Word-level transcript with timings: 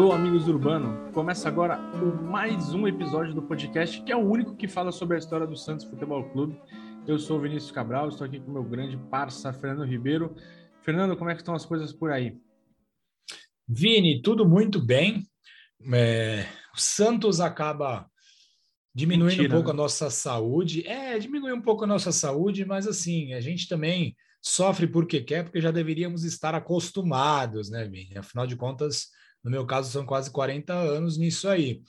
Alô, 0.00 0.12
amigos 0.12 0.46
do 0.46 0.52
Urbano! 0.52 1.12
Começa 1.12 1.46
agora 1.46 1.78
o 1.78 2.22
mais 2.22 2.72
um 2.72 2.88
episódio 2.88 3.34
do 3.34 3.42
podcast, 3.42 4.02
que 4.02 4.10
é 4.10 4.16
o 4.16 4.26
único 4.26 4.56
que 4.56 4.66
fala 4.66 4.90
sobre 4.90 5.16
a 5.16 5.18
história 5.18 5.46
do 5.46 5.54
Santos 5.54 5.84
Futebol 5.84 6.24
Clube. 6.30 6.58
Eu 7.06 7.18
sou 7.18 7.36
o 7.36 7.42
Vinícius 7.42 7.70
Cabral, 7.70 8.08
estou 8.08 8.26
aqui 8.26 8.40
com 8.40 8.50
meu 8.50 8.64
grande 8.64 8.96
parça, 9.10 9.52
Fernando 9.52 9.84
Ribeiro. 9.84 10.34
Fernando, 10.80 11.18
como 11.18 11.28
é 11.28 11.34
que 11.34 11.42
estão 11.42 11.54
as 11.54 11.66
coisas 11.66 11.92
por 11.92 12.10
aí? 12.10 12.34
Vini, 13.68 14.22
tudo 14.22 14.48
muito 14.48 14.82
bem. 14.82 15.22
É, 15.92 16.46
o 16.74 16.80
Santos 16.80 17.38
acaba 17.38 18.10
diminuindo 18.94 19.36
Mentira, 19.36 19.48
um 19.54 19.56
pouco 19.58 19.68
né? 19.68 19.74
a 19.74 19.82
nossa 19.82 20.08
saúde. 20.08 20.86
É, 20.88 21.18
diminui 21.18 21.52
um 21.52 21.60
pouco 21.60 21.84
a 21.84 21.86
nossa 21.86 22.10
saúde, 22.10 22.64
mas 22.64 22.86
assim, 22.86 23.34
a 23.34 23.40
gente 23.42 23.68
também 23.68 24.16
sofre 24.40 24.86
porque 24.86 25.20
quer, 25.20 25.44
porque 25.44 25.60
já 25.60 25.70
deveríamos 25.70 26.24
estar 26.24 26.54
acostumados, 26.54 27.68
né, 27.68 27.84
Vini? 27.84 28.16
Afinal 28.16 28.46
de 28.46 28.56
contas, 28.56 29.08
no 29.42 29.50
meu 29.50 29.66
caso, 29.66 29.90
são 29.90 30.04
quase 30.04 30.30
40 30.30 30.72
anos 30.72 31.16
nisso 31.16 31.48
aí. 31.48 31.82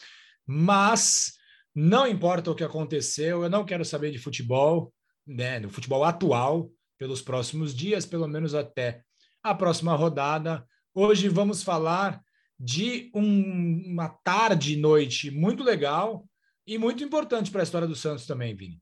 Mas 0.45 1.33
não 1.73 2.07
importa 2.07 2.51
o 2.51 2.55
que 2.55 2.63
aconteceu, 2.63 3.43
eu 3.43 3.49
não 3.49 3.65
quero 3.65 3.85
saber 3.85 4.11
de 4.11 4.17
futebol, 4.17 4.93
né, 5.25 5.59
no 5.59 5.69
futebol 5.69 6.03
atual, 6.03 6.69
pelos 6.97 7.21
próximos 7.21 7.73
dias, 7.73 8.05
pelo 8.05 8.27
menos 8.27 8.53
até 8.53 9.03
a 9.41 9.55
próxima 9.55 9.95
rodada. 9.95 10.65
Hoje 10.93 11.27
vamos 11.29 11.63
falar 11.63 12.21
de 12.59 13.09
um, 13.15 13.91
uma 13.91 14.09
tarde 14.09 14.77
noite 14.77 15.31
muito 15.31 15.63
legal 15.63 16.27
e 16.67 16.77
muito 16.77 17.03
importante 17.03 17.49
para 17.49 17.61
a 17.61 17.63
história 17.63 17.87
do 17.87 17.95
Santos 17.95 18.27
também, 18.27 18.55
Vini. 18.55 18.79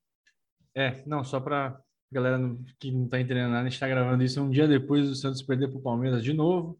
É, 0.75 1.01
não, 1.05 1.23
só 1.23 1.39
para 1.39 1.79
galera 2.11 2.39
que 2.79 2.91
não 2.91 3.05
está 3.05 3.19
entendendo 3.19 3.49
nada, 3.49 3.61
a 3.61 3.63
gente 3.63 3.73
está 3.73 3.87
gravando 3.87 4.23
isso 4.23 4.41
um 4.41 4.49
dia 4.49 4.67
depois 4.67 5.07
do 5.07 5.15
Santos 5.15 5.41
perder 5.41 5.69
para 5.69 5.77
o 5.77 5.81
Palmeiras 5.81 6.23
de 6.23 6.33
novo. 6.33 6.79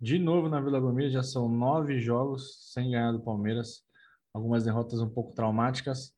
De 0.00 0.18
novo 0.18 0.48
na 0.48 0.60
Vila 0.60 0.80
Belmiro, 0.80 1.10
já 1.10 1.22
são 1.22 1.48
nove 1.48 2.00
jogos 2.00 2.72
sem 2.72 2.90
ganhar 2.90 3.12
do 3.12 3.20
Palmeiras. 3.20 3.82
Algumas 4.32 4.64
derrotas 4.64 5.00
um 5.00 5.08
pouco 5.10 5.34
traumáticas. 5.34 6.14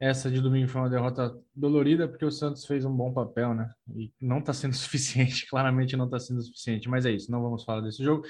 Essa 0.00 0.30
de 0.30 0.40
domingo 0.40 0.68
foi 0.68 0.80
uma 0.80 0.90
derrota 0.90 1.38
dolorida 1.54 2.08
porque 2.08 2.24
o 2.24 2.30
Santos 2.30 2.66
fez 2.66 2.84
um 2.84 2.94
bom 2.94 3.12
papel, 3.12 3.54
né? 3.54 3.72
E 3.94 4.12
não 4.20 4.38
está 4.38 4.52
sendo 4.52 4.74
suficiente, 4.76 5.46
claramente 5.48 5.96
não 5.96 6.06
está 6.06 6.18
sendo 6.18 6.42
suficiente. 6.42 6.88
Mas 6.88 7.06
é 7.06 7.12
isso, 7.12 7.30
não 7.30 7.40
vamos 7.40 7.62
falar 7.64 7.82
desse 7.82 8.02
jogo. 8.02 8.24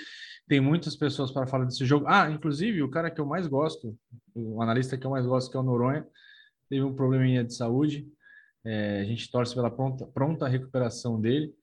Tem 0.47 0.61
muitas 0.61 0.95
pessoas 0.95 1.31
para 1.31 1.47
falar 1.47 1.65
desse 1.65 1.87
jogo. 1.87 2.05
Ah, 2.07 2.31
inclusive 2.31 2.83
o 2.83 2.91
cara 2.91 3.11
que 3.11 3.21
eu 3.21 3.27
mais 3.27 3.47
gosto, 3.47 3.97
o 4.35 4.61
analista 4.61 4.99
que 4.99 5.07
eu 5.07 5.11
mais 5.11 5.25
gosto, 5.25 5.51
que 5.51 5.57
é 5.57 5.61
o 5.61 5.63
Noronha, 5.63 6.07
teve 6.69 6.85
um 6.85 6.95
probleminha 6.95 7.43
de 7.43 7.55
saúde. 7.55 8.07
É, 8.63 9.01
a 9.01 9.05
gente 9.05 9.31
torce 9.31 9.55
pela 9.55 9.71
pronta, 9.71 10.07
pronta 10.07 10.47
recuperação 10.47 11.19
dele. 11.19 11.55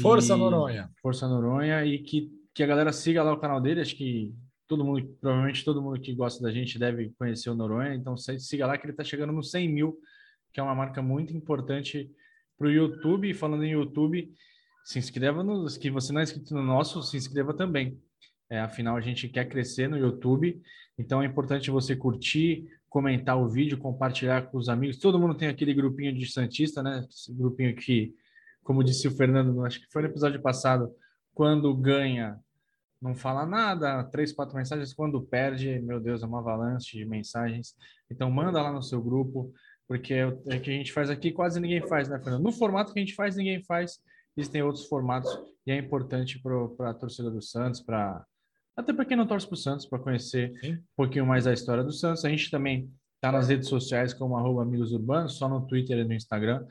Força 0.00 0.34
e, 0.34 0.38
Noronha. 0.38 0.90
Força 1.02 1.28
Noronha 1.28 1.84
e 1.84 1.98
que, 1.98 2.30
que 2.54 2.62
a 2.62 2.66
galera 2.66 2.92
siga 2.92 3.22
lá 3.22 3.32
o 3.32 3.40
canal 3.40 3.60
dele. 3.60 3.80
Acho 3.80 3.96
que 3.96 4.32
todo 4.66 4.84
mundo, 4.84 5.04
provavelmente 5.20 5.64
todo 5.64 5.82
mundo 5.82 6.00
que 6.00 6.14
gosta 6.14 6.42
da 6.42 6.52
gente 6.52 6.78
deve 6.78 7.12
conhecer 7.18 7.50
o 7.50 7.54
Noronha. 7.54 7.94
Então 7.94 8.16
siga 8.16 8.66
lá 8.66 8.78
que 8.78 8.86
ele 8.86 8.92
está 8.92 9.04
chegando 9.04 9.32
no 9.32 9.42
100 9.42 9.68
mil, 9.68 9.98
que 10.52 10.60
é 10.60 10.62
uma 10.62 10.74
marca 10.74 11.02
muito 11.02 11.36
importante 11.36 12.10
para 12.56 12.68
o 12.68 12.70
YouTube. 12.70 13.28
E 13.28 13.34
falando 13.34 13.64
em 13.64 13.72
YouTube, 13.72 14.32
se 14.84 14.98
inscreva 14.98 15.42
no. 15.42 15.66
Que 15.78 15.90
você 15.90 16.12
não 16.12 16.20
é 16.20 16.24
inscrito 16.24 16.54
no 16.54 16.62
nosso, 16.62 17.02
se 17.02 17.16
inscreva 17.16 17.52
também. 17.52 18.00
É, 18.48 18.60
afinal, 18.60 18.96
a 18.96 19.00
gente 19.00 19.28
quer 19.28 19.48
crescer 19.48 19.88
no 19.88 19.96
YouTube, 19.96 20.60
então 20.98 21.22
é 21.22 21.26
importante 21.26 21.70
você 21.70 21.96
curtir, 21.96 22.68
comentar 22.90 23.38
o 23.38 23.48
vídeo, 23.48 23.78
compartilhar 23.78 24.42
com 24.42 24.58
os 24.58 24.68
amigos. 24.68 24.98
Todo 24.98 25.18
mundo 25.18 25.34
tem 25.34 25.48
aquele 25.48 25.72
grupinho 25.72 26.14
de 26.14 26.30
Santista, 26.30 26.82
né? 26.82 27.04
Esse 27.10 27.34
grupinho 27.34 27.74
que, 27.74 28.14
como 28.62 28.84
disse 28.84 29.08
o 29.08 29.10
Fernando, 29.10 29.64
acho 29.64 29.80
que 29.80 29.90
foi 29.90 30.02
no 30.02 30.08
episódio 30.08 30.40
passado, 30.42 30.94
quando 31.32 31.74
ganha, 31.74 32.38
não 33.04 33.14
fala 33.14 33.44
nada, 33.44 34.02
três, 34.04 34.32
quatro 34.32 34.56
mensagens. 34.56 34.94
Quando 34.94 35.20
perde, 35.20 35.78
meu 35.80 36.00
Deus, 36.00 36.22
é 36.22 36.26
uma 36.26 36.38
avalanche 36.38 36.96
de 36.96 37.04
mensagens. 37.04 37.74
Então, 38.10 38.30
manda 38.30 38.62
lá 38.62 38.72
no 38.72 38.82
seu 38.82 39.02
grupo, 39.02 39.52
porque 39.86 40.14
é 40.14 40.26
o 40.26 40.42
é 40.48 40.58
que 40.58 40.70
a 40.70 40.72
gente 40.72 40.90
faz 40.90 41.10
aqui 41.10 41.30
quase 41.30 41.60
ninguém 41.60 41.86
faz, 41.86 42.08
né, 42.08 42.18
Fernando? 42.18 42.42
No 42.42 42.50
formato 42.50 42.94
que 42.94 42.98
a 42.98 43.02
gente 43.04 43.14
faz, 43.14 43.36
ninguém 43.36 43.62
faz. 43.62 43.98
Existem 44.34 44.62
outros 44.62 44.86
formatos 44.86 45.30
e 45.66 45.70
é 45.70 45.76
importante 45.76 46.40
para 46.40 46.90
a 46.90 46.94
torcida 46.94 47.30
do 47.30 47.42
Santos, 47.42 47.82
para 47.82 48.24
até 48.74 48.92
para 48.92 49.04
quem 49.04 49.18
não 49.18 49.26
torce 49.26 49.46
para 49.46 49.54
o 49.54 49.58
Santos, 49.58 49.86
para 49.86 49.98
conhecer 49.98 50.52
Sim. 50.60 50.72
um 50.72 50.82
pouquinho 50.96 51.26
mais 51.26 51.44
da 51.44 51.52
história 51.52 51.84
do 51.84 51.92
Santos. 51.92 52.24
A 52.24 52.30
gente 52.30 52.50
também 52.50 52.90
está 53.16 53.30
nas 53.30 53.48
redes 53.48 53.68
sociais 53.68 54.14
como 54.14 54.34
arroba 54.34 54.62
Amigos 54.62 54.92
Urbanos, 54.92 55.34
só 55.34 55.46
no 55.46 55.66
Twitter 55.66 55.98
e 55.98 56.04
no 56.04 56.14
Instagram. 56.14 56.66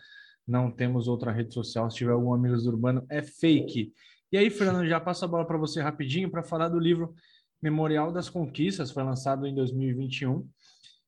Não 0.47 0.71
temos 0.71 1.07
outra 1.07 1.31
rede 1.31 1.53
social. 1.53 1.89
Se 1.91 1.97
tiver 1.97 2.11
algum 2.11 2.33
Amigos 2.33 2.65
Urbano, 2.65 3.05
é 3.07 3.21
fake. 3.21 3.93
E 4.33 4.37
aí, 4.37 4.49
Fernando, 4.49 4.87
já 4.87 4.99
passo 4.99 5.23
a 5.23 5.27
bola 5.27 5.45
para 5.45 5.59
você 5.59 5.79
rapidinho 5.79 6.27
para 6.27 6.41
falar 6.41 6.67
do 6.67 6.79
livro 6.79 7.13
Memorial 7.61 8.11
das 8.11 8.31
Conquistas. 8.31 8.89
Foi 8.89 9.03
lançado 9.03 9.45
em 9.45 9.53
2021. 9.53 10.49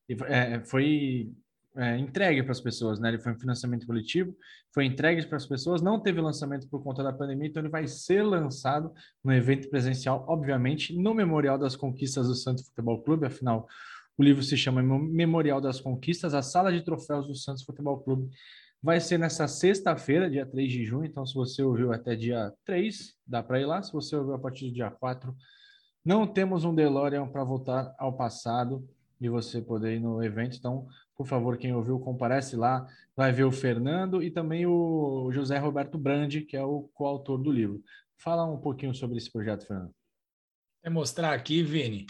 E, 0.08 0.16
é, 0.28 0.64
foi 0.64 1.32
é, 1.76 1.98
entregue 1.98 2.44
para 2.44 2.52
as 2.52 2.62
pessoas, 2.62 3.00
né? 3.00 3.10
Ele 3.10 3.18
foi 3.18 3.32
um 3.32 3.40
financiamento 3.40 3.88
coletivo, 3.88 4.38
foi 4.72 4.86
entregue 4.86 5.26
para 5.26 5.38
as 5.38 5.46
pessoas, 5.48 5.82
não 5.82 6.00
teve 6.00 6.22
lançamento 6.22 6.70
por 6.70 6.84
conta 6.84 7.02
da 7.02 7.12
pandemia, 7.12 7.48
então 7.48 7.64
ele 7.64 7.70
vai 7.70 7.88
ser 7.88 8.22
lançado 8.22 8.94
no 9.24 9.34
evento 9.34 9.72
presencial, 9.72 10.24
obviamente, 10.28 10.96
no 10.96 11.16
Memorial 11.16 11.58
das 11.58 11.76
Conquistas 11.76 12.28
do 12.28 12.36
Santos 12.36 12.68
Futebol 12.68 13.02
Clube, 13.02 13.26
afinal, 13.26 13.68
o 14.16 14.24
livro 14.24 14.44
se 14.44 14.56
chama 14.56 14.84
Memorial 14.84 15.60
das 15.60 15.82
Conquistas, 15.82 16.36
a 16.36 16.44
sala 16.44 16.72
de 16.72 16.86
troféus 16.86 17.26
do 17.26 17.34
Santos 17.34 17.64
Futebol 17.64 18.00
Clube. 18.02 18.30
Vai 18.82 19.00
ser 19.00 19.18
nessa 19.18 19.48
sexta-feira, 19.48 20.30
dia 20.30 20.46
3 20.46 20.72
de 20.72 20.86
junho, 20.86 21.06
então 21.06 21.26
se 21.26 21.34
você 21.34 21.64
ouviu 21.64 21.92
até 21.92 22.16
dia 22.16 22.54
3, 22.66 23.16
dá 23.26 23.42
para 23.42 23.60
ir 23.60 23.66
lá, 23.66 23.82
se 23.82 23.92
você 23.92 24.16
ouviu 24.16 24.36
a 24.36 24.40
partir 24.40 24.68
do 24.68 24.74
dia 24.74 24.92
4, 24.92 25.36
não 26.04 26.28
temos 26.28 26.64
um 26.64 26.76
DeLorean 26.76 27.28
para 27.28 27.44
voltar 27.44 27.96
ao 27.98 28.16
passado 28.16 28.88
e 29.20 29.28
você 29.28 29.62
poder 29.62 29.96
ir 29.96 30.00
no 30.00 30.24
evento, 30.24 30.58
então 30.58 30.88
por 31.16 31.26
favor, 31.26 31.58
quem 31.58 31.74
ouviu, 31.74 31.98
comparece 31.98 32.56
lá, 32.56 32.86
vai 33.16 33.32
ver 33.32 33.46
o 33.46 33.52
Fernando 33.52 34.22
e 34.22 34.30
também 34.30 34.66
o 34.66 35.32
José 35.32 35.58
Roberto 35.58 35.98
Brandi, 35.98 36.42
que 36.42 36.58
é 36.58 36.64
o 36.64 36.90
coautor 36.94 37.38
do 37.38 37.52
livro. 37.52 37.82
Fala 38.18 38.46
um 38.46 38.60
pouquinho 38.60 38.94
sobre 38.94 39.18
esse 39.18 39.32
projeto, 39.32 39.66
Fernando. 39.66 39.94
Vou 40.84 40.94
mostrar 40.94 41.34
aqui, 41.34 41.64
Vini, 41.64 42.06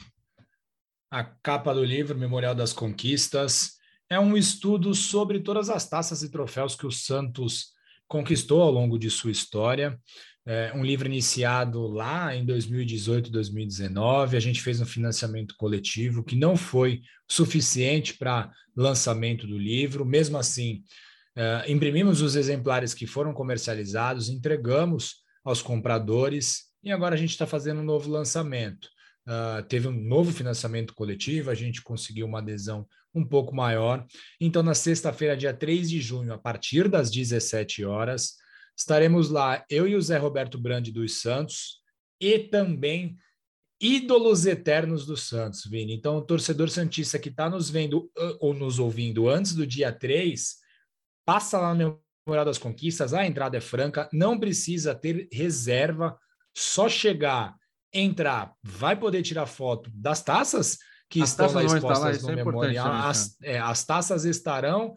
a 1.12 1.24
capa 1.24 1.74
do 1.74 1.84
livro, 1.84 2.18
Memorial 2.18 2.56
das 2.56 2.74
Conquistas. 2.74 3.75
É 4.10 4.20
um 4.20 4.38
estudo 4.38 4.94
sobre 4.94 5.40
todas 5.40 5.70
as 5.70 5.88
taças 5.90 6.22
e 6.22 6.30
troféus 6.30 6.76
que 6.76 6.86
o 6.86 6.92
Santos 6.92 7.74
conquistou 8.08 8.62
ao 8.62 8.72
longo 8.72 9.00
de 9.00 9.10
sua 9.10 9.32
história 9.32 10.00
é, 10.46 10.72
um 10.76 10.86
livro 10.86 11.08
iniciado 11.08 11.88
lá 11.88 12.36
em 12.36 12.46
2018, 12.46 13.32
2019. 13.32 14.38
A 14.38 14.40
gente 14.40 14.62
fez 14.62 14.80
um 14.80 14.86
financiamento 14.86 15.56
coletivo 15.58 16.24
que 16.24 16.36
não 16.36 16.56
foi 16.56 17.02
suficiente 17.30 18.14
para 18.14 18.52
lançamento 18.76 19.48
do 19.48 19.58
livro. 19.58 20.06
Mesmo 20.06 20.38
assim, 20.38 20.84
é, 21.36 21.66
imprimimos 21.68 22.22
os 22.22 22.36
exemplares 22.36 22.94
que 22.94 23.08
foram 23.08 23.34
comercializados, 23.34 24.30
entregamos 24.30 25.24
aos 25.44 25.62
compradores 25.62 26.66
e 26.84 26.92
agora 26.92 27.16
a 27.16 27.18
gente 27.18 27.32
está 27.32 27.48
fazendo 27.48 27.82
um 27.82 27.86
novo 27.86 28.10
lançamento. 28.10 28.88
Uh, 29.28 29.64
teve 29.68 29.88
um 29.88 29.92
novo 29.92 30.32
financiamento 30.32 30.94
coletivo, 30.94 31.50
a 31.50 31.56
gente 31.56 31.82
conseguiu 31.82 32.28
uma 32.28 32.38
adesão 32.38 32.88
um 33.16 33.26
pouco 33.26 33.56
maior. 33.56 34.06
Então, 34.40 34.62
na 34.62 34.76
sexta-feira, 34.76 35.38
dia 35.38 35.54
3 35.54 35.90
de 35.90 36.02
junho, 36.02 36.34
a 36.34 36.38
partir 36.38 36.90
das 36.90 37.10
17 37.10 37.86
horas, 37.86 38.36
Estaremos 38.78 39.30
lá, 39.30 39.64
eu 39.70 39.88
e 39.88 39.96
o 39.96 40.02
Zé 40.02 40.18
Roberto 40.18 40.60
Brandi 40.60 40.92
dos 40.92 41.22
Santos 41.22 41.80
e 42.20 42.38
também 42.40 43.18
ídolos 43.80 44.46
eternos 44.46 45.06
do 45.06 45.16
Santos, 45.16 45.66
Vini. 45.66 45.94
Então, 45.94 46.18
o 46.18 46.22
torcedor 46.22 46.70
Santista 46.70 47.18
que 47.18 47.30
está 47.30 47.50
nos 47.50 47.70
vendo 47.70 48.12
ou 48.40 48.54
nos 48.54 48.78
ouvindo 48.78 49.30
antes 49.30 49.54
do 49.54 49.66
dia 49.66 49.94
3, 49.94 50.58
passa 51.26 51.58
lá 51.58 51.74
no 51.74 52.02
Memorial 52.28 52.46
das 52.46 52.58
Conquistas, 52.58 53.14
a 53.14 53.26
entrada 53.26 53.58
é 53.58 53.62
franca, 53.62 54.10
não 54.12 54.38
precisa 54.38 54.94
ter 54.94 55.28
reserva, 55.32 56.18
só 56.56 56.90
chegar, 56.90 57.56
entrar, 57.94 58.54
vai 58.62 58.98
poder 58.98 59.22
tirar 59.22 59.46
foto 59.46 59.90
das 59.94 60.22
taças 60.22 60.78
que 61.10 61.22
as 61.22 61.30
estão 61.30 61.52
lá 61.54 61.64
expostas 61.64 62.24
no 62.24 62.32
é 62.32 62.36
memorial. 62.36 62.92
As, 62.92 63.38
é, 63.42 63.60
as 63.60 63.84
taças 63.84 64.26
estarão 64.26 64.96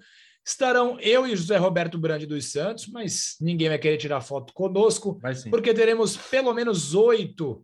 Estarão 0.49 0.99
eu 1.01 1.27
e 1.27 1.37
José 1.37 1.59
Roberto 1.59 1.99
Brandi 1.99 2.25
dos 2.25 2.51
Santos, 2.51 2.87
mas 2.87 3.37
ninguém 3.39 3.69
vai 3.69 3.79
querer 3.79 3.99
tirar 3.99 4.23
foto 4.23 4.55
conosco, 4.55 5.21
porque 5.51 5.75
teremos 5.75 6.17
pelo 6.17 6.55
menos 6.55 6.95
oito 6.95 7.63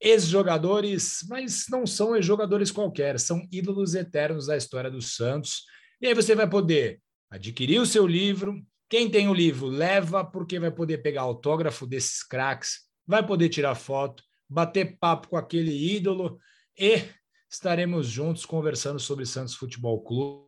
ex-jogadores, 0.00 1.24
mas 1.28 1.66
não 1.70 1.86
são 1.86 2.16
ex-jogadores 2.16 2.72
qualquer, 2.72 3.20
são 3.20 3.46
ídolos 3.52 3.94
eternos 3.94 4.46
da 4.48 4.56
história 4.56 4.90
do 4.90 5.00
Santos. 5.00 5.62
E 6.00 6.08
aí 6.08 6.14
você 6.14 6.34
vai 6.34 6.50
poder 6.50 7.00
adquirir 7.30 7.80
o 7.80 7.86
seu 7.86 8.04
livro. 8.04 8.60
Quem 8.88 9.08
tem 9.08 9.28
o 9.28 9.34
livro, 9.34 9.68
leva, 9.68 10.24
porque 10.24 10.58
vai 10.58 10.72
poder 10.72 10.98
pegar 10.98 11.20
autógrafo 11.20 11.86
desses 11.86 12.24
craques, 12.24 12.80
vai 13.06 13.24
poder 13.24 13.48
tirar 13.48 13.76
foto, 13.76 14.24
bater 14.48 14.98
papo 14.98 15.28
com 15.28 15.36
aquele 15.36 15.94
ídolo 15.94 16.36
e 16.76 17.00
estaremos 17.50 18.06
juntos 18.06 18.44
conversando 18.44 18.98
sobre 18.98 19.24
Santos 19.26 19.54
Futebol 19.54 20.02
Clube. 20.02 20.44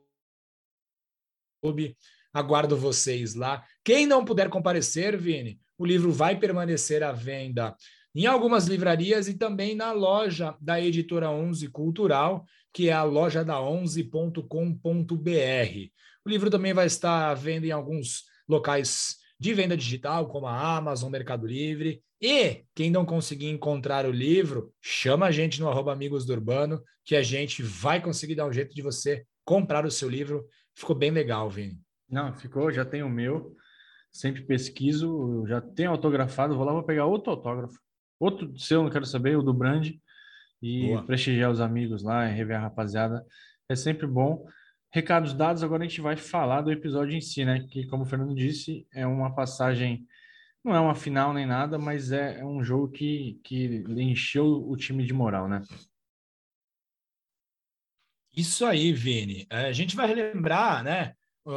Aguardo 2.32 2.76
vocês 2.76 3.34
lá. 3.34 3.64
Quem 3.84 4.06
não 4.06 4.24
puder 4.24 4.48
comparecer, 4.48 5.16
Vini, 5.16 5.60
o 5.76 5.84
livro 5.84 6.12
vai 6.12 6.38
permanecer 6.38 7.02
à 7.02 7.10
venda 7.10 7.76
em 8.14 8.26
algumas 8.26 8.66
livrarias 8.66 9.28
e 9.28 9.34
também 9.34 9.74
na 9.74 9.92
loja 9.92 10.56
da 10.60 10.80
Editora 10.80 11.30
11 11.30 11.68
Cultural, 11.68 12.44
que 12.72 12.88
é 12.88 12.92
a 12.92 13.02
loja 13.02 13.44
da 13.44 13.56
11.com.br. 13.56 14.40
O 16.24 16.28
livro 16.28 16.50
também 16.50 16.72
vai 16.72 16.86
estar 16.86 17.30
à 17.30 17.34
venda 17.34 17.66
em 17.66 17.70
alguns 17.70 18.24
locais 18.48 19.19
de 19.40 19.54
venda 19.54 19.74
digital, 19.74 20.28
como 20.28 20.46
a 20.46 20.76
Amazon, 20.76 21.10
Mercado 21.10 21.46
Livre. 21.46 22.02
E 22.20 22.62
quem 22.74 22.90
não 22.90 23.06
conseguir 23.06 23.48
encontrar 23.48 24.04
o 24.04 24.10
livro, 24.10 24.70
chama 24.82 25.24
a 25.24 25.30
gente 25.30 25.58
no 25.58 25.68
arroba 25.70 25.94
Amigos 25.94 26.26
do 26.26 26.34
Urbano, 26.34 26.82
que 27.02 27.16
a 27.16 27.22
gente 27.22 27.62
vai 27.62 28.02
conseguir 28.02 28.34
dar 28.34 28.46
um 28.46 28.52
jeito 28.52 28.74
de 28.74 28.82
você 28.82 29.24
comprar 29.42 29.86
o 29.86 29.90
seu 29.90 30.10
livro. 30.10 30.46
Ficou 30.74 30.94
bem 30.94 31.10
legal, 31.10 31.48
Vini. 31.48 31.80
Não, 32.06 32.34
ficou, 32.34 32.70
já 32.70 32.84
tenho 32.84 33.06
o 33.06 33.10
meu. 33.10 33.56
Sempre 34.12 34.42
pesquiso, 34.42 35.46
já 35.46 35.62
tenho 35.62 35.90
autografado, 35.90 36.54
vou 36.54 36.66
lá, 36.66 36.72
vou 36.72 36.82
pegar 36.82 37.06
outro 37.06 37.30
autógrafo. 37.30 37.78
Outro 38.18 38.52
seu, 38.58 38.82
não 38.82 38.90
quero 38.90 39.06
saber, 39.06 39.38
o 39.38 39.42
do 39.42 39.54
Brand. 39.54 39.90
E 40.60 40.88
Boa. 40.88 41.06
prestigiar 41.06 41.50
os 41.50 41.60
amigos 41.60 42.02
lá, 42.02 42.26
rever 42.26 42.58
a 42.58 42.60
rapaziada. 42.60 43.24
É 43.66 43.74
sempre 43.74 44.06
bom. 44.06 44.44
Recados 44.92 45.32
dados, 45.32 45.62
agora 45.62 45.84
a 45.84 45.86
gente 45.86 46.00
vai 46.00 46.16
falar 46.16 46.62
do 46.62 46.72
episódio 46.72 47.16
em 47.16 47.20
si, 47.20 47.44
né? 47.44 47.66
Que, 47.70 47.86
como 47.86 48.02
o 48.02 48.06
Fernando 48.06 48.34
disse, 48.34 48.86
é 48.92 49.06
uma 49.06 49.32
passagem, 49.32 50.04
não 50.64 50.74
é 50.74 50.80
uma 50.80 50.94
final 50.94 51.32
nem 51.32 51.46
nada, 51.46 51.78
mas 51.78 52.10
é, 52.10 52.40
é 52.40 52.44
um 52.44 52.62
jogo 52.62 52.88
que, 52.90 53.40
que 53.44 53.84
encheu 53.88 54.46
o 54.68 54.76
time 54.76 55.04
de 55.04 55.12
moral, 55.12 55.48
né? 55.48 55.62
Isso 58.36 58.64
aí, 58.64 58.92
Vini. 58.92 59.46
É, 59.50 59.66
a 59.66 59.72
gente 59.72 59.94
vai 59.94 60.06
relembrar, 60.06 60.82
né? 60.82 61.14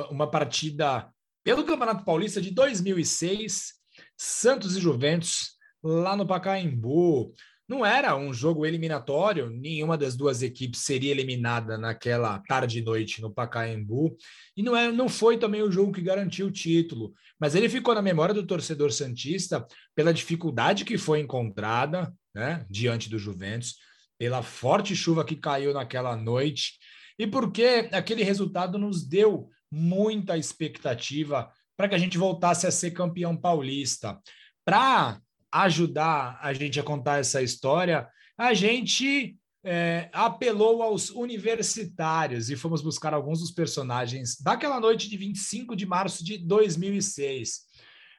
Uma 0.09 0.29
partida 0.29 1.11
pelo 1.43 1.65
Campeonato 1.65 2.05
Paulista 2.05 2.41
de 2.41 2.51
2006, 2.51 3.73
Santos 4.15 4.75
e 4.75 4.79
Juventus, 4.79 5.57
lá 5.83 6.15
no 6.15 6.25
Pacaembu. 6.25 7.33
Não 7.73 7.83
era 7.83 8.15
um 8.15 8.31
jogo 8.31 8.67
eliminatório, 8.67 9.49
nenhuma 9.49 9.97
das 9.97 10.15
duas 10.15 10.43
equipes 10.43 10.81
seria 10.81 11.09
eliminada 11.09 11.75
naquela 11.75 12.37
tarde 12.37 12.77
e 12.77 12.81
noite 12.83 13.19
no 13.19 13.33
Pacaembu, 13.33 14.15
e 14.55 14.61
não, 14.61 14.77
é, 14.77 14.91
não 14.91 15.09
foi 15.09 15.39
também 15.39 15.63
o 15.63 15.71
jogo 15.71 15.91
que 15.91 15.99
garantiu 15.99 16.45
o 16.45 16.51
título, 16.51 17.15
mas 17.39 17.55
ele 17.55 17.67
ficou 17.67 17.95
na 17.95 18.01
memória 18.01 18.31
do 18.31 18.45
torcedor 18.45 18.91
Santista 18.91 19.65
pela 19.95 20.13
dificuldade 20.13 20.85
que 20.85 20.99
foi 20.99 21.19
encontrada 21.19 22.13
né, 22.31 22.63
diante 22.69 23.09
do 23.09 23.17
Juventus, 23.17 23.77
pela 24.19 24.43
forte 24.43 24.95
chuva 24.95 25.25
que 25.25 25.35
caiu 25.35 25.73
naquela 25.73 26.15
noite, 26.15 26.73
e 27.17 27.25
porque 27.25 27.89
aquele 27.91 28.23
resultado 28.23 28.77
nos 28.77 29.03
deu 29.03 29.49
muita 29.71 30.37
expectativa 30.37 31.51
para 31.75 31.89
que 31.89 31.95
a 31.95 31.99
gente 31.99 32.19
voltasse 32.19 32.67
a 32.67 32.71
ser 32.71 32.91
campeão 32.91 33.35
paulista. 33.35 34.19
Para 34.63 35.19
ajudar 35.53 36.39
a 36.41 36.51
gente 36.51 36.79
a 36.79 36.83
contar 36.83 37.19
essa 37.19 37.41
história, 37.41 38.09
a 38.35 38.55
gente 38.55 39.37
é, 39.63 40.09
apelou 40.11 40.81
aos 40.81 41.11
universitários 41.11 42.49
e 42.49 42.55
fomos 42.55 42.81
buscar 42.81 43.13
alguns 43.13 43.39
dos 43.39 43.51
personagens 43.51 44.35
daquela 44.41 44.79
noite 44.79 45.07
de 45.07 45.15
25 45.15 45.75
de 45.75 45.85
março 45.85 46.25
de 46.25 46.39
2006. 46.39 47.61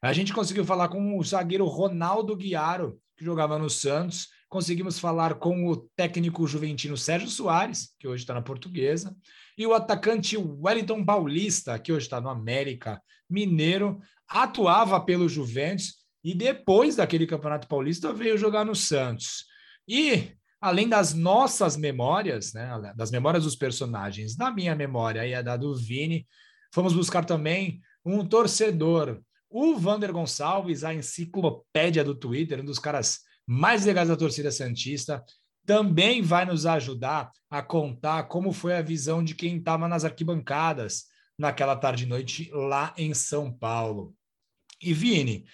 A 0.01 0.13
gente 0.13 0.33
conseguiu 0.33 0.65
falar 0.65 0.89
com 0.89 1.19
o 1.19 1.25
zagueiro 1.25 1.67
Ronaldo 1.67 2.37
Guiaro, 2.37 3.01
que 3.17 3.25
jogava 3.25 3.59
no 3.59 3.69
Santos. 3.69 4.29
Conseguimos 4.49 5.01
falar 5.01 5.35
com 5.35 5.67
o 5.67 5.77
técnico 5.97 6.47
juventino 6.47 6.97
Sérgio 6.97 7.29
Soares, 7.29 7.89
que 7.99 8.07
hoje 8.07 8.23
está 8.23 8.33
na 8.33 8.43
Portuguesa, 8.43 9.17
e 9.59 9.67
o 9.67 9.75
atacante 9.75 10.37
Wellington 10.37 11.05
Paulista, 11.05 11.79
que 11.79 11.93
hoje 11.93 12.07
está 12.07 12.21
no 12.21 12.29
América 12.29 13.03
Mineiro, 13.29 13.99
atuava 14.29 15.01
pelo 15.01 15.29
Juventus 15.29 16.04
e 16.25 16.35
depois 16.35 16.97
daquele 16.97 17.27
Campeonato 17.27 17.69
Paulista 17.69 18.13
veio 18.13 18.39
jogar 18.39 18.65
no 18.65 18.75
Santos. 18.75 19.45
E 19.87 20.33
além 20.59 20.89
das 20.89 21.13
nossas 21.13 21.77
memórias, 21.77 22.55
né, 22.55 22.95
das 22.97 23.11
memórias 23.11 23.45
dos 23.45 23.55
personagens, 23.55 24.35
da 24.35 24.51
minha 24.51 24.75
memória 24.75 25.27
e 25.27 25.35
a 25.35 25.43
da 25.43 25.59
do 25.59 25.77
Vini, 25.77 26.27
fomos 26.73 26.95
buscar 26.95 27.27
também 27.27 27.83
um 28.03 28.27
torcedor, 28.27 29.21
o 29.51 29.77
Vander 29.77 30.11
Gonçalves, 30.11 30.83
a 30.83 30.95
enciclopédia 30.95 32.03
do 32.03 32.15
Twitter, 32.15 32.61
um 32.61 32.65
dos 32.65 32.79
caras 32.79 33.21
mais 33.47 33.85
legais 33.85 34.09
da 34.09 34.17
torcida 34.17 34.51
Santista, 34.51 35.23
também 35.67 36.23
vai 36.23 36.47
nos 36.47 36.65
ajudar 36.65 37.31
a 37.51 37.63
contar 37.63 38.25
como 38.25 38.53
foi 38.53 38.75
a 38.75 38.83
visão 38.83 39.23
de 39.23 39.35
quem 39.35 39.59
estava 39.59 39.87
nas 39.87 40.05
arquibancadas 40.05 41.05
naquela 41.39 41.77
tarde 41.77 42.05
e 42.05 42.09
noite 42.09 42.51
lá 42.53 42.95
em 42.97 43.13
São 43.13 43.53
Paulo. 43.53 44.15
E 44.81 44.93
Vini, 44.93 45.45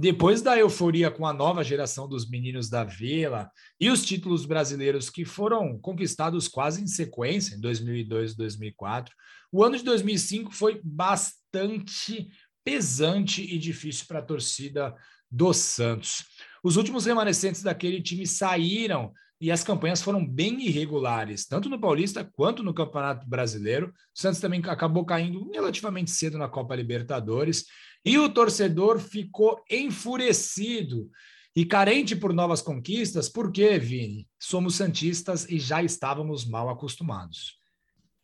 depois 0.00 0.40
da 0.40 0.56
euforia 0.56 1.10
com 1.10 1.26
a 1.26 1.32
nova 1.32 1.62
geração 1.62 2.08
dos 2.08 2.26
meninos 2.26 2.70
da 2.70 2.82
Vila 2.82 3.50
e 3.78 3.90
os 3.90 4.02
títulos 4.02 4.46
brasileiros 4.46 5.10
que 5.10 5.26
foram 5.26 5.78
conquistados 5.78 6.48
quase 6.48 6.82
em 6.82 6.86
sequência, 6.86 7.54
em 7.54 7.60
2002 7.60 8.32
e 8.32 8.36
2004, 8.38 9.14
o 9.52 9.62
ano 9.62 9.76
de 9.76 9.84
2005 9.84 10.52
foi 10.52 10.80
bastante 10.82 12.30
pesante 12.64 13.42
e 13.42 13.58
difícil 13.58 14.06
para 14.08 14.20
a 14.20 14.24
torcida 14.24 14.94
do 15.30 15.52
Santos. 15.52 16.24
Os 16.64 16.76
últimos 16.76 17.04
remanescentes 17.04 17.62
daquele 17.62 18.00
time 18.00 18.26
saíram 18.26 19.12
e 19.38 19.50
as 19.50 19.62
campanhas 19.62 20.00
foram 20.00 20.26
bem 20.26 20.66
irregulares, 20.66 21.46
tanto 21.46 21.68
no 21.68 21.78
Paulista 21.78 22.24
quanto 22.24 22.62
no 22.62 22.72
Campeonato 22.72 23.28
Brasileiro. 23.28 23.88
O 23.88 24.18
Santos 24.18 24.40
também 24.40 24.62
acabou 24.64 25.04
caindo 25.04 25.50
relativamente 25.50 26.10
cedo 26.10 26.38
na 26.38 26.48
Copa 26.48 26.74
Libertadores 26.74 27.66
e 28.04 28.18
o 28.18 28.32
torcedor 28.32 28.98
ficou 28.98 29.62
enfurecido 29.70 31.10
e 31.54 31.64
carente 31.64 32.14
por 32.14 32.32
novas 32.32 32.62
conquistas, 32.62 33.28
por 33.28 33.50
quê, 33.50 33.78
Vini? 33.78 34.28
Somos 34.38 34.76
santistas 34.76 35.48
e 35.48 35.58
já 35.58 35.82
estávamos 35.82 36.48
mal 36.48 36.68
acostumados. 36.68 37.58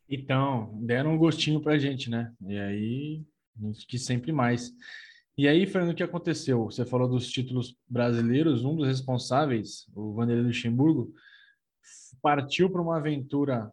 Então, 0.09 0.79
deram 0.81 1.13
um 1.13 1.17
gostinho 1.17 1.61
para 1.61 1.73
a 1.73 1.77
gente, 1.77 2.09
né? 2.09 2.31
E 2.47 2.57
aí, 2.57 3.25
a 3.61 3.67
gente 3.67 3.85
quis 3.85 4.05
sempre 4.05 4.31
mais. 4.31 4.71
E 5.37 5.47
aí, 5.47 5.67
Fernando, 5.67 5.91
o 5.91 5.95
que 5.95 6.03
aconteceu? 6.03 6.65
Você 6.65 6.85
falou 6.85 7.07
dos 7.07 7.29
títulos 7.29 7.75
brasileiros, 7.87 8.63
um 8.63 8.75
dos 8.75 8.87
responsáveis, 8.87 9.85
o 9.93 10.13
Vanderlei 10.13 10.45
Luxemburgo, 10.45 11.13
partiu 12.21 12.69
para 12.69 12.81
uma 12.81 12.97
aventura 12.97 13.71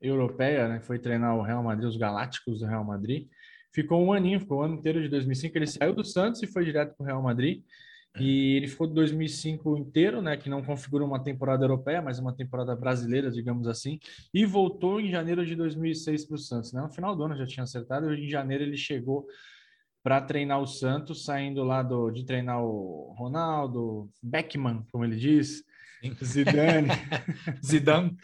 europeia, 0.00 0.68
né? 0.68 0.80
Foi 0.80 0.98
treinar 0.98 1.36
o 1.36 1.42
Real 1.42 1.62
Madrid, 1.62 1.88
os 1.88 1.96
Galácticos 1.96 2.60
do 2.60 2.66
Real 2.66 2.84
Madrid, 2.84 3.28
ficou 3.74 4.02
um 4.02 4.12
aninho, 4.12 4.40
ficou 4.40 4.58
o 4.58 4.62
ano 4.62 4.76
inteiro 4.76 5.02
de 5.02 5.08
2005. 5.08 5.58
Ele 5.58 5.66
saiu 5.66 5.92
do 5.92 6.04
Santos 6.04 6.42
e 6.42 6.46
foi 6.46 6.64
direto 6.64 6.94
para 6.96 7.02
o 7.02 7.06
Real 7.06 7.22
Madrid. 7.22 7.62
E 8.20 8.56
ele 8.56 8.68
ficou 8.68 8.86
de 8.86 8.94
2005 8.94 9.76
inteiro, 9.76 10.22
né, 10.22 10.36
que 10.36 10.48
não 10.48 10.62
configura 10.62 11.04
uma 11.04 11.20
temporada 11.20 11.64
europeia, 11.64 12.00
mas 12.00 12.20
uma 12.20 12.32
temporada 12.32 12.76
brasileira, 12.76 13.28
digamos 13.28 13.66
assim, 13.66 13.98
e 14.32 14.46
voltou 14.46 15.00
em 15.00 15.10
janeiro 15.10 15.44
de 15.44 15.56
2006 15.56 16.26
para 16.26 16.36
o 16.36 16.38
Santos. 16.38 16.72
Né? 16.72 16.80
No 16.80 16.92
final 16.92 17.16
do 17.16 17.24
ano 17.24 17.36
já 17.36 17.44
tinha 17.44 17.64
acertado, 17.64 18.14
e 18.14 18.26
em 18.26 18.28
janeiro 18.28 18.62
ele 18.62 18.76
chegou 18.76 19.26
para 20.00 20.20
treinar 20.20 20.60
o 20.60 20.66
Santos, 20.66 21.24
saindo 21.24 21.64
lá 21.64 21.82
do, 21.82 22.10
de 22.12 22.24
treinar 22.24 22.62
o 22.62 23.12
Ronaldo, 23.18 24.08
Beckman, 24.22 24.84
como 24.92 25.04
ele 25.04 25.16
diz, 25.16 25.64
Zidane, 26.22 26.88
Zidane, 27.66 28.16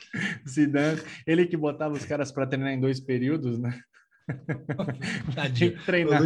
Zidane, 0.49 1.01
ele 1.27 1.47
que 1.47 1.57
botava 1.57 1.95
os 1.95 2.05
caras 2.05 2.31
para 2.31 2.47
treinar 2.47 2.73
em 2.73 2.81
dois 2.81 3.01
períodos, 3.01 3.59
né? 3.59 3.81
Tadinho. 5.35 5.85
Treinar. 5.85 6.23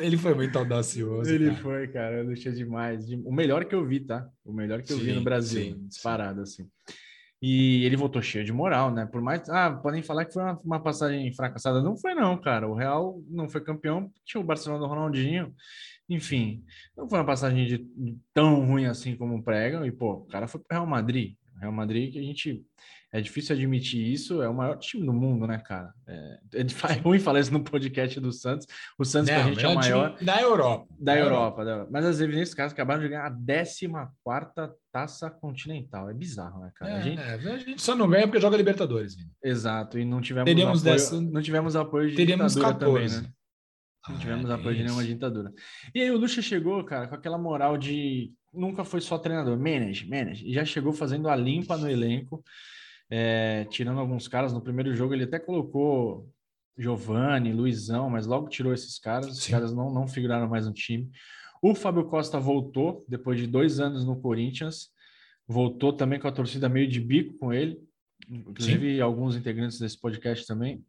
ele 0.00 0.16
foi 0.16 0.34
muito 0.34 0.58
audacioso. 0.58 1.30
Ele 1.30 1.50
cara. 1.50 1.62
foi, 1.62 1.88
cara. 1.88 2.24
O 2.24 2.34
demais. 2.34 3.10
O 3.24 3.32
melhor 3.32 3.64
que 3.64 3.74
eu 3.74 3.84
vi, 3.86 4.00
tá? 4.00 4.28
O 4.44 4.52
melhor 4.52 4.82
que 4.82 4.92
eu 4.92 4.98
sim, 4.98 5.04
vi 5.04 5.12
no 5.12 5.22
Brasil, 5.22 5.62
sim, 5.62 5.86
disparado, 5.86 6.44
sim. 6.46 6.62
assim. 6.62 6.70
E 7.46 7.84
ele 7.84 7.96
voltou 7.96 8.22
cheio 8.22 8.44
de 8.44 8.52
moral, 8.52 8.90
né? 8.90 9.04
Por 9.04 9.20
mais. 9.20 9.46
Ah, 9.50 9.70
podem 9.70 10.02
falar 10.02 10.24
que 10.24 10.32
foi 10.32 10.42
uma, 10.42 10.60
uma, 10.64 10.82
passagem 10.82 11.30
fracassada. 11.34 11.82
Não 11.82 11.96
foi, 11.96 12.14
não, 12.14 12.40
cara. 12.40 12.66
O 12.66 12.74
Real 12.74 13.20
não 13.28 13.48
foi 13.48 13.60
campeão, 13.60 14.10
tinha 14.24 14.40
o 14.40 14.44
Barcelona 14.44 14.80
do 14.80 14.88
Ronaldinho. 14.88 15.54
Enfim, 16.08 16.64
não 16.96 17.08
foi 17.08 17.18
uma 17.18 17.26
passagem 17.26 17.66
de, 17.66 17.86
tão 18.32 18.64
ruim 18.66 18.86
assim 18.86 19.14
como 19.14 19.42
pregam. 19.42 19.84
E, 19.84 19.92
pô, 19.92 20.12
o 20.12 20.26
cara 20.26 20.46
foi 20.48 20.60
para 20.60 20.76
o 20.76 20.80
Real 20.80 20.90
Madrid. 20.90 21.34
Real 21.64 21.72
Madrid 21.72 22.12
que 22.12 22.18
a 22.18 22.22
gente 22.22 22.64
é 23.14 23.20
difícil 23.20 23.54
admitir 23.54 24.12
isso, 24.12 24.42
é 24.42 24.48
o 24.48 24.52
maior 24.52 24.76
time 24.76 25.06
do 25.06 25.12
mundo, 25.12 25.46
né, 25.46 25.58
cara? 25.58 25.94
É, 26.04 26.38
é, 26.54 26.60
é 26.92 26.98
ruim 26.98 27.20
falar 27.20 27.38
isso 27.38 27.52
no 27.52 27.62
podcast 27.62 28.18
do 28.18 28.32
Santos. 28.32 28.66
O 28.98 29.04
Santos, 29.04 29.30
Não, 29.30 29.36
pra 29.40 29.52
gente, 29.52 29.64
é 29.64 29.68
o 29.68 29.74
maior. 29.76 30.16
Da 30.20 30.42
Europa. 30.42 30.88
Da, 30.98 31.16
Europa, 31.16 31.62
Europa. 31.62 31.88
Mas 31.92 32.04
as 32.06 32.20
evidências, 32.20 32.54
caras 32.54 32.72
acabaram 32.72 33.00
de 33.00 33.08
ganhar 33.08 33.26
a 33.26 33.30
14 33.30 34.74
taça 34.90 35.30
continental. 35.30 36.10
É 36.10 36.12
bizarro, 36.12 36.60
né, 36.60 36.72
cara? 36.74 36.90
É, 36.90 36.96
a, 36.96 37.00
gente... 37.00 37.20
É, 37.20 37.34
a, 37.34 37.58
gente... 37.58 37.82
só 37.82 37.94
não 37.94 38.10
ganha 38.10 38.26
porque 38.26 38.40
joga 38.40 38.56
Libertadores. 38.56 39.16
Exato, 39.40 39.96
e 39.96 40.04
não 40.04 40.20
tivemos 40.20 40.50
Teríamos 40.50 40.80
apoio, 40.80 40.94
dessa... 40.94 41.20
não 41.20 41.40
tivemos 41.40 41.76
apoio 41.76 42.10
de 42.10 42.16
Teríamos 42.16 42.54
ditadura 42.54 42.74
14. 42.74 43.14
também, 43.14 43.28
né? 43.28 43.34
Não 44.08 44.18
tivemos 44.18 44.50
ah, 44.50 44.54
apoio 44.54 44.76
de 44.76 44.84
nenhuma 44.84 45.04
ditadura. 45.04 45.52
E 45.94 46.00
aí 46.00 46.10
o 46.10 46.18
Lucha 46.18 46.42
chegou, 46.42 46.84
cara, 46.84 47.08
com 47.08 47.14
aquela 47.14 47.38
moral 47.38 47.78
de 47.78 48.32
nunca 48.52 48.84
foi 48.84 49.00
só 49.00 49.18
treinador, 49.18 49.58
manage, 49.58 50.08
manage, 50.08 50.46
e 50.46 50.52
já 50.52 50.64
chegou 50.64 50.92
fazendo 50.92 51.28
a 51.28 51.34
limpa 51.34 51.76
no 51.76 51.90
elenco 51.90 52.44
é, 53.10 53.64
tirando 53.70 54.00
alguns 54.00 54.28
caras. 54.28 54.52
No 54.52 54.60
primeiro 54.60 54.94
jogo 54.94 55.14
ele 55.14 55.24
até 55.24 55.38
colocou 55.38 56.28
Giovanni, 56.76 57.52
Luizão, 57.52 58.10
mas 58.10 58.26
logo 58.26 58.48
tirou 58.48 58.72
esses 58.72 58.98
caras. 58.98 59.38
Os 59.38 59.46
caras 59.46 59.72
não, 59.72 59.92
não 59.92 60.08
figuraram 60.08 60.48
mais 60.48 60.66
no 60.66 60.72
time. 60.72 61.10
O 61.62 61.74
Fábio 61.74 62.04
Costa 62.06 62.38
voltou 62.38 63.04
depois 63.08 63.38
de 63.38 63.46
dois 63.46 63.80
anos 63.80 64.04
no 64.04 64.20
Corinthians, 64.20 64.90
voltou 65.46 65.92
também 65.92 66.18
com 66.18 66.28
a 66.28 66.32
torcida 66.32 66.68
meio 66.68 66.88
de 66.88 67.00
bico 67.00 67.38
com 67.38 67.52
ele, 67.52 67.80
inclusive 68.28 68.96
Sim. 68.96 69.00
alguns 69.00 69.36
integrantes 69.36 69.78
desse 69.78 69.98
podcast 69.98 70.46
também, 70.46 70.84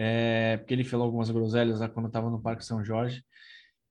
é, 0.00 0.56
porque 0.58 0.72
ele 0.72 0.84
falou 0.84 1.06
algumas 1.06 1.28
groselhas 1.28 1.80
lá 1.80 1.88
quando 1.88 2.06
estava 2.06 2.30
no 2.30 2.40
Parque 2.40 2.64
São 2.64 2.84
Jorge. 2.84 3.24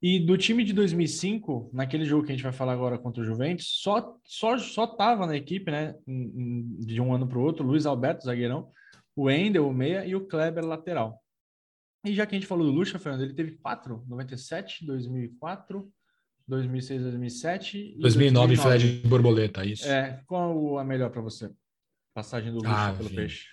E 0.02 0.20
do 0.20 0.38
time 0.38 0.64
de 0.64 0.72
2005, 0.72 1.70
naquele 1.74 2.06
jogo 2.06 2.24
que 2.24 2.32
a 2.32 2.36
gente 2.36 2.44
vai 2.44 2.54
falar 2.54 2.72
agora 2.72 2.98
contra 2.98 3.22
o 3.22 3.26
Juventus, 3.26 3.66
só 3.82 4.16
só 4.24 4.58
só 4.58 4.88
tava 4.88 5.26
na 5.26 5.36
equipe, 5.36 5.70
né, 5.70 5.96
de 6.08 7.02
um 7.02 7.14
ano 7.14 7.28
para 7.28 7.38
o 7.38 7.42
outro, 7.42 7.66
Luiz 7.66 7.86
Alberto, 7.86 8.24
zagueirão, 8.24 8.72
o 9.14 9.30
Endel, 9.30 9.68
o 9.68 9.74
meia, 9.74 10.06
e 10.06 10.16
o 10.16 10.26
Kleber, 10.26 10.64
lateral. 10.64 11.22
E 12.06 12.14
já 12.14 12.26
que 12.26 12.36
a 12.36 12.40
gente 12.40 12.48
falou 12.48 12.66
do 12.66 12.72
Lucha, 12.72 13.00
Fernando, 13.00 13.24
ele 13.24 13.34
teve 13.34 13.58
quatro, 13.58 14.06
97, 14.08 14.86
2004, 14.86 15.92
2006, 16.48 17.02
2007 17.02 17.78
e 17.98 18.00
2009, 18.00 18.56
2009. 18.56 18.56
foi 18.56 18.78
de 18.78 19.08
borboleta, 19.10 19.66
isso. 19.66 19.86
É, 19.86 20.22
qual 20.26 20.78
a 20.78 20.86
melhor 20.86 21.10
para 21.10 21.22
você? 21.22 21.52
Passagem 22.14 22.52
do 22.52 22.60
Lucha 22.60 22.72
ah, 22.72 22.94
pelo 22.94 23.10
Vini. 23.10 23.22
Peixe. 23.22 23.48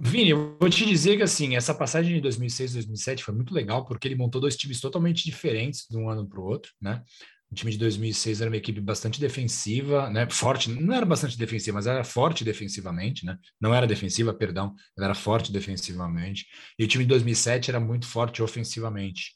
Vini, 0.00 0.30
eu 0.30 0.56
vou 0.60 0.70
te 0.70 0.86
dizer 0.86 1.16
que 1.16 1.22
assim, 1.24 1.56
essa 1.56 1.74
passagem 1.74 2.14
de 2.14 2.20
2006, 2.20 2.74
2007 2.74 3.24
foi 3.24 3.34
muito 3.34 3.52
legal, 3.52 3.84
porque 3.84 4.06
ele 4.06 4.14
montou 4.14 4.40
dois 4.40 4.56
times 4.56 4.80
totalmente 4.80 5.24
diferentes 5.24 5.86
de 5.90 5.96
um 5.96 6.08
ano 6.08 6.28
para 6.28 6.40
o 6.40 6.44
outro, 6.44 6.72
né? 6.80 7.02
O 7.50 7.54
time 7.54 7.72
de 7.72 7.78
2006 7.78 8.42
era 8.42 8.50
uma 8.50 8.56
equipe 8.58 8.80
bastante 8.80 9.18
defensiva, 9.18 10.08
né? 10.10 10.28
Forte, 10.30 10.70
não 10.70 10.94
era 10.94 11.06
bastante 11.06 11.36
defensiva, 11.36 11.76
mas 11.76 11.86
era 11.86 12.04
forte 12.04 12.44
defensivamente, 12.44 13.24
né? 13.24 13.38
Não 13.60 13.74
era 13.74 13.86
defensiva, 13.86 14.34
perdão, 14.34 14.74
ela 14.96 15.06
era 15.06 15.14
forte 15.14 15.50
defensivamente. 15.50 16.46
E 16.78 16.84
o 16.84 16.86
time 16.86 17.04
de 17.04 17.08
2007 17.08 17.70
era 17.70 17.80
muito 17.80 18.06
forte 18.06 18.42
ofensivamente. 18.42 19.32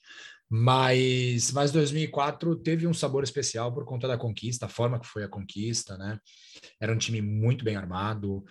Mas, 0.54 1.50
mas 1.50 1.72
2004 1.72 2.56
teve 2.56 2.86
um 2.86 2.92
sabor 2.92 3.24
especial 3.24 3.72
por 3.72 3.86
conta 3.86 4.06
da 4.06 4.18
conquista, 4.18 4.66
a 4.66 4.68
forma 4.68 5.00
que 5.00 5.06
foi 5.06 5.24
a 5.24 5.28
conquista, 5.28 5.96
né? 5.96 6.18
Era 6.78 6.92
um 6.92 6.98
time 6.98 7.22
muito 7.22 7.64
bem 7.64 7.74
armado. 7.74 8.44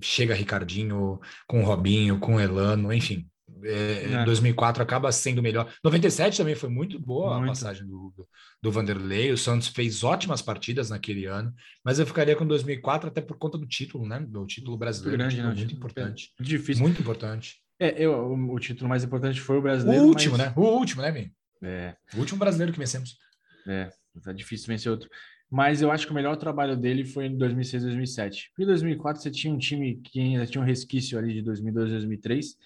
chega 0.00 0.34
Ricardinho 0.34 1.20
com 1.46 1.60
o 1.60 1.66
Robinho, 1.66 2.18
com 2.18 2.36
o 2.36 2.40
Elano, 2.40 2.90
enfim, 2.90 3.28
é, 3.64 4.12
é. 4.12 4.24
2004 4.24 4.82
acaba 4.82 5.12
sendo 5.12 5.42
melhor. 5.42 5.70
97 5.84 6.38
também 6.38 6.54
foi 6.54 6.70
muito 6.70 6.98
boa 6.98 7.34
muito. 7.34 7.44
a 7.44 7.48
passagem 7.48 7.86
do, 7.86 8.10
do, 8.16 8.26
do, 8.62 8.72
Vanderlei. 8.72 9.30
O 9.30 9.36
Santos 9.36 9.68
fez 9.68 10.02
ótimas 10.02 10.40
partidas 10.40 10.88
naquele 10.88 11.26
ano, 11.26 11.54
mas 11.84 11.98
eu 11.98 12.06
ficaria 12.06 12.34
com 12.34 12.46
2004 12.46 13.10
até 13.10 13.20
por 13.20 13.36
conta 13.36 13.58
do 13.58 13.66
título, 13.66 14.08
né? 14.08 14.20
Do 14.20 14.46
título 14.46 14.78
brasileiro. 14.78 15.18
Grande, 15.18 15.36
título 15.36 15.52
né? 15.52 15.58
muito 15.58 15.74
importante. 15.74 16.32
É 16.40 16.42
difícil. 16.42 16.82
Muito 16.82 17.02
importante. 17.02 17.62
É, 17.84 17.94
eu, 17.98 18.32
o, 18.32 18.58
título 18.58 18.88
mais 18.88 19.04
importante 19.04 19.40
foi 19.40 19.58
o 19.58 19.62
brasileiro. 19.62 20.04
O 20.04 20.06
último, 20.06 20.38
mas... 20.38 20.46
né? 20.46 20.52
O 20.56 20.62
último, 20.62 21.02
né, 21.02 21.10
Vini? 21.10 21.32
É. 21.62 21.94
O 22.14 22.18
último 22.18 22.38
brasileiro 22.38 22.72
que 22.72 22.78
vencemos. 22.78 23.18
É, 23.66 23.90
tá 24.22 24.32
difícil 24.32 24.68
vencer 24.68 24.90
outro. 24.90 25.08
Mas 25.50 25.82
eu 25.82 25.90
acho 25.90 26.06
que 26.06 26.12
o 26.12 26.14
melhor 26.14 26.36
trabalho 26.36 26.76
dele 26.76 27.04
foi 27.04 27.26
em 27.26 27.36
2006, 27.36 27.82
2007. 27.82 28.52
Em 28.58 28.66
2004 28.66 29.22
você 29.22 29.30
tinha 29.30 29.52
um 29.52 29.58
time 29.58 29.96
que 29.96 30.18
ainda 30.18 30.46
tinha 30.46 30.62
um 30.62 30.66
resquício 30.66 31.18
ali 31.18 31.34
de 31.34 31.42
2002, 31.42 31.90
2003 31.90 32.56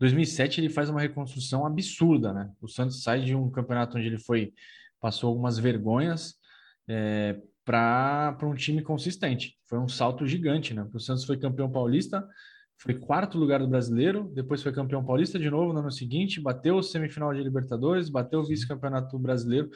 2007 0.00 0.62
ele 0.62 0.70
faz 0.70 0.88
uma 0.88 1.00
reconstrução 1.00 1.66
absurda, 1.66 2.32
né? 2.32 2.50
O 2.60 2.66
Santos 2.66 3.02
sai 3.02 3.20
de 3.20 3.34
um 3.34 3.50
campeonato 3.50 3.98
onde 3.98 4.06
ele 4.06 4.18
foi 4.18 4.54
passou 4.98 5.28
algumas 5.28 5.58
vergonhas 5.58 6.34
é, 6.88 7.38
para 7.64 8.36
um 8.42 8.54
time 8.54 8.82
consistente. 8.82 9.58
Foi 9.66 9.78
um 9.78 9.88
salto 9.88 10.26
gigante, 10.26 10.72
né? 10.72 10.86
O 10.92 10.98
Santos 10.98 11.24
foi 11.24 11.36
campeão 11.36 11.70
paulista, 11.70 12.26
foi 12.80 12.94
quarto 12.94 13.36
lugar 13.36 13.60
do 13.60 13.68
brasileiro, 13.68 14.30
depois 14.34 14.62
foi 14.62 14.72
campeão 14.72 15.04
paulista 15.04 15.38
de 15.38 15.50
novo 15.50 15.70
no 15.70 15.80
ano 15.80 15.90
seguinte, 15.90 16.40
bateu 16.40 16.76
o 16.76 16.82
semifinal 16.82 17.34
de 17.34 17.42
Libertadores, 17.42 18.08
bateu 18.08 18.40
o 18.40 18.46
vice-campeonato 18.46 19.18
brasileiro. 19.18 19.68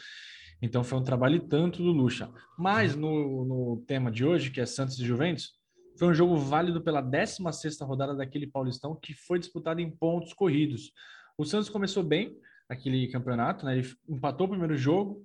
Então 0.63 0.83
foi 0.83 0.99
um 0.99 1.03
trabalho 1.03 1.41
tanto 1.41 1.83
do 1.83 1.93
Lucha. 1.93 2.31
Mas 2.59 2.97
no, 2.97 3.45
no 3.45 3.85
tema 3.87 4.11
de 4.11 4.25
hoje, 4.25 4.51
que 4.51 4.59
é 4.59 4.65
Santos 4.65 4.99
e 4.99 5.05
Juventus, 5.05 5.53
foi 5.99 6.09
um 6.09 6.15
jogo 6.15 6.35
válido 6.39 6.83
pela 6.83 7.03
16ª 7.03 7.87
rodada 7.87 8.15
daquele 8.15 8.47
Paulistão 8.47 8.99
que 9.01 9.13
foi 9.13 9.39
disputado 9.39 9.83
em 9.83 9.91
pontos 9.91 10.33
corridos. 10.33 10.91
O 11.37 11.45
Santos 11.45 11.69
começou 11.69 12.03
bem 12.03 12.35
aquele 12.71 13.07
campeonato, 13.09 13.67
né? 13.67 13.77
Ele 13.77 13.89
empatou 14.09 14.47
o 14.47 14.51
primeiro 14.51 14.79
jogo 14.79 15.23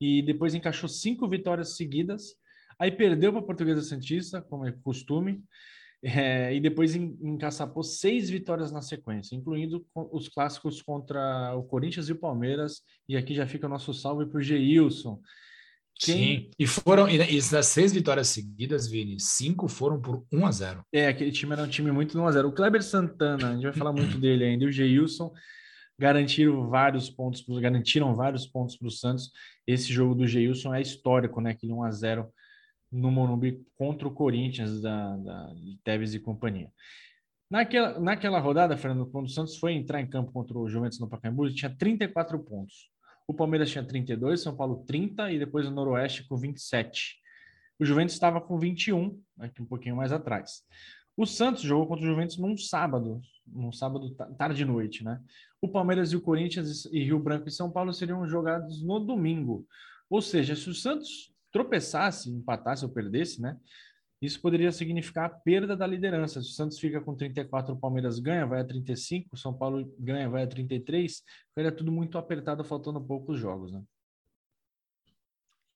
e 0.00 0.22
depois 0.22 0.54
encaixou 0.54 0.88
cinco 0.88 1.28
vitórias 1.28 1.76
seguidas. 1.76 2.36
Aí 2.78 2.90
perdeu 2.90 3.32
para 3.32 3.42
a 3.42 3.44
Portuguesa 3.44 3.82
Santista, 3.82 4.40
como 4.40 4.66
é 4.66 4.72
costume, 4.72 5.42
é, 6.02 6.54
e 6.54 6.60
depois 6.60 6.94
encaçapou 6.94 7.82
seis 7.82 8.30
vitórias 8.30 8.70
na 8.70 8.80
sequência, 8.80 9.34
incluindo 9.34 9.84
os 10.12 10.28
clássicos 10.28 10.80
contra 10.80 11.54
o 11.56 11.62
Corinthians 11.64 12.08
e 12.08 12.12
o 12.12 12.18
Palmeiras. 12.18 12.82
E 13.08 13.16
aqui 13.16 13.34
já 13.34 13.46
fica 13.46 13.66
o 13.66 13.70
nosso 13.70 13.92
salve 13.92 14.26
para 14.26 14.38
o 14.38 14.42
Geilson, 14.42 15.20
quem... 16.00 16.16
Sim, 16.16 16.50
e 16.56 16.66
foram, 16.66 17.08
e, 17.08 17.18
das 17.50 17.66
seis 17.66 17.92
vitórias 17.92 18.28
seguidas, 18.28 18.88
Vini, 18.88 19.18
cinco 19.18 19.66
foram 19.66 20.00
por 20.00 20.24
1 20.32 20.46
a 20.46 20.52
0 20.52 20.84
É, 20.92 21.08
aquele 21.08 21.32
time 21.32 21.52
era 21.52 21.62
um 21.62 21.68
time 21.68 21.90
muito 21.90 22.16
1 22.16 22.24
a 22.24 22.32
0 22.32 22.48
O 22.48 22.52
Kleber 22.52 22.82
Santana, 22.82 23.50
a 23.50 23.54
gente 23.54 23.64
vai 23.64 23.72
falar 23.72 23.92
muito 23.92 24.16
dele 24.20 24.44
ainda, 24.44 24.64
e 24.64 24.68
o 24.68 24.72
Geilson 24.72 25.32
garantiram 25.98 26.68
vários 26.68 27.10
pontos, 27.10 27.44
garantiram 27.58 28.14
vários 28.14 28.46
pontos 28.46 28.76
para 28.76 28.86
o 28.86 28.90
Santos. 28.90 29.32
Esse 29.66 29.92
jogo 29.92 30.14
do 30.14 30.26
Geilson 30.26 30.72
é 30.72 30.80
histórico, 30.80 31.40
né? 31.40 31.50
Aquele 31.50 31.72
1 31.72 31.82
a 31.82 31.90
0 31.90 32.32
no 32.90 33.10
Morumbi 33.10 33.64
contra 33.76 34.08
o 34.08 34.12
Corinthians 34.12 34.80
da, 34.80 35.16
da 35.16 35.54
Tevez 35.84 36.14
e 36.14 36.20
companhia. 36.20 36.72
Naquela, 37.50 37.98
naquela 37.98 38.38
rodada, 38.38 38.76
Fernando, 38.76 39.06
quando 39.10 39.26
o 39.26 39.30
Santos 39.30 39.56
foi 39.56 39.72
entrar 39.72 40.00
em 40.00 40.06
campo 40.06 40.32
contra 40.32 40.58
o 40.58 40.68
Juventus 40.68 41.00
no 41.00 41.08
Pacaembu, 41.08 41.46
ele 41.46 41.54
tinha 41.54 41.74
34 41.74 42.38
pontos. 42.38 42.90
O 43.26 43.34
Palmeiras 43.34 43.70
tinha 43.70 43.84
32, 43.84 44.42
São 44.42 44.56
Paulo 44.56 44.84
30 44.86 45.32
e 45.32 45.38
depois 45.38 45.66
o 45.66 45.70
Noroeste 45.70 46.26
com 46.26 46.36
27. 46.36 47.16
O 47.78 47.84
Juventus 47.84 48.14
estava 48.14 48.40
com 48.40 48.58
21, 48.58 49.18
aqui 49.38 49.62
um 49.62 49.66
pouquinho 49.66 49.96
mais 49.96 50.12
atrás. 50.12 50.62
O 51.16 51.26
Santos 51.26 51.62
jogou 51.62 51.86
contra 51.86 52.04
o 52.04 52.08
Juventus 52.08 52.36
num 52.36 52.56
sábado, 52.56 53.20
num 53.46 53.72
sábado 53.72 54.14
tarde 54.36 54.62
e 54.62 54.64
noite, 54.64 55.02
né? 55.04 55.20
O 55.60 55.68
Palmeiras 55.68 56.12
e 56.12 56.16
o 56.16 56.20
Corinthians 56.20 56.84
e 56.86 57.02
Rio 57.02 57.18
Branco 57.18 57.48
e 57.48 57.52
São 57.52 57.70
Paulo 57.70 57.92
seriam 57.92 58.26
jogados 58.28 58.82
no 58.82 59.00
domingo. 59.00 59.66
Ou 60.08 60.22
seja, 60.22 60.54
se 60.54 60.68
o 60.68 60.74
Santos 60.74 61.32
tropeçasse, 61.52 62.30
empatasse 62.30 62.84
ou 62.84 62.90
perdesse, 62.90 63.40
né? 63.40 63.56
Isso 64.20 64.40
poderia 64.40 64.72
significar 64.72 65.26
a 65.26 65.28
perda 65.28 65.76
da 65.76 65.86
liderança. 65.86 66.42
Se 66.42 66.48
o 66.48 66.52
Santos 66.52 66.78
fica 66.78 67.00
com 67.00 67.14
34, 67.14 67.72
o 67.72 67.78
Palmeiras 67.78 68.18
ganha, 68.18 68.46
vai 68.46 68.60
a 68.60 68.64
35, 68.64 69.28
o 69.32 69.36
São 69.36 69.54
Paulo 69.54 69.94
ganha, 69.98 70.28
vai 70.28 70.42
a 70.42 70.46
33. 70.46 71.22
Ficaria 71.50 71.70
tudo 71.70 71.92
muito 71.92 72.18
apertado, 72.18 72.64
faltando 72.64 73.00
poucos 73.00 73.38
jogos, 73.38 73.72
né? 73.72 73.82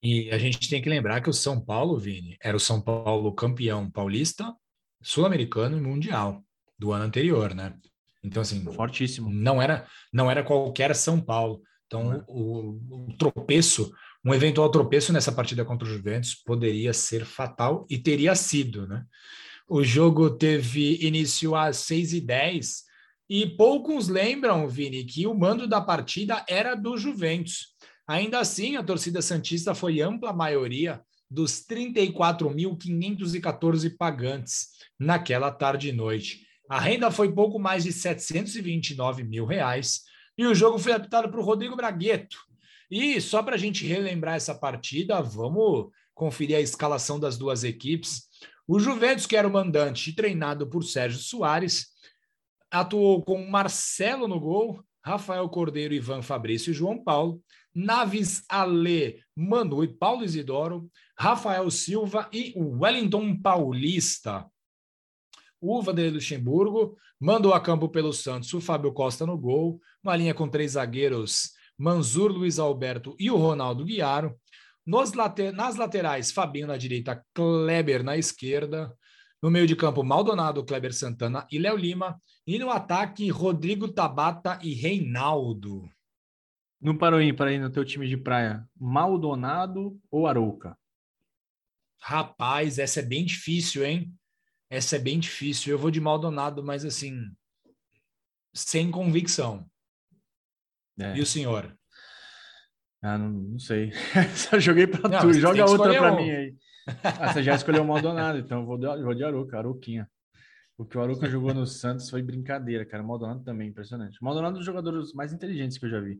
E 0.01 0.29
a 0.31 0.37
gente 0.37 0.69
tem 0.69 0.81
que 0.81 0.89
lembrar 0.89 1.21
que 1.21 1.29
o 1.29 1.33
São 1.33 1.63
Paulo, 1.63 1.97
Vini, 1.97 2.37
era 2.43 2.57
o 2.57 2.59
São 2.59 2.81
Paulo 2.81 3.33
campeão 3.33 3.89
paulista, 3.89 4.53
sul-americano 5.01 5.77
e 5.77 5.81
mundial 5.81 6.43
do 6.77 6.91
ano 6.91 7.05
anterior, 7.05 7.55
né? 7.55 7.73
Então, 8.21 8.41
assim, 8.41 8.63
fortíssimo. 8.73 9.29
Não 9.29 9.61
era, 9.61 9.87
não 10.11 10.29
era 10.29 10.43
qualquer 10.43 10.93
São 10.95 11.21
Paulo. 11.21 11.61
Então, 11.85 12.13
é. 12.13 12.23
o, 12.27 12.79
o, 12.89 13.17
tropeço 13.17 13.93
um 14.25 14.33
eventual 14.33 14.69
tropeço 14.69 15.11
nessa 15.11 15.31
partida 15.31 15.65
contra 15.65 15.87
o 15.87 15.91
Juventus 15.91 16.33
poderia 16.33 16.93
ser 16.93 17.25
fatal 17.25 17.85
e 17.89 17.97
teria 17.97 18.35
sido, 18.35 18.87
né? 18.87 19.03
O 19.67 19.83
jogo 19.83 20.29
teve 20.29 21.05
início 21.05 21.55
às 21.55 21.77
6 21.77 22.13
e 22.13 22.21
10 22.21 22.83
e 23.29 23.47
poucos 23.47 24.07
lembram, 24.07 24.67
Vini, 24.67 25.03
que 25.03 25.25
o 25.25 25.33
mando 25.33 25.67
da 25.67 25.81
partida 25.81 26.45
era 26.47 26.75
do 26.75 26.97
Juventus. 26.97 27.73
Ainda 28.07 28.39
assim, 28.39 28.75
a 28.75 28.83
torcida 28.83 29.21
Santista 29.21 29.73
foi 29.73 30.01
ampla 30.01 30.33
maioria 30.33 31.01
dos 31.31 31.65
34.514 31.65 33.95
pagantes 33.97 34.67
naquela 34.99 35.49
tarde 35.51 35.89
e 35.89 35.93
noite. 35.93 36.45
A 36.69 36.79
renda 36.79 37.09
foi 37.09 37.33
pouco 37.33 37.57
mais 37.57 37.83
de 37.83 37.91
729 37.91 39.23
mil 39.23 39.45
reais 39.45 40.01
e 40.37 40.45
o 40.45 40.53
jogo 40.53 40.77
foi 40.77 40.91
apitado 40.91 41.29
para 41.29 41.39
o 41.39 41.43
Rodrigo 41.43 41.75
Bragueto, 41.75 42.37
e 42.95 43.19
só 43.19 43.41
para 43.41 43.55
a 43.55 43.57
gente 43.57 43.87
relembrar 43.87 44.35
essa 44.35 44.53
partida, 44.53 45.19
vamos 45.19 45.89
conferir 46.13 46.57
a 46.57 46.61
escalação 46.61 47.19
das 47.19 47.39
duas 47.39 47.63
equipes. 47.63 48.27
O 48.67 48.79
Juventus, 48.79 49.25
que 49.25 49.35
era 49.35 49.47
o 49.47 49.51
mandante, 49.51 50.13
treinado 50.13 50.69
por 50.69 50.83
Sérgio 50.83 51.17
Soares, 51.17 51.87
atuou 52.69 53.23
com 53.23 53.49
Marcelo 53.49 54.27
no 54.27 54.39
gol, 54.39 54.83
Rafael 55.03 55.49
Cordeiro, 55.49 55.95
Ivan 55.95 56.21
Fabrício 56.21 56.69
e 56.69 56.73
João 56.73 57.03
Paulo, 57.03 57.41
Naves 57.73 58.43
Ale, 58.47 59.23
Manu 59.35 59.83
e 59.83 59.87
Paulo 59.87 60.23
Isidoro, 60.23 60.87
Rafael 61.17 61.71
Silva 61.71 62.29
e 62.31 62.53
Wellington 62.55 63.41
Paulista. 63.41 64.45
O 65.59 65.81
Vanderlei 65.81 66.13
Luxemburgo 66.13 66.95
mandou 67.19 67.55
a 67.55 67.59
campo 67.59 67.89
pelo 67.89 68.13
Santos 68.13 68.53
o 68.53 68.61
Fábio 68.61 68.93
Costa 68.93 69.25
no 69.25 69.35
gol, 69.35 69.81
uma 70.03 70.15
linha 70.15 70.35
com 70.35 70.47
três 70.47 70.73
zagueiros 70.73 71.53
Manzur, 71.83 72.31
Luiz 72.31 72.59
Alberto 72.59 73.13
e 73.19 73.29
o 73.29 73.35
Ronaldo 73.35 73.83
Guiaro. 73.83 74.39
Nas 74.85 75.11
laterais, 75.75 76.31
Fabinho 76.31 76.67
na 76.67 76.77
direita, 76.77 77.21
Kleber 77.33 78.03
na 78.03 78.15
esquerda. 78.15 78.95
No 79.41 79.51
meio 79.51 79.67
de 79.67 79.75
campo, 79.75 80.01
Maldonado, 80.01 80.63
Kleber 80.63 80.93
Santana 80.93 81.45
e 81.51 81.59
Léo 81.59 81.75
Lima. 81.75 82.17
E 82.47 82.57
no 82.57 82.69
ataque, 82.69 83.29
Rodrigo 83.29 83.89
Tabata 83.89 84.57
e 84.63 84.73
Reinaldo. 84.73 85.89
No 86.79 86.97
parou 86.97 87.19
para 87.35 87.51
ir 87.51 87.59
no 87.59 87.69
teu 87.69 87.83
time 87.83 88.07
de 88.07 88.15
praia, 88.15 88.65
Maldonado 88.79 89.99
ou 90.09 90.25
Arouca? 90.25 90.77
Rapaz, 92.01 92.79
essa 92.79 93.01
é 93.01 93.03
bem 93.03 93.25
difícil, 93.25 93.85
hein? 93.85 94.13
Essa 94.69 94.95
é 94.95 94.99
bem 94.99 95.19
difícil. 95.19 95.73
Eu 95.73 95.79
vou 95.79 95.91
de 95.91 95.99
Maldonado, 95.99 96.63
mas 96.63 96.85
assim, 96.85 97.29
sem 98.53 98.89
convicção. 98.89 99.69
É. 100.99 101.17
E 101.17 101.21
o 101.21 101.25
senhor? 101.25 101.75
Ah, 103.01 103.17
não, 103.17 103.29
não 103.29 103.59
sei. 103.59 103.91
Só 104.35 104.59
joguei 104.59 104.87
para 104.87 105.21
tu. 105.21 105.33
Joga 105.33 105.65
outra 105.69 105.93
para 105.93 106.13
um. 106.13 106.15
mim 106.17 106.31
aí. 106.31 106.55
Ah, 107.03 107.33
você 107.33 107.43
já 107.43 107.55
escolheu 107.55 107.83
o 107.83 107.87
Maldonado, 107.87 108.37
então 108.37 108.61
eu 108.61 108.65
vou 108.65 108.77
de, 108.77 108.87
vou 109.03 109.13
de 109.13 109.23
Aruca, 109.23 109.57
Aruquinha. 109.57 110.09
O 110.77 110.85
que 110.85 110.97
o 110.97 111.01
Aruca 111.01 111.29
jogou 111.29 111.53
no 111.53 111.65
Santos 111.65 112.09
foi 112.09 112.21
brincadeira, 112.21 112.85
cara. 112.85 113.03
O 113.03 113.07
Maldonado 113.07 113.43
também, 113.43 113.69
impressionante. 113.69 114.19
O 114.21 114.25
Maldonado 114.25 114.53
é 114.53 114.55
um 114.55 114.57
dos 114.57 114.65
jogadores 114.65 115.13
mais 115.13 115.31
inteligentes 115.31 115.77
que 115.77 115.85
eu 115.85 115.89
já 115.89 115.99
vi. 115.99 116.19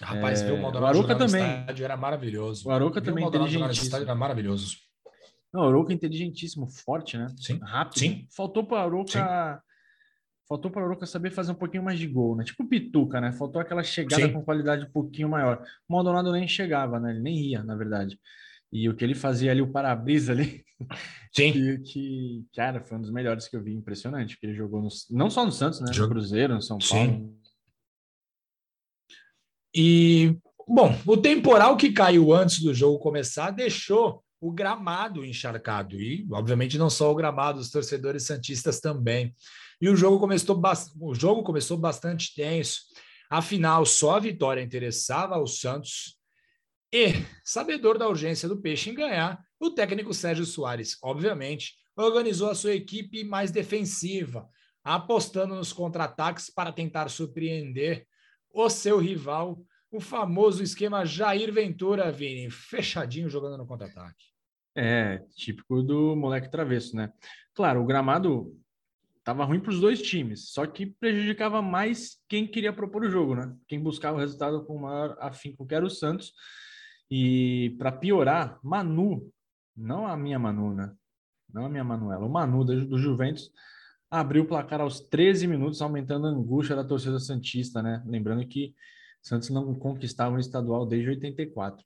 Rapaz, 0.00 0.42
é... 0.42 0.46
ver 0.46 0.52
o 0.52 0.62
Maldonado 0.62 0.96
o 0.96 0.98
Aruca 0.98 1.16
também. 1.16 1.60
estádio 1.60 1.84
era 1.84 1.96
maravilhoso. 1.96 2.68
O 2.68 2.72
Aruca 2.72 3.00
também 3.02 3.24
o 3.24 3.28
inteligentíssimo. 3.28 3.96
era 3.96 4.14
maravilhoso. 4.14 4.76
Não, 5.52 5.62
o 5.62 5.68
Aruca 5.68 5.92
é 5.92 5.96
inteligentíssimo, 5.96 6.66
forte, 6.66 7.18
né? 7.18 7.26
Sim. 7.36 7.58
Rápido. 7.62 7.98
Sim. 7.98 8.26
Faltou 8.34 8.64
para 8.64 8.78
o 8.78 8.80
Aruca 8.80 9.62
faltou 10.52 10.70
para 10.70 10.82
o 10.82 10.84
Aroca 10.84 11.06
saber 11.06 11.30
fazer 11.30 11.52
um 11.52 11.56
pouquinho 11.56 11.82
mais 11.82 11.98
de 11.98 12.06
gol, 12.06 12.36
né? 12.36 12.44
Tipo 12.44 12.62
o 12.62 12.68
Pituca, 12.68 13.20
né? 13.20 13.32
Faltou 13.32 13.60
aquela 13.60 13.82
chegada 13.82 14.26
Sim. 14.26 14.32
com 14.32 14.44
qualidade 14.44 14.84
um 14.84 14.90
pouquinho 14.90 15.28
maior. 15.28 15.64
O 15.88 15.92
Maldonado 15.94 16.30
nem 16.30 16.46
chegava, 16.46 17.00
né? 17.00 17.10
Ele 17.10 17.20
nem 17.20 17.38
ia, 17.38 17.62
na 17.62 17.74
verdade. 17.74 18.20
E 18.70 18.86
o 18.86 18.94
que 18.94 19.02
ele 19.02 19.14
fazia 19.14 19.50
ali, 19.50 19.62
o 19.62 19.72
para-brisa 19.72 20.32
ali, 20.32 20.62
Sim. 21.34 21.52
Que, 21.52 21.78
que, 21.78 22.46
cara, 22.54 22.82
foi 22.82 22.98
um 22.98 23.00
dos 23.00 23.10
melhores 23.10 23.48
que 23.48 23.56
eu 23.56 23.62
vi, 23.62 23.74
impressionante, 23.74 24.38
que 24.38 24.44
ele 24.44 24.54
jogou 24.54 24.82
no, 24.82 24.88
não 25.10 25.30
só 25.30 25.44
no 25.44 25.52
Santos, 25.52 25.80
né? 25.80 25.90
No 25.96 26.08
Cruzeiro, 26.08 26.54
no 26.54 26.62
São 26.62 26.78
Paulo. 26.78 27.10
Sim. 27.10 27.38
E, 29.74 30.36
bom, 30.68 30.94
o 31.06 31.16
temporal 31.16 31.78
que 31.78 31.92
caiu 31.92 32.34
antes 32.34 32.60
do 32.60 32.74
jogo 32.74 32.98
começar 32.98 33.50
deixou 33.50 34.22
o 34.38 34.52
gramado 34.52 35.24
encharcado. 35.24 35.98
E, 35.98 36.26
obviamente, 36.30 36.76
não 36.76 36.90
só 36.90 37.10
o 37.10 37.14
gramado, 37.14 37.58
os 37.58 37.70
torcedores 37.70 38.26
santistas 38.26 38.80
também. 38.80 39.34
E 39.82 39.88
o 39.88 39.96
jogo 39.96 40.20
começou, 40.20 40.62
o 41.00 41.12
jogo 41.12 41.42
começou 41.42 41.76
bastante 41.76 42.32
tenso. 42.36 42.82
Afinal, 43.28 43.84
só 43.84 44.14
a 44.14 44.20
vitória 44.20 44.62
interessava 44.62 45.34
ao 45.34 45.44
Santos. 45.44 46.20
E, 46.94 47.14
sabedor 47.44 47.98
da 47.98 48.08
urgência 48.08 48.48
do 48.48 48.60
Peixe 48.60 48.90
em 48.90 48.94
ganhar, 48.94 49.44
o 49.58 49.72
técnico 49.72 50.14
Sérgio 50.14 50.44
Soares, 50.44 50.96
obviamente, 51.02 51.74
organizou 51.96 52.48
a 52.48 52.54
sua 52.54 52.74
equipe 52.74 53.24
mais 53.24 53.50
defensiva, 53.50 54.48
apostando 54.84 55.56
nos 55.56 55.72
contra-ataques 55.72 56.48
para 56.48 56.70
tentar 56.70 57.08
surpreender 57.08 58.06
o 58.54 58.70
seu 58.70 59.00
rival, 59.00 59.64
o 59.90 59.98
famoso 59.98 60.62
esquema 60.62 61.04
Jair 61.04 61.52
Ventura, 61.52 62.12
Vini, 62.12 62.48
fechadinho 62.52 63.28
jogando 63.28 63.58
no 63.58 63.66
contra-ataque. 63.66 64.26
É, 64.76 65.18
típico 65.34 65.82
do 65.82 66.14
moleque 66.14 66.48
travesso, 66.48 66.94
né? 66.94 67.12
Claro, 67.52 67.82
o 67.82 67.84
gramado 67.84 68.56
Tava 69.24 69.44
ruim 69.44 69.60
para 69.60 69.70
os 69.70 69.80
dois 69.80 70.02
times, 70.02 70.50
só 70.50 70.66
que 70.66 70.86
prejudicava 70.86 71.62
mais 71.62 72.16
quem 72.28 72.46
queria 72.46 72.72
propor 72.72 73.04
o 73.04 73.10
jogo, 73.10 73.36
né? 73.36 73.54
Quem 73.68 73.80
buscava 73.80 74.16
o 74.16 74.20
resultado 74.20 74.64
com 74.64 74.78
maior 74.78 75.16
afinco, 75.20 75.66
que 75.66 75.74
era 75.74 75.86
o 75.86 75.90
Santos. 75.90 76.32
E 77.10 77.76
para 77.78 77.92
piorar, 77.92 78.58
Manu, 78.64 79.30
não 79.76 80.06
a 80.06 80.16
minha 80.16 80.38
Manu, 80.38 80.74
né? 80.74 80.92
Não 81.52 81.66
a 81.66 81.68
minha 81.68 81.84
Manuela, 81.84 82.24
o 82.24 82.30
Manu 82.30 82.64
do 82.64 82.98
Juventus 82.98 83.50
abriu 84.10 84.42
o 84.42 84.46
placar 84.46 84.80
aos 84.80 85.00
13 85.00 85.46
minutos, 85.46 85.80
aumentando 85.80 86.26
a 86.26 86.30
angústia 86.30 86.76
da 86.76 86.84
torcida 86.84 87.18
Santista, 87.18 87.82
né? 87.82 88.02
Lembrando 88.06 88.46
que 88.46 88.74
Santos 89.22 89.50
não 89.50 89.74
conquistava 89.74 90.34
um 90.34 90.38
estadual 90.38 90.84
desde 90.84 91.10
84. 91.10 91.84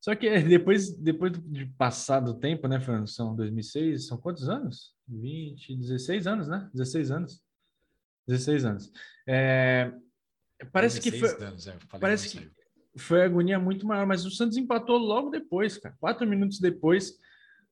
Só 0.00 0.14
que 0.14 0.40
depois, 0.42 0.92
depois 0.96 1.32
de 1.32 1.66
passado 1.66 2.30
o 2.30 2.38
tempo, 2.38 2.68
né, 2.68 2.80
Fernando? 2.80 3.08
São 3.08 3.34
2006, 3.34 4.06
são 4.06 4.18
quantos 4.18 4.48
anos? 4.48 4.94
20, 5.08 5.76
16 5.76 6.26
anos, 6.26 6.48
né? 6.48 6.68
16 6.72 7.10
anos. 7.10 7.42
16 8.28 8.64
anos. 8.64 8.92
É, 9.26 9.92
parece 10.72 11.00
que 11.00 11.10
foi, 11.12 11.44
anos, 11.44 11.66
é, 11.66 11.76
parece 12.00 12.28
que 12.30 12.50
foi 12.96 13.22
agonia 13.22 13.58
muito 13.58 13.86
maior, 13.86 14.06
mas 14.06 14.24
o 14.24 14.30
Santos 14.30 14.56
empatou 14.56 14.98
logo 14.98 15.30
depois, 15.30 15.76
cara. 15.76 15.94
Quatro 16.00 16.26
minutos 16.26 16.58
depois, 16.58 17.18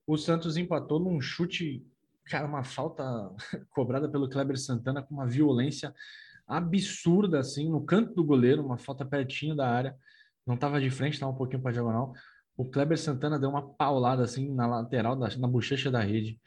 o 0.06 0.16
Santos 0.16 0.56
empatou 0.56 1.00
num 1.00 1.20
chute, 1.20 1.86
cara, 2.26 2.46
uma 2.46 2.64
falta 2.64 3.04
cobrada 3.70 4.08
pelo 4.08 4.28
Kleber 4.28 4.58
Santana 4.58 5.02
com 5.02 5.14
uma 5.14 5.26
violência 5.26 5.94
absurda, 6.46 7.38
assim, 7.38 7.70
no 7.70 7.84
canto 7.84 8.14
do 8.14 8.24
goleiro, 8.24 8.64
uma 8.64 8.76
falta 8.76 9.04
pertinho 9.04 9.56
da 9.56 9.68
área. 9.68 9.96
Não 10.46 10.54
estava 10.54 10.80
de 10.80 10.90
frente, 10.90 11.14
estava 11.14 11.32
um 11.32 11.36
pouquinho 11.36 11.62
para 11.62 11.72
diagonal. 11.72 12.12
O 12.56 12.64
Kleber 12.64 12.98
Santana 12.98 13.38
deu 13.38 13.50
uma 13.50 13.74
paulada 13.74 14.22
assim 14.22 14.54
na 14.54 14.66
lateral, 14.66 15.16
da, 15.16 15.28
na 15.36 15.48
bochecha 15.48 15.90
da 15.90 16.00
rede. 16.00 16.38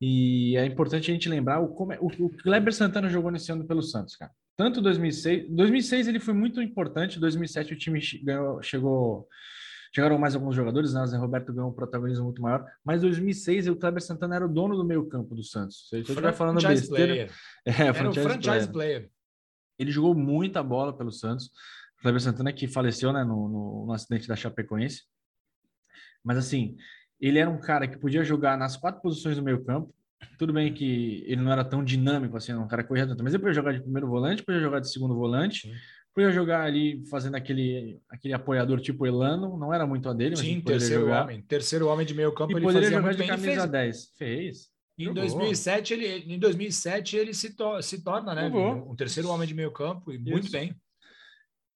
E 0.00 0.56
é 0.56 0.66
importante 0.66 1.10
a 1.10 1.14
gente 1.14 1.28
lembrar 1.28 1.60
o, 1.60 1.68
como 1.68 1.92
é, 1.92 1.98
o, 2.00 2.06
o 2.06 2.30
Kleber 2.30 2.74
Santana 2.74 3.08
jogou 3.08 3.30
nesse 3.30 3.52
ano 3.52 3.64
pelo 3.64 3.82
Santos, 3.82 4.16
cara. 4.16 4.32
Tanto 4.56 4.82
2006, 4.82 5.48
2006 5.50 6.08
ele 6.08 6.20
foi 6.20 6.34
muito 6.34 6.60
importante, 6.60 7.18
2007 7.18 7.72
o 7.72 7.78
time 7.78 8.00
ganhou, 8.22 8.62
chegou 8.62 9.28
chegaram 9.94 10.18
mais 10.18 10.34
alguns 10.34 10.56
jogadores, 10.56 10.94
né? 10.94 11.02
O 11.02 11.06
Zé 11.06 11.16
Roberto 11.18 11.52
ganhou 11.52 11.70
um 11.70 11.74
protagonismo 11.74 12.24
muito 12.24 12.40
maior, 12.40 12.66
mas 12.84 13.02
2006 13.02 13.68
o 13.68 13.76
Kleber 13.76 14.02
Santana 14.02 14.36
era 14.36 14.46
o 14.46 14.48
dono 14.48 14.76
do 14.76 14.84
meio-campo 14.84 15.34
do 15.34 15.44
Santos. 15.44 15.88
Se 15.88 15.96
eu 15.96 16.00
estiver 16.00 16.32
falando 16.32 16.66
besteira, 16.66 17.12
player. 17.12 17.30
É, 17.64 17.82
era 17.82 17.94
franchise 17.94 18.26
o 18.26 18.30
franchise 18.30 18.68
player. 18.68 18.72
player. 18.72 19.10
Ele 19.78 19.90
jogou 19.90 20.14
muita 20.14 20.62
bola 20.62 20.96
pelo 20.96 21.12
Santos. 21.12 21.50
O 22.02 22.04
Kleber 22.04 22.20
Santana 22.20 22.52
que 22.52 22.66
faleceu, 22.66 23.12
né, 23.12 23.22
no, 23.22 23.48
no, 23.48 23.86
no 23.86 23.92
acidente 23.92 24.26
da 24.26 24.34
Chapecoense. 24.34 25.02
Mas 26.24 26.36
assim, 26.36 26.76
ele 27.20 27.38
era 27.38 27.48
um 27.48 27.60
cara 27.60 27.86
que 27.86 27.96
podia 27.96 28.24
jogar 28.24 28.58
nas 28.58 28.76
quatro 28.76 29.00
posições 29.00 29.36
do 29.36 29.42
meio 29.42 29.64
campo. 29.64 29.94
Tudo 30.36 30.52
bem 30.52 30.74
que 30.74 31.22
ele 31.28 31.40
não 31.40 31.52
era 31.52 31.64
tão 31.64 31.84
dinâmico 31.84 32.36
assim, 32.36 32.52
um 32.54 32.66
cara 32.66 32.82
corria 32.82 33.06
tanto, 33.06 33.22
mas 33.22 33.32
ele 33.32 33.40
podia 33.40 33.54
jogar 33.54 33.72
de 33.72 33.80
primeiro 33.80 34.08
volante, 34.08 34.42
podia 34.42 34.60
jogar 34.60 34.80
de 34.80 34.90
segundo 34.90 35.14
volante, 35.14 35.68
Sim. 35.68 35.74
podia 36.12 36.32
jogar 36.32 36.64
ali 36.64 37.04
fazendo 37.08 37.36
aquele, 37.36 38.00
aquele 38.08 38.34
apoiador 38.34 38.80
tipo 38.80 39.06
Elano, 39.06 39.56
não 39.56 39.72
era 39.72 39.86
muito 39.86 40.08
a 40.08 40.12
dele, 40.12 40.34
mas 40.36 40.40
Sim, 40.40 40.60
terceiro 40.60 41.02
jogar. 41.02 41.24
homem, 41.24 41.42
terceiro 41.42 41.86
homem 41.86 42.04
de 42.04 42.14
meio 42.14 42.32
campo, 42.32 42.52
e 42.52 42.56
ele 42.56 42.64
poderia 42.64 42.88
fazia 42.88 42.98
jogar 42.98 43.06
muito 43.06 43.16
de 43.16 43.22
bem, 43.22 43.28
camisa 43.28 43.60
fez. 43.62 43.70
10. 43.70 44.10
Fez. 44.16 44.72
Em 44.98 45.12
2007 45.12 45.94
ele, 45.94 46.34
em 46.34 46.38
2007 46.38 47.16
ele 47.16 47.34
se, 47.34 47.56
to 47.56 47.80
se 47.80 48.02
torna, 48.02 48.34
né, 48.34 48.48
um 48.48 48.94
terceiro 48.94 49.28
homem 49.28 49.46
de 49.46 49.54
meio 49.54 49.72
campo 49.72 50.12
e 50.12 50.16
Isso. 50.16 50.30
muito 50.30 50.50
bem. 50.50 50.74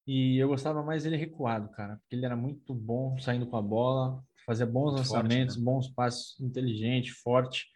E 0.07 0.39
eu 0.39 0.49
gostava 0.49 0.83
mais 0.83 1.03
dele 1.03 1.17
recuado, 1.17 1.69
cara, 1.71 1.97
porque 1.97 2.15
ele 2.15 2.25
era 2.25 2.37
muito 2.37 2.73
bom 2.73 3.19
saindo 3.19 3.47
com 3.47 3.57
a 3.57 3.63
bola, 3.63 4.23
fazia 4.47 4.65
bons 4.65 4.93
lançamentos, 4.93 5.57
forte, 5.57 5.65
né? 5.65 5.73
bons 5.73 5.89
passos, 5.89 6.41
inteligente, 6.41 7.13
forte. 7.13 7.67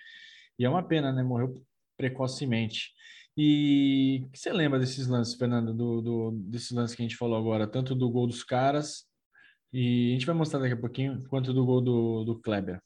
E 0.59 0.65
é 0.65 0.69
uma 0.69 0.83
pena, 0.83 1.13
né? 1.13 1.23
Morreu 1.23 1.61
precocemente. 1.97 2.93
E 3.37 4.23
o 4.27 4.31
que 4.31 4.39
você 4.39 4.53
lembra 4.53 4.79
desses 4.79 5.07
lances, 5.07 5.35
Fernando, 5.35 5.75
do, 5.75 6.01
do, 6.01 6.31
desses 6.45 6.71
lances 6.71 6.95
que 6.95 7.03
a 7.03 7.05
gente 7.05 7.17
falou 7.17 7.39
agora, 7.39 7.67
tanto 7.67 7.95
do 7.95 8.11
gol 8.11 8.27
dos 8.27 8.45
caras, 8.45 9.05
e 9.73 10.11
a 10.11 10.13
gente 10.13 10.27
vai 10.27 10.35
mostrar 10.35 10.61
daqui 10.61 10.75
a 10.75 10.81
pouquinho, 10.81 11.27
quanto 11.29 11.53
do 11.53 11.65
gol 11.65 11.81
do, 11.81 12.25
do 12.25 12.41
Kleber. 12.41 12.81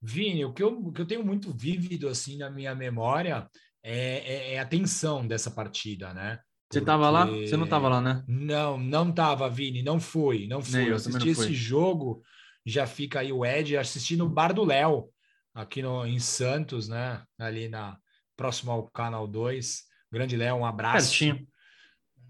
Vini, 0.00 0.44
o 0.44 0.52
que, 0.52 0.62
eu, 0.62 0.78
o 0.78 0.92
que 0.92 1.00
eu 1.00 1.06
tenho 1.06 1.24
muito 1.24 1.52
vívido 1.52 2.08
assim 2.08 2.36
na 2.36 2.50
minha 2.50 2.74
memória 2.74 3.48
é, 3.82 4.18
é, 4.18 4.54
é 4.54 4.58
a 4.60 4.66
tensão 4.66 5.26
dessa 5.26 5.50
partida, 5.50 6.12
né? 6.14 6.40
Você 6.70 6.80
estava 6.80 7.08
lá? 7.08 7.26
Você 7.26 7.56
não 7.56 7.64
estava 7.64 7.88
lá, 7.88 8.00
né? 8.00 8.24
Não, 8.28 8.76
não 8.76 9.08
estava, 9.08 9.48
Vini, 9.48 9.82
não 9.82 9.98
fui, 9.98 10.46
não 10.46 10.60
fui. 10.60 10.78
Nem 10.78 10.88
eu, 10.88 10.96
assisti 10.96 11.30
esse 11.30 11.54
jogo 11.54 12.22
já 12.64 12.86
fica 12.86 13.20
aí 13.20 13.32
o 13.32 13.44
Ed 13.44 13.76
assistindo 13.76 14.26
o 14.26 14.28
Bar 14.28 14.52
do 14.52 14.64
Léo, 14.64 15.08
aqui 15.54 15.80
no, 15.80 16.06
em 16.06 16.18
Santos, 16.18 16.86
né? 16.86 17.22
Ali 17.38 17.68
na 17.68 17.98
próximo 18.36 18.70
ao 18.70 18.88
Canal 18.90 19.26
2. 19.26 19.82
Grande 20.12 20.36
Léo, 20.36 20.56
um 20.56 20.66
abraço. 20.66 21.08
Certinho. 21.08 21.46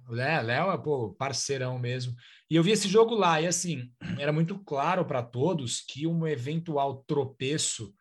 Léo, 0.08 0.42
Léo 0.44 0.70
é 0.70 0.78
pô, 0.78 1.14
parceirão 1.18 1.78
mesmo. 1.78 2.14
E 2.48 2.54
eu 2.54 2.62
vi 2.62 2.70
esse 2.70 2.88
jogo 2.88 3.14
lá, 3.14 3.40
e 3.40 3.46
assim, 3.46 3.92
era 4.18 4.32
muito 4.32 4.58
claro 4.60 5.04
para 5.04 5.22
todos 5.22 5.80
que 5.80 6.06
um 6.06 6.26
eventual 6.26 7.04
tropeço 7.06 7.92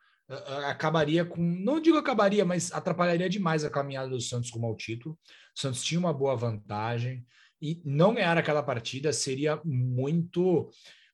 acabaria 0.68 1.26
com. 1.26 1.42
Não 1.42 1.80
digo 1.80 1.98
acabaria, 1.98 2.44
mas 2.44 2.72
atrapalharia 2.72 3.30
demais 3.30 3.64
a 3.64 3.70
caminhada 3.70 4.10
do 4.10 4.22
Santos 4.22 4.52
rumo 4.52 4.68
ao 4.68 4.76
título. 4.76 5.18
O 5.56 5.60
Santos 5.60 5.84
tinha 5.84 6.00
uma 6.00 6.14
boa 6.14 6.36
vantagem. 6.36 7.26
E 7.62 7.82
não 7.84 8.14
ganhar 8.14 8.38
aquela 8.38 8.62
partida 8.62 9.12
seria 9.12 9.60
muito 9.66 10.70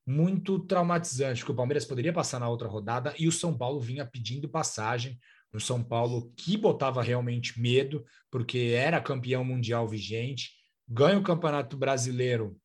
muito 0.06 0.60
traumatizante, 0.60 1.40
porque 1.40 1.54
o 1.54 1.56
Palmeiras 1.56 1.86
poderia 1.86 2.12
passar 2.12 2.38
na 2.38 2.50
outra 2.50 2.68
rodada 2.68 3.16
e 3.18 3.26
o 3.26 3.32
São 3.32 3.58
Paulo 3.58 3.80
vinha 3.80 4.06
pedindo 4.06 4.50
passagem. 4.50 5.18
O 5.54 5.60
São 5.60 5.84
Paulo 5.84 6.34
que 6.36 6.58
botava 6.58 7.02
realmente 7.02 7.62
medo, 7.62 8.04
porque 8.30 8.74
era 8.76 9.00
campeão 9.00 9.46
mundial 9.46 9.88
vigente, 9.88 10.52
ganha 10.88 11.18
o 11.18 11.24
Campeonato 11.24 11.78
Brasileiro. 11.78 12.58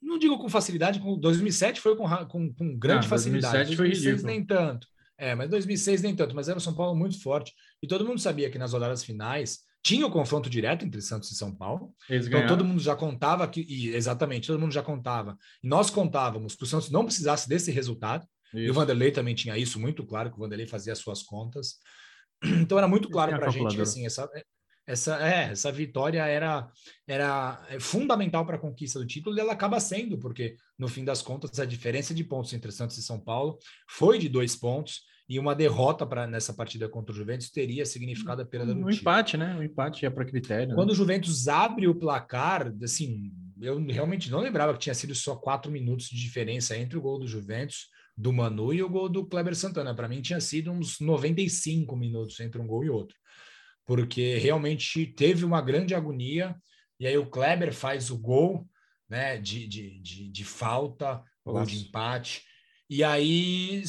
Não 0.00 0.18
digo 0.18 0.38
com 0.38 0.48
facilidade, 0.48 1.00
com 1.00 1.18
2007 1.18 1.80
foi 1.80 1.96
com, 1.96 2.08
com, 2.26 2.52
com 2.52 2.78
grande 2.78 3.06
ah, 3.06 3.08
facilidade. 3.08 3.76
2006 3.76 4.22
nem 4.22 4.44
tanto. 4.44 4.86
É, 5.16 5.34
mas 5.34 5.50
2006 5.50 6.02
nem 6.02 6.14
tanto, 6.14 6.34
mas 6.34 6.48
era 6.48 6.58
o 6.58 6.60
São 6.60 6.74
Paulo 6.74 6.96
muito 6.96 7.20
forte. 7.20 7.52
E 7.82 7.88
todo 7.88 8.04
mundo 8.04 8.20
sabia 8.20 8.48
que 8.48 8.58
nas 8.58 8.72
rodadas 8.72 9.02
finais 9.02 9.60
tinha 9.82 10.06
o 10.06 10.10
confronto 10.10 10.48
direto 10.48 10.84
entre 10.84 11.00
Santos 11.00 11.30
e 11.30 11.34
São 11.34 11.54
Paulo. 11.54 11.92
então 12.08 12.46
todo 12.46 12.64
mundo 12.64 12.80
já 12.80 12.94
contava 12.94 13.46
que, 13.48 13.62
e, 13.68 13.94
exatamente, 13.94 14.46
todo 14.46 14.60
mundo 14.60 14.72
já 14.72 14.82
contava. 14.82 15.36
E 15.62 15.68
nós 15.68 15.90
contávamos 15.90 16.54
que 16.54 16.62
o 16.62 16.66
Santos 16.66 16.90
não 16.90 17.04
precisasse 17.04 17.48
desse 17.48 17.70
resultado. 17.72 18.26
Isso. 18.54 18.58
E 18.64 18.70
o 18.70 18.74
Vanderlei 18.74 19.10
também 19.10 19.34
tinha 19.34 19.58
isso 19.58 19.80
muito 19.80 20.04
claro, 20.06 20.30
que 20.30 20.36
o 20.36 20.40
Vanderlei 20.40 20.66
fazia 20.66 20.92
as 20.92 20.98
suas 20.98 21.22
contas. 21.22 21.76
Então 22.62 22.78
era 22.78 22.86
muito 22.86 23.10
claro 23.10 23.36
para 23.36 23.48
a 23.48 23.50
gente 23.50 23.74
que 23.74 23.80
assim, 23.80 24.06
essa, 24.06 24.30
essa, 24.88 25.22
é, 25.22 25.50
essa 25.50 25.70
vitória 25.70 26.26
era, 26.26 26.66
era 27.06 27.60
fundamental 27.78 28.46
para 28.46 28.56
a 28.56 28.58
conquista 28.58 28.98
do 28.98 29.06
título 29.06 29.36
e 29.36 29.40
ela 29.40 29.52
acaba 29.52 29.78
sendo, 29.78 30.18
porque 30.18 30.56
no 30.78 30.88
fim 30.88 31.04
das 31.04 31.20
contas 31.20 31.60
a 31.60 31.66
diferença 31.66 32.14
de 32.14 32.24
pontos 32.24 32.54
entre 32.54 32.72
Santos 32.72 32.96
e 32.96 33.02
São 33.02 33.20
Paulo 33.20 33.58
foi 33.86 34.18
de 34.18 34.30
dois 34.30 34.56
pontos 34.56 35.02
e 35.28 35.38
uma 35.38 35.54
derrota 35.54 36.06
para 36.06 36.26
nessa 36.26 36.54
partida 36.54 36.88
contra 36.88 37.12
o 37.12 37.14
Juventus 37.14 37.50
teria 37.50 37.84
significado 37.84 38.40
a 38.40 38.46
perda 38.46 38.74
do 38.74 38.80
um 38.80 38.90
empate, 38.90 39.36
né? 39.36 39.54
Um 39.54 39.62
empate 39.62 40.06
é 40.06 40.10
para 40.10 40.24
critério. 40.24 40.74
Quando 40.74 40.88
né? 40.88 40.94
o 40.94 40.96
Juventus 40.96 41.48
abre 41.48 41.86
o 41.86 41.94
placar, 41.94 42.72
assim, 42.82 43.30
eu 43.60 43.78
realmente 43.88 44.30
não 44.30 44.40
lembrava 44.40 44.72
que 44.72 44.78
tinha 44.78 44.94
sido 44.94 45.14
só 45.14 45.36
quatro 45.36 45.70
minutos 45.70 46.08
de 46.08 46.16
diferença 46.16 46.74
entre 46.78 46.96
o 46.96 47.02
gol 47.02 47.18
do 47.18 47.28
Juventus, 47.28 47.88
do 48.16 48.32
Manu 48.32 48.72
e 48.72 48.82
o 48.82 48.88
gol 48.88 49.06
do 49.06 49.26
Kleber 49.26 49.54
Santana. 49.54 49.94
Para 49.94 50.08
mim 50.08 50.22
tinha 50.22 50.40
sido 50.40 50.72
uns 50.72 50.98
95 50.98 51.94
minutos 51.94 52.40
entre 52.40 52.58
um 52.58 52.66
gol 52.66 52.82
e 52.82 52.88
outro 52.88 53.14
porque 53.88 54.36
realmente 54.36 55.06
teve 55.06 55.46
uma 55.46 55.62
grande 55.62 55.94
agonia. 55.94 56.54
E 57.00 57.06
aí 57.06 57.16
o 57.16 57.24
Kleber 57.24 57.72
faz 57.72 58.10
o 58.10 58.18
gol 58.18 58.68
né, 59.08 59.38
de, 59.38 59.66
de, 59.66 59.98
de, 60.00 60.28
de 60.28 60.44
falta, 60.44 61.24
gol 61.42 61.64
de 61.64 61.78
empate. 61.78 62.42
E 62.90 63.02
aí 63.02 63.82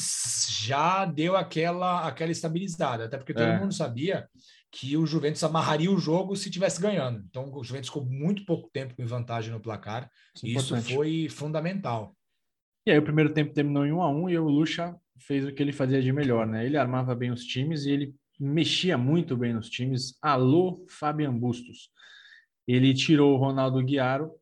já 0.48 1.04
deu 1.04 1.36
aquela, 1.36 2.08
aquela 2.08 2.32
estabilizada, 2.32 3.04
até 3.04 3.18
porque 3.18 3.34
todo 3.34 3.44
é. 3.44 3.60
mundo 3.60 3.74
sabia 3.74 4.26
que 4.72 4.96
o 4.96 5.04
Juventus 5.04 5.44
amarraria 5.44 5.90
o 5.90 5.98
jogo 5.98 6.34
se 6.34 6.50
tivesse 6.50 6.80
ganhando. 6.80 7.22
Então 7.28 7.52
o 7.52 7.62
Juventus 7.62 7.90
ficou 7.90 8.06
muito 8.06 8.46
pouco 8.46 8.70
tempo 8.72 8.94
em 8.98 9.04
vantagem 9.04 9.52
no 9.52 9.60
placar. 9.60 10.10
Isso, 10.42 10.74
é 10.74 10.78
isso 10.78 10.94
foi 10.94 11.28
fundamental. 11.28 12.16
E 12.86 12.90
aí 12.90 12.98
o 12.98 13.04
primeiro 13.04 13.34
tempo 13.34 13.52
terminou 13.52 13.84
em 13.84 13.92
1 13.92 14.02
a 14.02 14.08
1 14.08 14.30
e 14.30 14.38
o 14.38 14.48
Lucha 14.48 14.96
fez 15.18 15.44
o 15.44 15.52
que 15.52 15.62
ele 15.62 15.72
fazia 15.72 16.00
de 16.00 16.10
melhor, 16.10 16.46
né? 16.46 16.64
Ele 16.64 16.78
armava 16.78 17.14
bem 17.14 17.30
os 17.30 17.44
times 17.44 17.84
e 17.84 17.90
ele 17.90 18.14
mexia 18.40 18.96
muito 18.96 19.36
bem 19.36 19.52
nos 19.52 19.68
times. 19.68 20.16
Alô, 20.22 20.84
Fabian 20.88 21.36
Bustos. 21.36 21.90
Ele 22.66 22.94
tirou 22.94 23.34
o 23.34 23.36
Ronaldo 23.36 23.84
Guiaro, 23.84 24.32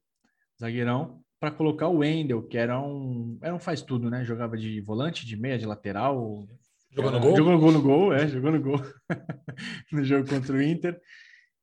zagueirão, 0.60 1.20
para 1.40 1.50
colocar 1.50 1.88
o 1.88 1.98
Wendel, 1.98 2.42
que 2.42 2.56
era 2.56 2.80
um, 2.80 3.38
era 3.42 3.54
um 3.54 3.58
faz 3.58 3.82
tudo, 3.82 4.08
né? 4.08 4.24
Jogava 4.24 4.56
de 4.56 4.80
volante, 4.80 5.26
de 5.26 5.36
meia, 5.36 5.58
de 5.58 5.66
lateral. 5.66 6.46
Jogou 6.90 7.10
no 7.10 7.20
gol? 7.20 7.36
Jogou 7.36 7.52
no 7.52 7.58
gol, 7.58 7.72
no 7.72 7.82
gol, 7.82 8.12
é, 8.12 8.28
jogou 8.28 8.52
no 8.52 8.60
gol. 8.60 8.80
no 9.92 10.04
jogo 10.04 10.28
contra 10.28 10.56
o 10.56 10.62
Inter. 10.62 11.00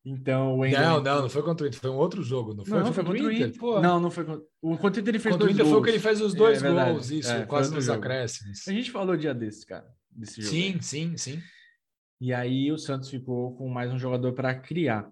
Então, 0.04 0.56
o 0.56 0.60
Wendel... 0.60 0.82
Não, 0.82 1.04
não, 1.04 1.22
não 1.24 1.30
foi 1.30 1.42
contra 1.42 1.66
o 1.66 1.68
Inter, 1.68 1.80
foi 1.80 1.90
um 1.90 1.98
outro 1.98 2.22
jogo, 2.22 2.54
não 2.54 2.66
foi? 2.66 2.80
Não, 2.80 2.94
foi, 2.94 3.04
contra 3.04 3.24
o 3.24 3.32
Inter. 3.32 3.48
Inter 3.48 3.82
Não, 3.82 4.00
não 4.00 4.12
foi 4.12 4.24
contra 4.24 4.46
o 4.62 4.78
contra 4.78 5.00
o 5.00 5.02
Inter. 5.02 5.14
Ele 5.14 5.20
fez 5.20 5.34
contra 5.36 5.48
dois 5.48 5.56
Inter 5.56 5.66
gols. 5.66 5.72
foi 5.72 5.80
o 5.80 5.84
que 5.84 5.90
ele 5.90 6.00
fez 6.00 6.22
os 6.22 6.34
dois 6.34 6.64
é, 6.64 6.70
gols, 6.70 7.12
isso, 7.12 7.32
é, 7.32 7.46
quase 7.46 7.74
nos 7.74 7.90
acréscimos. 7.90 8.68
A 8.68 8.72
gente 8.72 8.92
falou 8.92 9.18
dia 9.18 9.34
desses, 9.34 9.64
cara, 9.66 9.88
desse 10.12 10.42
jogo. 10.42 10.54
Sim, 10.54 10.74
aí. 10.74 10.84
sim, 10.84 11.18
sim. 11.18 11.42
E 12.26 12.34
aí 12.34 12.72
o 12.72 12.78
Santos 12.80 13.08
ficou 13.08 13.56
com 13.56 13.70
mais 13.70 13.94
um 13.94 14.00
jogador 14.00 14.34
para 14.34 14.56
criar. 14.56 15.08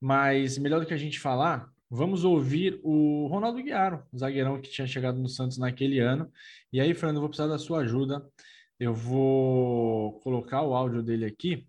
Mas 0.00 0.58
melhor 0.58 0.80
do 0.80 0.86
que 0.86 0.92
a 0.92 0.98
gente 0.98 1.20
falar, 1.20 1.72
vamos 1.88 2.24
ouvir 2.24 2.80
o 2.82 3.28
Ronaldo 3.28 3.62
Guiaro, 3.62 4.02
o 4.12 4.18
zagueirão 4.18 4.60
que 4.60 4.68
tinha 4.68 4.84
chegado 4.84 5.20
no 5.20 5.28
Santos 5.28 5.56
naquele 5.56 6.00
ano. 6.00 6.28
E 6.72 6.80
aí, 6.80 6.92
Fernando, 6.94 7.18
eu 7.18 7.20
vou 7.20 7.28
precisar 7.28 7.46
da 7.46 7.60
sua 7.60 7.82
ajuda. 7.82 8.28
Eu 8.76 8.92
vou 8.92 10.18
colocar 10.18 10.62
o 10.62 10.74
áudio 10.74 11.00
dele 11.00 11.26
aqui. 11.26 11.64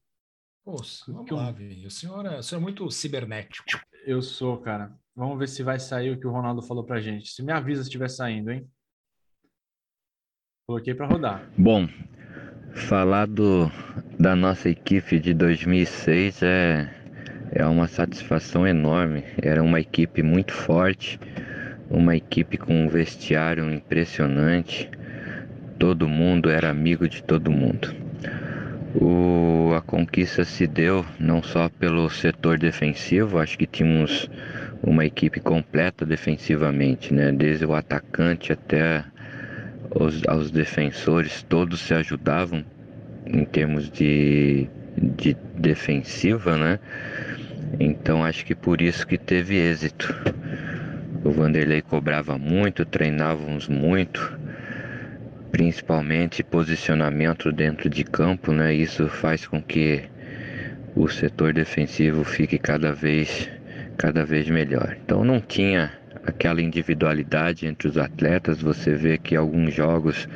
Poxa, 0.66 1.04
vamos 1.08 1.30
lá, 1.30 1.52
Vini. 1.52 1.86
O 1.86 1.92
senhor, 1.92 2.26
é, 2.26 2.40
o 2.40 2.42
senhor 2.42 2.60
é 2.60 2.64
muito 2.64 2.90
cibernético. 2.90 3.68
Eu 4.08 4.24
sou, 4.24 4.58
cara. 4.58 4.92
Vamos 5.16 5.38
ver 5.38 5.50
se 5.50 5.62
vai 5.62 5.80
sair 5.80 6.10
o 6.10 6.20
que 6.20 6.26
o 6.26 6.32
Ronaldo 6.32 6.64
falou 6.64 6.84
pra 6.84 7.00
gente. 7.00 7.30
Se 7.30 7.44
me 7.44 7.54
avisa 7.54 7.84
se 7.84 7.90
estiver 7.90 8.10
saindo, 8.10 8.50
hein? 8.50 8.68
Coloquei 10.68 10.96
para 10.96 11.06
rodar. 11.06 11.48
Bom, 11.56 11.88
Falar 12.74 13.28
do, 13.28 13.72
da 14.20 14.36
nossa 14.36 14.70
equipe 14.70 15.20
de 15.20 15.34
2006 15.34 16.44
é, 16.44 16.90
é 17.52 17.66
uma 17.66 17.88
satisfação 17.88 18.68
enorme. 18.68 19.24
Era 19.42 19.62
uma 19.64 19.80
equipe 19.80 20.22
muito 20.22 20.54
forte, 20.54 21.20
uma 21.90 22.16
equipe 22.16 22.58
com 22.58 22.86
um 22.86 22.88
vestiário 22.88 23.72
impressionante. 23.74 24.90
Todo 25.78 26.08
mundo 26.08 26.50
era 26.50 26.70
amigo 26.70 27.08
de 27.08 27.24
todo 27.24 27.52
mundo. 27.52 27.96
O, 28.96 29.74
a 29.76 29.82
conquista 29.82 30.44
se 30.44 30.66
deu 30.66 31.06
não 31.20 31.44
só 31.44 31.70
pelo 31.70 32.10
setor 32.10 32.58
defensivo, 32.58 33.38
acho 33.38 33.58
que 33.58 33.68
tínhamos 33.68 34.30
uma 34.82 35.06
equipe 35.06 35.40
completa 35.40 36.06
defensivamente, 36.06 37.14
né? 37.14 37.32
desde 37.32 37.66
o 37.66 37.74
atacante 37.74 38.52
até 38.52 39.04
os, 39.92 40.22
aos 40.28 40.52
defensores, 40.52 41.44
todos 41.44 41.82
se 41.82 41.94
ajudavam 41.94 42.64
em 43.26 43.46
termos 43.46 43.90
de, 43.90 44.68
de 44.98 45.36
defensiva, 45.56 46.58
né? 46.58 46.80
Então 47.80 48.24
acho 48.24 48.46
que 48.46 48.56
por 48.56 48.82
isso 48.82 49.06
que 49.06 49.18
teve 49.18 49.56
êxito. 49.56 50.14
O 51.24 51.32
Vanderlei 51.32 51.82
cobrava 51.82 52.38
muito, 52.38 52.86
treinávamos 52.86 53.68
muito, 53.68 54.40
principalmente 55.52 56.44
posicionamento 56.44 57.52
dentro 57.52 57.90
de 57.90 58.04
campo, 58.04 58.52
né? 58.52 58.74
Isso 58.74 59.08
faz 59.08 59.46
com 59.46 59.62
que 59.62 60.04
o 60.96 61.08
setor 61.08 61.54
defensivo 61.54 62.24
fique 62.24 62.58
cada 62.58 62.94
vez 62.94 63.50
cada 63.98 64.24
vez 64.24 64.50
melhor. 64.50 64.96
Então 65.04 65.26
não 65.26 65.42
tinha 65.42 65.92
aquela 66.30 66.62
individualidade 66.62 67.68
entre 67.68 67.88
os 67.88 67.98
atletas. 67.98 68.62
Você 68.62 68.94
vê 68.96 69.18
que 69.18 69.36
alguns 69.36 69.74
jogos 69.74 70.28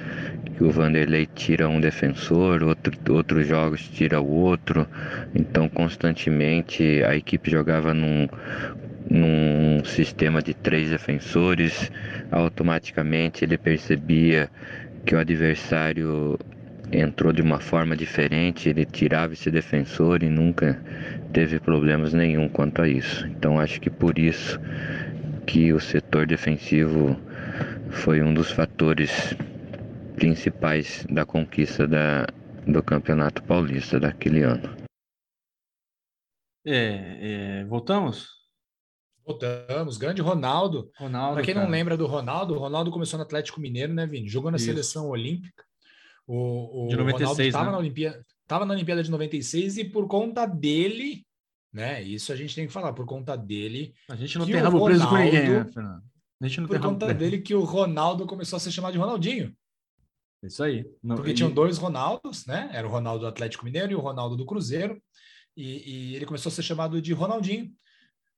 que 0.56 0.64
o 0.64 0.72
Vanderlei 0.72 1.26
tira 1.26 1.68
um 1.68 1.80
defensor, 1.80 2.64
outro, 2.64 2.94
outros 3.10 3.48
jogos 3.48 3.88
tira 3.90 4.20
o 4.20 4.28
outro. 4.28 4.88
Então 5.34 5.70
constantemente 5.70 7.04
a 7.04 7.16
equipe 7.16 7.50
jogava 7.50 7.94
num, 7.94 8.28
num 9.10 9.84
sistema 9.86 10.42
de 10.42 10.54
três 10.54 10.90
defensores. 10.90 11.92
Automaticamente 12.32 13.46
ele 13.46 13.58
percebia 13.58 14.50
que 15.06 15.16
o 15.16 15.20
adversário 15.20 16.38
entrou 16.92 17.34
de 17.34 17.42
uma 17.42 17.60
forma 17.60 17.96
diferente, 17.96 18.70
ele 18.70 18.86
tirava 18.86 19.34
esse 19.34 19.50
defensor 19.50 20.22
e 20.22 20.30
nunca 20.30 20.80
teve 21.32 21.60
problemas 21.60 22.14
nenhum 22.14 22.48
quanto 22.48 22.82
a 22.82 22.88
isso. 22.88 23.26
Então 23.28 23.60
acho 23.60 23.82
que 23.82 23.90
por 23.90 24.20
isso 24.20 24.60
que 25.46 25.74
o 25.74 25.80
setor 25.80 26.26
defensivo 26.26 27.16
foi 27.92 28.22
um 28.22 28.34
dos 28.34 28.52
fatores 28.52 29.12
principais 30.16 31.06
da 31.10 31.26
conquista 31.26 31.88
da, 31.88 32.28
do 32.68 32.82
Campeonato 32.82 33.44
Paulista 33.44 34.00
daquele 34.00 34.44
ano. 34.44 34.76
É, 36.66 37.62
é, 37.62 37.66
voltamos? 37.66 38.28
Voltamos, 39.26 39.98
grande 39.98 40.22
Ronaldo. 40.22 40.92
Ronaldo 40.98 41.36
Para 41.36 41.44
quem 41.44 41.54
cara. 41.54 41.66
não 41.66 41.72
lembra 41.72 41.96
do 41.96 42.06
Ronaldo, 42.06 42.56
o 42.56 42.60
Ronaldo 42.60 42.92
começou 42.92 43.18
no 43.18 43.24
Atlético 43.24 43.62
Mineiro, 43.62 43.94
né, 43.94 44.06
Vini? 44.06 44.28
Jogou 44.28 44.52
na 44.52 44.58
Isso. 44.58 44.66
seleção 44.66 45.10
olímpica. 45.10 45.64
O, 46.28 46.86
o 46.86 46.88
de 46.88 46.96
96, 46.96 47.48
estava 47.48 47.66
né? 47.66 47.72
na 47.72 47.78
Olimpíada, 47.78 48.26
estava 48.42 48.66
na 48.66 48.74
Olimpíada 48.74 49.04
de 49.04 49.12
96 49.12 49.78
e 49.78 49.86
por 49.86 50.08
conta 50.08 50.46
dele 50.46 51.26
né? 51.74 52.02
Isso 52.04 52.32
a 52.32 52.36
gente 52.36 52.54
tem 52.54 52.68
que 52.68 52.74
falar 52.74 52.94
por 52.94 53.06
conta 53.06 53.36
dele. 53.36 53.94
A 54.08 54.16
gente 54.16 54.38
não 54.38 54.46
tem 54.46 54.56
rabo 54.56 54.78
Ronaldo, 54.78 54.86
preso 54.86 55.10
com 55.10 55.18
ninguém, 55.18 55.50
né, 55.50 55.66
Fernando? 55.66 56.04
A 56.42 56.48
gente 56.48 56.62
não 56.62 56.68
por 56.68 56.74
tem 56.74 56.82
conta 56.82 57.14
dele 57.14 57.40
que 57.40 57.56
o 57.56 57.64
Ronaldo 57.64 58.28
começou 58.28 58.58
a 58.58 58.60
ser 58.60 58.72
chamado 58.72 58.94
de 58.94 59.00
Ronaldinho. 59.00 59.56
Isso 60.44 60.62
aí. 60.62 60.86
Não, 61.02 61.16
Porque 61.16 61.32
e... 61.32 61.34
tinham 61.34 61.50
dois 61.50 61.78
Ronaldos, 61.78 62.46
né? 62.46 62.70
Era 62.74 62.86
o 62.86 62.92
Ronaldo 62.92 63.22
do 63.22 63.28
Atlético 63.28 63.64
Mineiro 63.64 63.94
e 63.94 63.96
o 63.96 64.00
Ronaldo 64.00 64.36
do 64.36 64.46
Cruzeiro. 64.46 65.02
E, 65.56 66.12
e 66.12 66.16
ele 66.16 66.26
começou 66.26 66.50
a 66.50 66.54
ser 66.54 66.64
chamado 66.64 67.02
de 67.02 67.14
Ronaldinho. 67.14 67.72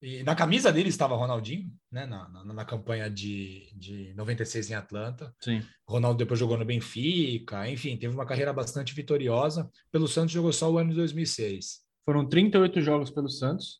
E 0.02 0.22
na 0.22 0.36
camisa 0.36 0.72
dele 0.72 0.90
estava 0.90 1.16
Ronaldinho, 1.16 1.72
né? 1.92 2.06
Na, 2.06 2.30
na, 2.30 2.44
na, 2.44 2.66
campanha 2.66 3.10
de, 3.10 3.74
de 3.76 4.14
96 4.14 4.70
em 4.70 4.74
Atlanta. 4.76 5.34
Sim. 5.42 5.66
Ronaldo 5.88 6.20
depois 6.20 6.40
jogou 6.40 6.58
no 6.58 6.66
Benfica, 6.66 7.68
enfim, 7.68 7.98
teve 7.98 8.14
uma 8.14 8.26
carreira 8.26 8.54
bastante 8.54 8.94
vitoriosa. 8.94 9.68
Pelo 9.92 10.08
Santos 10.08 10.32
jogou 10.32 10.54
só 10.54 10.72
o 10.72 10.78
ano 10.78 10.92
de 10.92 10.98
2006. 10.98 11.85
Foram 12.06 12.28
38 12.28 12.82
jogos 12.82 13.10
pelo 13.10 13.28
Santos. 13.28 13.80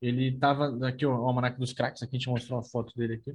Ele 0.00 0.28
estava 0.28 0.86
aqui 0.86 1.04
o 1.04 1.12
almanac 1.12 1.58
dos 1.58 1.72
craques, 1.72 2.02
aqui 2.02 2.16
a 2.16 2.18
gente 2.18 2.28
mostrou 2.28 2.58
uma 2.58 2.64
foto 2.64 2.92
dele 2.96 3.14
aqui. 3.14 3.34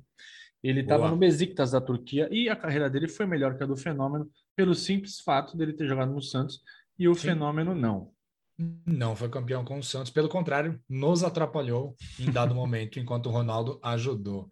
Ele 0.63 0.82
estava 0.82 1.10
no 1.10 1.15
Besiktas 1.15 1.71
da 1.71 1.82
Turquia 1.82 2.28
e 2.32 2.49
a 2.49 2.56
carreira 2.56 2.89
dele 2.89 3.08
foi 3.08 3.25
melhor 3.25 3.58
que 3.58 3.63
a 3.63 3.65
do 3.65 3.78
Fenômeno 3.78 4.30
pelo 4.56 4.75
simples 4.75 5.19
fato 5.19 5.56
dele 5.56 5.73
ter 5.73 5.88
jogado 5.88 6.12
no 6.12 6.21
Santos 6.21 6.62
e 6.97 7.08
o 7.08 7.15
Sim. 7.15 7.30
Fenômeno 7.30 7.73
não. 7.73 8.12
Não 8.86 9.15
foi 9.15 9.30
campeão 9.30 9.63
com 9.63 9.80
o 9.80 9.84
Santos, 9.84 10.12
pelo 10.12 10.28
contrário, 10.28 10.80
nos 10.88 11.23
atrapalhou 11.23 11.95
em 12.19 12.30
dado 12.30 12.54
momento, 12.54 12.99
enquanto 12.99 13.28
o 13.28 13.32
Ronaldo 13.32 13.80
ajudou. 13.82 14.49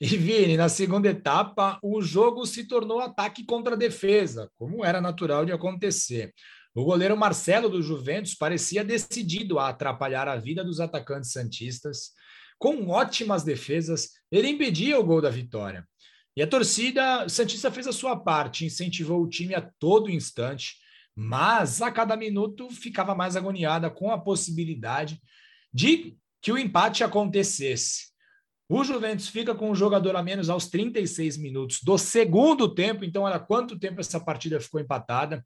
E 0.00 0.16
Vini, 0.16 0.56
na 0.56 0.68
segunda 0.68 1.08
etapa, 1.08 1.78
o 1.82 2.00
jogo 2.00 2.46
se 2.46 2.66
tornou 2.66 2.98
ataque 2.98 3.44
contra 3.44 3.76
defesa, 3.76 4.50
como 4.56 4.84
era 4.84 5.00
natural 5.00 5.44
de 5.44 5.52
acontecer. 5.52 6.32
O 6.74 6.84
goleiro 6.84 7.16
Marcelo 7.16 7.68
do 7.68 7.82
Juventus 7.82 8.34
parecia 8.34 8.82
decidido 8.82 9.58
a 9.58 9.68
atrapalhar 9.68 10.26
a 10.26 10.36
vida 10.36 10.64
dos 10.64 10.80
atacantes 10.80 11.32
santistas. 11.32 12.12
Com 12.58 12.88
ótimas 12.88 13.42
defesas, 13.42 14.10
ele 14.30 14.48
impedia 14.48 14.98
o 14.98 15.04
gol 15.04 15.20
da 15.20 15.28
vitória. 15.28 15.86
E 16.34 16.42
a 16.42 16.46
torcida 16.46 17.28
Santista 17.28 17.70
fez 17.70 17.86
a 17.86 17.92
sua 17.92 18.16
parte, 18.16 18.64
incentivou 18.64 19.22
o 19.22 19.28
time 19.28 19.54
a 19.54 19.60
todo 19.60 20.10
instante, 20.10 20.76
mas 21.14 21.82
a 21.82 21.90
cada 21.90 22.16
minuto 22.16 22.70
ficava 22.70 23.14
mais 23.14 23.36
agoniada 23.36 23.90
com 23.90 24.10
a 24.10 24.18
possibilidade 24.18 25.20
de 25.72 26.16
que 26.40 26.50
o 26.50 26.56
empate 26.56 27.04
acontecesse. 27.04 28.12
O 28.66 28.82
Juventus 28.82 29.28
fica 29.28 29.54
com 29.54 29.70
um 29.70 29.74
jogador 29.74 30.16
a 30.16 30.22
menos 30.22 30.48
aos 30.48 30.68
36 30.68 31.36
minutos 31.36 31.80
do 31.82 31.98
segundo 31.98 32.74
tempo, 32.74 33.04
então 33.04 33.24
olha 33.24 33.38
quanto 33.38 33.78
tempo 33.78 34.00
essa 34.00 34.18
partida 34.18 34.58
ficou 34.58 34.80
empatada. 34.80 35.44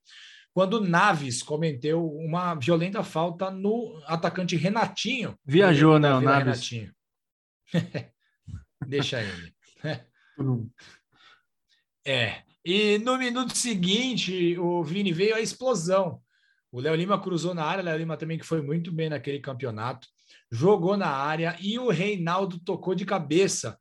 Quando 0.56 0.80
Naves 0.80 1.42
cometeu 1.42 2.10
uma 2.10 2.54
violenta 2.54 3.02
falta 3.02 3.50
no 3.50 4.02
atacante 4.06 4.56
Renatinho. 4.56 5.38
Viajou, 5.44 5.98
né, 5.98 6.14
o 6.14 6.18
Naves? 6.18 6.70
Renatinho. 6.70 6.94
Deixa 8.88 9.20
ele. 9.20 9.54
é. 12.06 12.42
E 12.64 12.96
no 13.00 13.18
minuto 13.18 13.54
seguinte, 13.54 14.58
o 14.58 14.82
Vini 14.82 15.12
veio 15.12 15.34
a 15.34 15.42
explosão. 15.42 16.22
O 16.72 16.80
Léo 16.80 16.94
Lima 16.94 17.20
cruzou 17.20 17.52
na 17.52 17.62
área, 17.62 17.82
o 17.82 17.84
Léo 17.84 17.98
Lima 17.98 18.16
também 18.16 18.38
que 18.38 18.46
foi 18.46 18.62
muito 18.62 18.90
bem 18.90 19.10
naquele 19.10 19.40
campeonato, 19.40 20.08
jogou 20.50 20.96
na 20.96 21.10
área 21.10 21.54
e 21.60 21.78
o 21.78 21.90
Reinaldo 21.90 22.58
tocou 22.60 22.94
de 22.94 23.04
cabeça. 23.04 23.78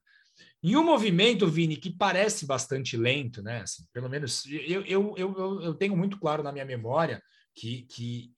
Em 0.64 0.76
um 0.76 0.84
movimento, 0.84 1.48
Vini, 1.48 1.76
que 1.76 1.92
parece 1.92 2.46
bastante 2.46 2.98
lento, 2.98 3.42
né? 3.42 3.62
Assim, 3.62 3.84
pelo 3.94 4.10
menos 4.10 4.46
eu, 4.48 4.82
eu, 4.86 5.14
eu, 5.18 5.62
eu 5.62 5.74
tenho 5.76 5.96
muito 5.96 6.20
claro 6.20 6.42
na 6.42 6.52
minha 6.52 6.66
memória 6.66 7.22
que, 7.54 7.84
que 7.84 8.34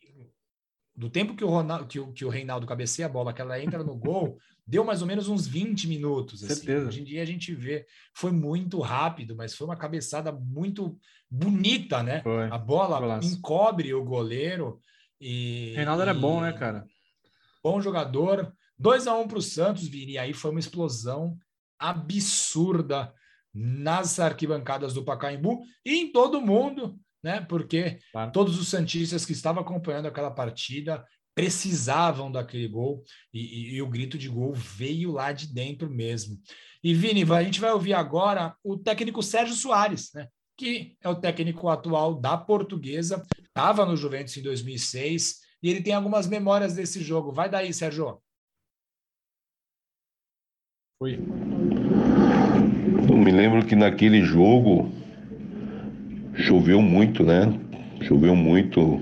do 0.97 1.09
tempo 1.11 1.35
que 1.35 1.43
o, 1.43 1.49
Ronaldo, 1.49 1.85
que, 1.85 1.99
o, 1.99 2.11
que 2.11 2.25
o 2.25 2.29
Reinaldo 2.29 2.65
cabeceia 2.65 3.05
a 3.05 3.09
bola, 3.09 3.31
que 3.31 3.39
ela 3.39 3.61
entra 3.61 3.83
no 3.83 3.95
gol, 3.95 4.37
deu 4.65 4.83
mais 4.83 5.01
ou 5.01 5.07
menos 5.07 5.27
uns 5.27 5.47
20 5.47 5.87
minutos. 5.87 6.43
Assim. 6.43 6.55
Certeza. 6.55 6.87
Hoje 6.87 7.01
em 7.01 7.03
dia 7.03 7.21
a 7.21 7.25
gente 7.25 7.53
vê, 7.53 7.85
foi 8.15 8.31
muito 8.31 8.79
rápido, 8.79 9.35
mas 9.35 9.53
foi 9.53 9.67
uma 9.67 9.77
cabeçada 9.77 10.31
muito 10.31 10.99
bonita, 11.29 12.01
né? 12.01 12.21
Foi. 12.23 12.49
A 12.49 12.57
bola 12.57 13.19
encobre 13.23 13.93
o 13.93 14.03
goleiro. 14.03 14.81
E, 15.21 15.73
Reinaldo 15.75 16.01
era 16.01 16.13
bom, 16.13 16.41
né, 16.41 16.51
cara? 16.51 16.83
Bom 17.63 17.79
jogador. 17.79 18.51
2 18.77 19.07
a 19.07 19.15
1 19.15 19.21
um 19.21 19.27
para 19.27 19.37
o 19.37 19.41
Santos, 19.41 19.87
Vini. 19.87 20.13
E 20.13 20.17
aí 20.17 20.33
foi 20.33 20.51
uma 20.51 20.59
explosão 20.59 21.37
absurda 21.79 23.13
nas 23.53 24.19
arquibancadas 24.19 24.93
do 24.93 25.03
Pacaembu 25.03 25.61
e 25.85 25.95
em 25.95 26.11
todo 26.11 26.41
mundo, 26.41 26.99
né? 27.23 27.41
Porque 27.41 27.99
claro. 28.11 28.31
todos 28.31 28.59
os 28.59 28.67
santistas 28.67 29.25
que 29.25 29.31
estavam 29.31 29.61
acompanhando 29.61 30.07
aquela 30.07 30.31
partida 30.31 31.03
precisavam 31.33 32.31
daquele 32.31 32.67
gol 32.67 33.03
e, 33.33 33.39
e, 33.39 33.75
e, 33.75 33.81
o 33.81 33.87
grito 33.87 34.17
de 34.17 34.27
gol 34.27 34.53
veio 34.53 35.11
lá 35.11 35.31
de 35.31 35.53
dentro 35.53 35.89
mesmo. 35.89 36.39
E 36.83 36.93
Vini, 36.93 37.23
a 37.31 37.43
gente 37.43 37.59
vai 37.59 37.71
ouvir 37.71 37.93
agora 37.93 38.55
o 38.63 38.77
técnico 38.77 39.21
Sérgio 39.21 39.55
Soares, 39.55 40.11
né? 40.15 40.27
que 40.57 40.97
é 41.01 41.07
o 41.07 41.15
técnico 41.15 41.69
atual 41.69 42.15
da 42.15 42.35
Portuguesa, 42.35 43.23
estava 43.45 43.85
no 43.85 43.95
Juventus 43.95 44.35
em 44.35 44.41
2006 44.41 45.41
e 45.61 45.69
ele 45.69 45.83
tem 45.83 45.93
algumas 45.93 46.27
memórias 46.27 46.73
desse 46.73 47.03
jogo. 47.03 47.31
Vai 47.31 47.49
daí, 47.49 47.71
Sérgio. 47.71 48.19
Foi. 50.97 51.19
Me 53.17 53.31
lembro 53.31 53.65
que 53.65 53.75
naquele 53.75 54.21
jogo 54.21 54.89
choveu 56.35 56.81
muito, 56.81 57.23
né? 57.23 57.51
Choveu 58.01 58.35
muito 58.35 59.01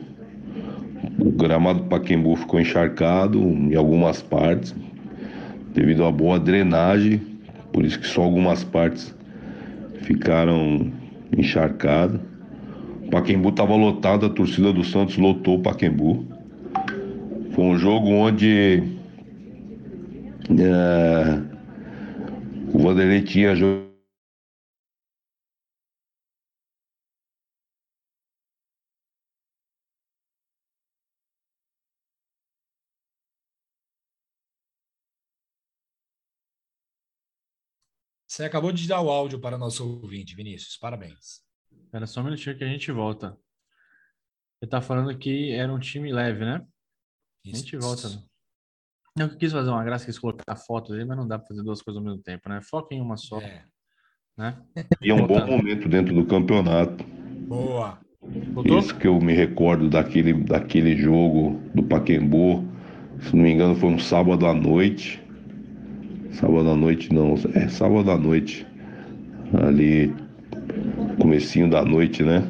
o 1.19 1.31
gramado 1.31 1.83
Paquembu 1.83 2.35
ficou 2.35 2.59
encharcado 2.59 3.39
em 3.39 3.75
algumas 3.75 4.21
partes, 4.21 4.75
devido 5.73 6.03
à 6.05 6.11
boa 6.11 6.39
drenagem, 6.39 7.21
por 7.71 7.85
isso 7.85 7.99
que 7.99 8.07
só 8.07 8.23
algumas 8.23 8.63
partes 8.63 9.15
ficaram 10.01 10.91
encharcadas. 11.37 12.19
O 13.05 13.09
Paquembu 13.09 13.49
estava 13.49 13.75
lotado, 13.75 14.25
a 14.25 14.29
torcida 14.29 14.73
do 14.73 14.83
Santos 14.83 15.17
lotou 15.17 15.57
o 15.57 15.61
Paquembu. 15.61 16.25
Foi 17.51 17.63
um 17.63 17.77
jogo 17.77 18.09
onde 18.09 18.83
é, 20.49 21.39
o 22.73 22.79
Vanderlei 22.79 23.21
tinha 23.21 23.55
Você 38.35 38.43
acabou 38.43 38.73
de 38.73 38.85
dar 38.85 38.99
o 38.99 39.09
áudio 39.09 39.39
para 39.39 39.57
nosso 39.57 40.01
ouvinte, 40.01 40.35
Vinícius. 40.35 40.75
Parabéns. 40.75 41.39
Era 41.93 42.05
só 42.05 42.19
um 42.19 42.25
minutinho 42.25 42.57
que 42.57 42.65
a 42.65 42.67
gente 42.67 42.91
volta. 42.91 43.29
Você 44.59 44.65
está 44.65 44.81
falando 44.81 45.17
que 45.17 45.53
era 45.53 45.73
um 45.73 45.79
time 45.79 46.11
leve, 46.11 46.43
né? 46.43 46.61
Isso. 47.45 47.55
A 47.55 47.59
gente 47.59 47.77
volta. 47.77 48.09
Eu 49.17 49.37
quis 49.37 49.53
fazer 49.53 49.69
uma 49.69 49.85
graça, 49.85 50.05
quis 50.05 50.19
colocar 50.19 50.53
fotos 50.57 50.97
aí, 50.97 51.05
mas 51.05 51.15
não 51.15 51.25
dá 51.25 51.39
para 51.39 51.47
fazer 51.47 51.63
duas 51.63 51.81
coisas 51.81 51.97
ao 51.97 52.03
mesmo 52.03 52.21
tempo, 52.21 52.49
né? 52.49 52.59
Foca 52.61 52.93
em 52.93 52.99
uma 52.99 53.15
só. 53.15 53.39
É. 53.39 53.63
Né? 54.37 54.61
E 55.01 55.11
é 55.11 55.13
um 55.13 55.25
bom 55.25 55.47
momento 55.47 55.87
dentro 55.87 56.13
do 56.13 56.25
campeonato. 56.25 57.05
Boa. 57.47 58.01
Voltou? 58.51 58.79
Isso 58.79 58.97
que 58.97 59.07
eu 59.07 59.17
me 59.17 59.33
recordo 59.33 59.89
daquele, 59.89 60.33
daquele 60.33 60.97
jogo 60.97 61.61
do 61.73 61.83
Paquembu. 61.83 62.65
Se 63.21 63.33
não 63.33 63.43
me 63.43 63.51
engano, 63.51 63.75
foi 63.77 63.91
um 63.91 63.97
sábado 63.97 64.45
à 64.45 64.53
noite. 64.53 65.24
Sábado 66.35 66.69
à 66.69 66.75
noite 66.75 67.13
não, 67.13 67.35
é 67.53 67.69
sábado 67.69 68.11
à 68.11 68.17
noite. 68.17 68.67
Ali, 69.53 70.13
comecinho 71.17 71.69
da 71.69 71.85
noite, 71.85 72.23
né? 72.23 72.43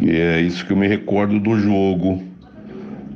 E 0.00 0.10
é 0.10 0.40
isso 0.40 0.64
que 0.64 0.72
eu 0.72 0.76
me 0.76 0.86
recordo 0.86 1.40
do 1.40 1.58
jogo. 1.58 2.22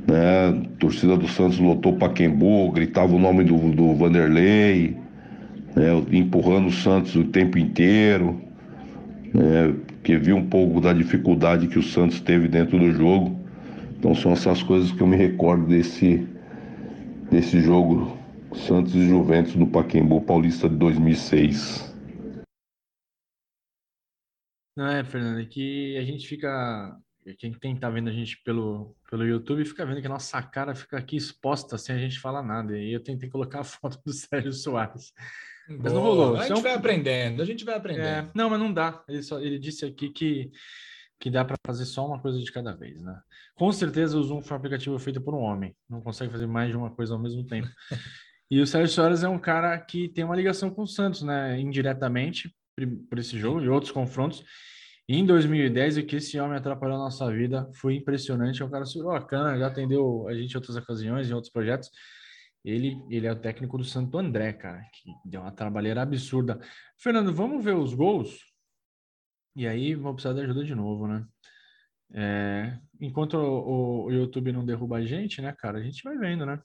Né? 0.05 0.49
A 0.49 0.77
torcida 0.79 1.15
do 1.15 1.29
Santos 1.29 1.59
lotou 1.59 1.93
Paquembu, 1.93 2.69
gritava 2.71 3.15
o 3.15 3.19
nome 3.19 3.45
do, 3.45 3.55
do 3.71 3.95
Vanderlei, 3.95 4.97
né? 5.73 6.03
empurrando 6.11 6.67
o 6.67 6.73
Santos 6.73 7.15
o 7.15 7.23
tempo 7.23 7.57
inteiro. 7.57 8.41
Né? 9.33 9.73
Porque 9.87 10.17
viu 10.17 10.35
um 10.35 10.45
pouco 10.45 10.81
da 10.81 10.91
dificuldade 10.91 11.67
que 11.67 11.79
o 11.79 11.83
Santos 11.83 12.19
teve 12.19 12.49
dentro 12.49 12.77
do 12.77 12.91
jogo. 12.91 13.39
Então 13.97 14.13
são 14.13 14.33
essas 14.33 14.61
coisas 14.61 14.91
que 14.91 14.99
eu 14.99 15.07
me 15.07 15.15
recordo 15.15 15.67
desse, 15.67 16.27
desse 17.31 17.61
jogo 17.61 18.19
Santos 18.55 18.93
e 18.95 19.07
Juventus 19.07 19.55
no 19.55 19.67
Paquembu 19.67 20.21
Paulista 20.21 20.67
de 20.67 20.75
2006. 20.75 21.91
Não 24.75 24.87
é, 24.87 25.03
Fernando, 25.03 25.41
é 25.41 25.45
que 25.45 25.97
a 25.97 26.03
gente 26.03 26.27
fica. 26.27 26.97
Quem 27.37 27.53
tem 27.53 27.75
tá 27.75 27.89
vendo 27.89 28.09
a 28.09 28.13
gente 28.13 28.41
pelo, 28.43 28.95
pelo 29.09 29.25
YouTube 29.25 29.63
fica 29.63 29.85
vendo 29.85 30.01
que 30.01 30.07
a 30.07 30.09
nossa 30.09 30.41
cara 30.41 30.73
fica 30.73 30.97
aqui 30.97 31.15
exposta 31.15 31.77
sem 31.77 31.95
a 31.95 31.99
gente 31.99 32.19
falar 32.19 32.41
nada. 32.41 32.77
E 32.77 32.91
eu 32.91 32.99
tentei 32.99 33.29
colocar 33.29 33.59
a 33.59 33.63
foto 33.63 33.99
do 34.05 34.11
Sérgio 34.13 34.53
Soares. 34.53 35.13
Mas 35.67 35.93
não 35.93 36.01
rolou. 36.01 36.35
A 36.35 36.39
gente 36.39 36.51
então, 36.51 36.63
vai 36.63 36.73
aprendendo, 36.73 37.41
a 37.41 37.45
gente 37.45 37.63
vai 37.63 37.75
aprendendo. 37.75 38.05
É, 38.05 38.29
não, 38.33 38.49
mas 38.49 38.59
não 38.59 38.73
dá. 38.73 39.03
Ele, 39.07 39.21
só, 39.21 39.39
ele 39.39 39.59
disse 39.59 39.85
aqui 39.85 40.09
que, 40.09 40.51
que 41.19 41.29
dá 41.29 41.45
para 41.45 41.57
fazer 41.65 41.85
só 41.85 42.05
uma 42.05 42.19
coisa 42.19 42.39
de 42.39 42.51
cada 42.51 42.73
vez, 42.73 42.99
né? 43.01 43.19
Com 43.55 43.71
certeza 43.71 44.17
o 44.17 44.23
Zoom 44.23 44.41
foi 44.41 44.55
um 44.55 44.57
aplicativo 44.57 44.97
feito 44.97 45.21
por 45.21 45.35
um 45.35 45.41
homem. 45.41 45.75
Não 45.87 46.01
consegue 46.01 46.31
fazer 46.31 46.47
mais 46.47 46.71
de 46.71 46.77
uma 46.77 46.89
coisa 46.89 47.13
ao 47.13 47.19
mesmo 47.19 47.45
tempo. 47.45 47.69
E 48.51 48.59
o 48.59 48.67
Sérgio 48.67 48.93
Soares 48.93 49.23
é 49.23 49.29
um 49.29 49.39
cara 49.39 49.79
que 49.79 50.09
tem 50.09 50.25
uma 50.25 50.35
ligação 50.35 50.69
com 50.69 50.81
o 50.81 50.87
Santos, 50.87 51.21
né? 51.21 51.57
Indiretamente, 51.57 52.53
por 53.09 53.17
esse 53.17 53.39
jogo 53.39 53.61
e 53.61 53.69
outros 53.69 53.93
confrontos. 53.93 54.43
E 55.07 55.15
em 55.15 55.25
2010, 55.25 55.97
o 55.97 56.05
que 56.05 56.17
esse 56.17 56.37
homem 56.37 56.57
atrapalhou 56.57 56.97
a 56.97 57.03
nossa 57.05 57.31
vida 57.31 57.69
foi 57.73 57.95
impressionante. 57.95 58.61
É 58.61 58.65
um 58.65 58.69
cara 58.69 58.83
super 58.83 59.07
bacana, 59.07 59.57
já 59.57 59.67
atendeu 59.67 60.27
a 60.27 60.33
gente 60.33 60.51
em 60.51 60.57
outras 60.57 60.75
ocasiões, 60.75 61.29
em 61.29 61.33
outros 61.33 61.51
projetos. 61.51 61.89
Ele, 62.63 63.01
ele 63.09 63.25
é 63.25 63.31
o 63.31 63.39
técnico 63.39 63.77
do 63.77 63.85
Santo 63.85 64.17
André, 64.17 64.51
cara, 64.51 64.81
que 64.93 65.09
deu 65.25 65.41
uma 65.41 65.51
trabalheira 65.53 66.01
absurda. 66.01 66.59
Fernando, 66.99 67.33
vamos 67.33 67.63
ver 67.63 67.75
os 67.75 67.93
gols? 67.93 68.37
E 69.55 69.65
aí, 69.65 69.95
vou 69.95 70.13
precisar 70.13 70.33
de 70.33 70.41
ajuda 70.41 70.65
de 70.65 70.75
novo, 70.75 71.07
né? 71.07 71.25
É, 72.13 72.77
enquanto 72.99 73.35
o, 73.35 74.07
o, 74.07 74.11
YouTube 74.11 74.51
não 74.51 74.65
derruba 74.65 74.97
a 74.97 75.05
gente, 75.05 75.41
né, 75.41 75.55
cara, 75.57 75.77
a 75.79 75.81
gente 75.81 76.03
vai 76.03 76.17
vendo, 76.17 76.45
né? 76.45 76.61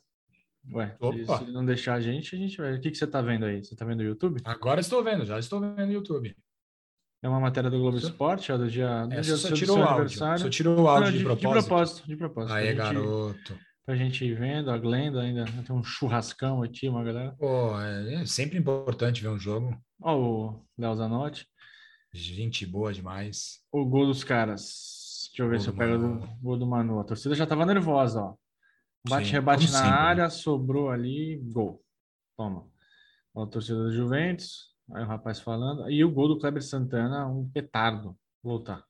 Ué, 0.73 0.97
Opa. 1.01 1.39
se 1.39 1.53
não 1.53 1.65
deixar 1.65 1.95
a 1.95 2.01
gente, 2.01 2.35
a 2.35 2.39
gente 2.39 2.57
vai. 2.57 2.75
O 2.75 2.81
que, 2.81 2.91
que 2.91 2.99
você 2.99 3.05
está 3.05 3.21
vendo 3.21 3.45
aí? 3.45 3.65
Você 3.65 3.75
está 3.75 3.85
vendo 3.85 4.01
o 4.01 4.05
YouTube? 4.05 4.41
Agora 4.45 4.81
estou 4.81 5.03
vendo, 5.03 5.25
já 5.25 5.39
estou 5.39 5.61
vendo 5.61 5.89
o 5.89 5.93
YouTube. 5.93 6.37
É 7.23 7.29
uma 7.29 7.41
matéria 7.41 7.71
do 7.71 7.79
Globo 7.79 7.97
Esporte, 7.97 8.53
é 8.53 8.59
do 8.59 8.71
dia, 8.71 9.07
do 9.07 9.15
é, 9.15 9.21
dia 9.21 9.37
só 9.37 9.49
do 9.49 9.55
tirou 9.55 9.79
o 9.79 9.83
áudio. 9.83 10.19
Só 10.19 10.49
tirou 10.49 10.81
o 10.81 10.89
áudio 10.89 11.05
não, 11.05 11.13
de, 11.13 11.19
de, 11.19 11.25
propósito. 11.25 11.47
De 11.47 11.67
propósito, 11.67 12.09
de 12.09 12.17
propósito. 12.17 12.55
Aí, 12.55 12.67
gente, 12.67 12.77
garoto. 12.77 13.59
Pra 13.85 13.97
gente 13.97 14.25
ir 14.25 14.35
vendo, 14.35 14.71
a 14.71 14.79
Glenda 14.79 15.23
ainda 15.23 15.45
tem 15.45 15.75
um 15.75 15.83
churrascão 15.83 16.63
aqui, 16.63 16.89
uma 16.89 17.05
galera. 17.05 17.35
Pô, 17.39 17.81
é 17.81 18.27
sempre 18.27 18.59
importante 18.59 19.23
ver 19.23 19.29
um 19.29 19.39
jogo. 19.39 19.77
Ó, 20.03 20.17
o 20.17 20.67
Léo 20.77 20.95
Zanotti. 20.97 21.47
Gente 22.13 22.67
boa 22.67 22.93
demais. 22.93 23.61
O 23.71 23.85
gol 23.85 24.07
dos 24.07 24.25
caras. 24.25 25.29
Deixa 25.29 25.43
eu 25.43 25.49
ver 25.49 25.57
gol 25.57 25.61
se 25.61 25.69
eu 25.69 25.75
pego 25.75 26.05
o 26.05 26.37
gol 26.43 26.59
do 26.59 26.67
Manu. 26.67 26.99
A 26.99 27.05
torcida 27.05 27.35
já 27.35 27.47
tava 27.47 27.67
nervosa, 27.67 28.21
ó. 28.21 28.35
Bate, 29.09 29.27
Sim, 29.27 29.33
rebate 29.33 29.65
na 29.65 29.73
sempre, 29.73 29.91
né? 29.91 29.97
área, 29.97 30.31
sobrou 30.31 30.91
ali, 30.91 31.37
gol. 31.37 31.85
Toma. 32.37 32.69
Ó, 33.35 33.45
a 33.45 33.47
torcida 33.47 33.79
do 33.79 33.93
Juventus. 33.93 34.75
Aí 34.93 35.03
o 35.03 35.07
rapaz 35.07 35.41
falando. 35.41 35.91
E 35.91 36.05
o 36.05 36.11
gol 36.11 36.29
do 36.29 36.39
Kleber 36.39 36.63
Santana, 36.63 37.27
um 37.27 37.49
petardo. 37.51 38.17
Voltar. 38.43 38.85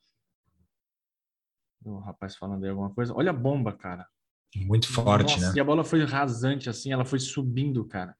O 1.85 1.99
rapaz 1.99 2.37
falando 2.37 2.65
aí 2.65 2.71
alguma 2.71 2.93
coisa. 2.93 3.15
Olha 3.15 3.31
a 3.31 3.35
bomba, 3.35 3.73
cara. 3.73 4.07
Muito 4.55 4.93
forte, 4.93 5.35
Nossa, 5.35 5.49
né? 5.49 5.57
E 5.57 5.61
a 5.61 5.65
bola 5.65 5.85
foi 5.85 6.03
rasante, 6.05 6.69
assim, 6.71 6.93
ela 6.93 7.05
foi 7.05 7.19
subindo, 7.19 7.85
cara. 7.87 8.17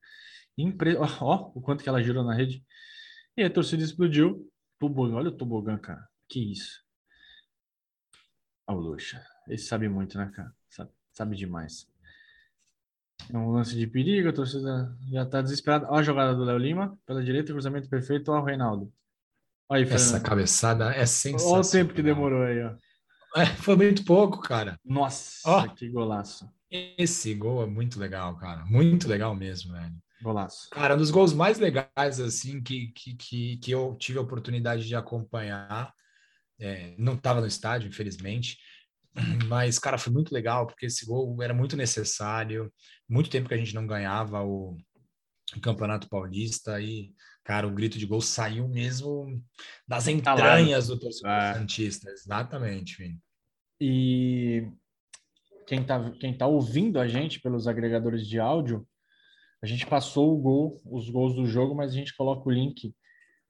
Impre... 0.57 0.97
Ó, 0.97 1.07
ó, 1.21 1.53
o 1.55 1.61
quanto 1.61 1.83
que 1.83 1.89
ela 1.89 2.03
girou 2.03 2.25
na 2.25 2.35
rede. 2.35 2.65
E 3.37 3.43
a 3.43 3.51
torcida 3.51 3.83
explodiu. 3.83 4.51
Tobogã, 4.79 5.17
olha 5.17 5.29
o 5.29 5.37
tobogã, 5.37 5.79
cara. 5.79 6.07
Que 6.29 6.53
isso. 6.53 6.83
Ó, 8.69 8.75
o 8.75 8.79
Luxa. 8.79 9.25
Esse 9.49 9.67
sabe 9.67 9.89
muito, 9.89 10.19
né, 10.19 10.31
cara? 10.35 10.55
Sabe, 11.17 11.35
demais. 11.35 11.89
É 13.33 13.39
um 13.39 13.51
lance 13.51 13.75
de 13.75 13.87
perigo, 13.87 14.29
a 14.29 14.33
torcida 14.33 14.95
já 15.11 15.25
tá 15.25 15.41
desesperada. 15.41 15.87
Olha 15.89 16.01
a 16.01 16.03
jogada 16.03 16.35
do 16.35 16.45
Léo 16.45 16.59
Lima, 16.59 16.99
pela 17.07 17.25
direita, 17.25 17.53
cruzamento 17.53 17.89
perfeito, 17.89 18.31
ó 18.31 18.39
o 18.39 18.45
Reinaldo. 18.45 18.93
Aí, 19.71 19.83
Essa 19.85 20.21
cabeçada 20.21 20.93
é 20.95 21.07
sensacional. 21.07 21.55
Olha 21.55 21.67
o 21.67 21.71
tempo 21.71 21.95
que 21.95 22.03
demorou 22.03 22.43
aí, 22.43 22.63
ó. 22.63 22.75
É, 23.41 23.47
foi 23.47 23.77
muito 23.77 24.05
pouco, 24.05 24.41
cara. 24.43 24.79
Nossa, 24.85 25.41
oh, 25.51 25.75
que 25.75 25.89
golaço. 25.89 26.49
Esse 26.71 27.35
gol 27.35 27.63
é 27.63 27.67
muito 27.67 27.99
legal, 27.99 28.37
cara. 28.37 28.65
Muito 28.67 29.09
legal 29.09 29.35
mesmo, 29.35 29.73
velho. 29.73 29.97
Golaço. 30.21 30.69
Cara, 30.71 30.95
um 30.95 30.99
dos 30.99 31.11
gols 31.11 31.33
mais 31.33 31.59
legais, 31.59 32.21
assim, 32.21 32.63
que, 32.63 32.89
que, 32.89 33.15
que, 33.15 33.57
que 33.57 33.71
eu 33.71 33.97
tive 33.99 34.19
a 34.19 34.23
oportunidade 34.23 34.87
de 34.87 34.95
acompanhar. 34.95 35.95
É, 36.59 36.95
não 36.99 37.15
estava 37.15 37.41
no 37.41 37.47
estádio, 37.47 37.89
infelizmente. 37.89 38.59
Mas, 39.49 39.79
cara, 39.79 39.99
foi 39.99 40.13
muito 40.13 40.33
legal, 40.33 40.67
porque 40.67 40.87
esse 40.87 41.07
gol 41.07 41.43
era 41.43 41.55
muito 41.55 41.77
necessário. 41.77 42.73
Muito 43.09 43.31
tempo 43.31 43.49
que 43.49 43.55
a 43.55 43.59
gente 43.59 43.75
não 43.75 43.87
ganhava 43.87 44.43
o, 44.43 44.77
Campeonato 45.63 46.09
Paulista. 46.09 46.81
E, 46.81 47.13
cara, 47.45 47.67
o 47.67 47.73
grito 47.73 47.99
de 47.99 48.07
gol 48.07 48.21
saiu 48.21 48.69
mesmo 48.69 49.43
das 49.87 50.09
entranhas 50.09 50.89
do 50.89 50.99
torcedor 50.99 51.31
é. 51.31 51.55
Santista. 51.55 52.11
Exatamente, 52.11 52.97
filho. 52.97 53.19
E 53.81 54.69
quem 55.67 55.83
está 55.83 56.11
quem 56.13 56.37
tá 56.37 56.47
ouvindo 56.47 56.99
a 56.99 57.07
gente 57.07 57.41
pelos 57.41 57.67
agregadores 57.67 58.27
de 58.27 58.39
áudio, 58.39 58.87
a 59.63 59.67
gente 59.67 59.87
passou 59.87 60.33
o 60.33 60.41
gol, 60.41 60.81
os 60.85 61.11
gols 61.11 61.35
do 61.35 61.47
jogo, 61.47 61.75
mas 61.75 61.93
a 61.93 61.95
gente 61.95 62.17
coloca 62.17 62.49
o 62.49 62.53
link 62.53 62.95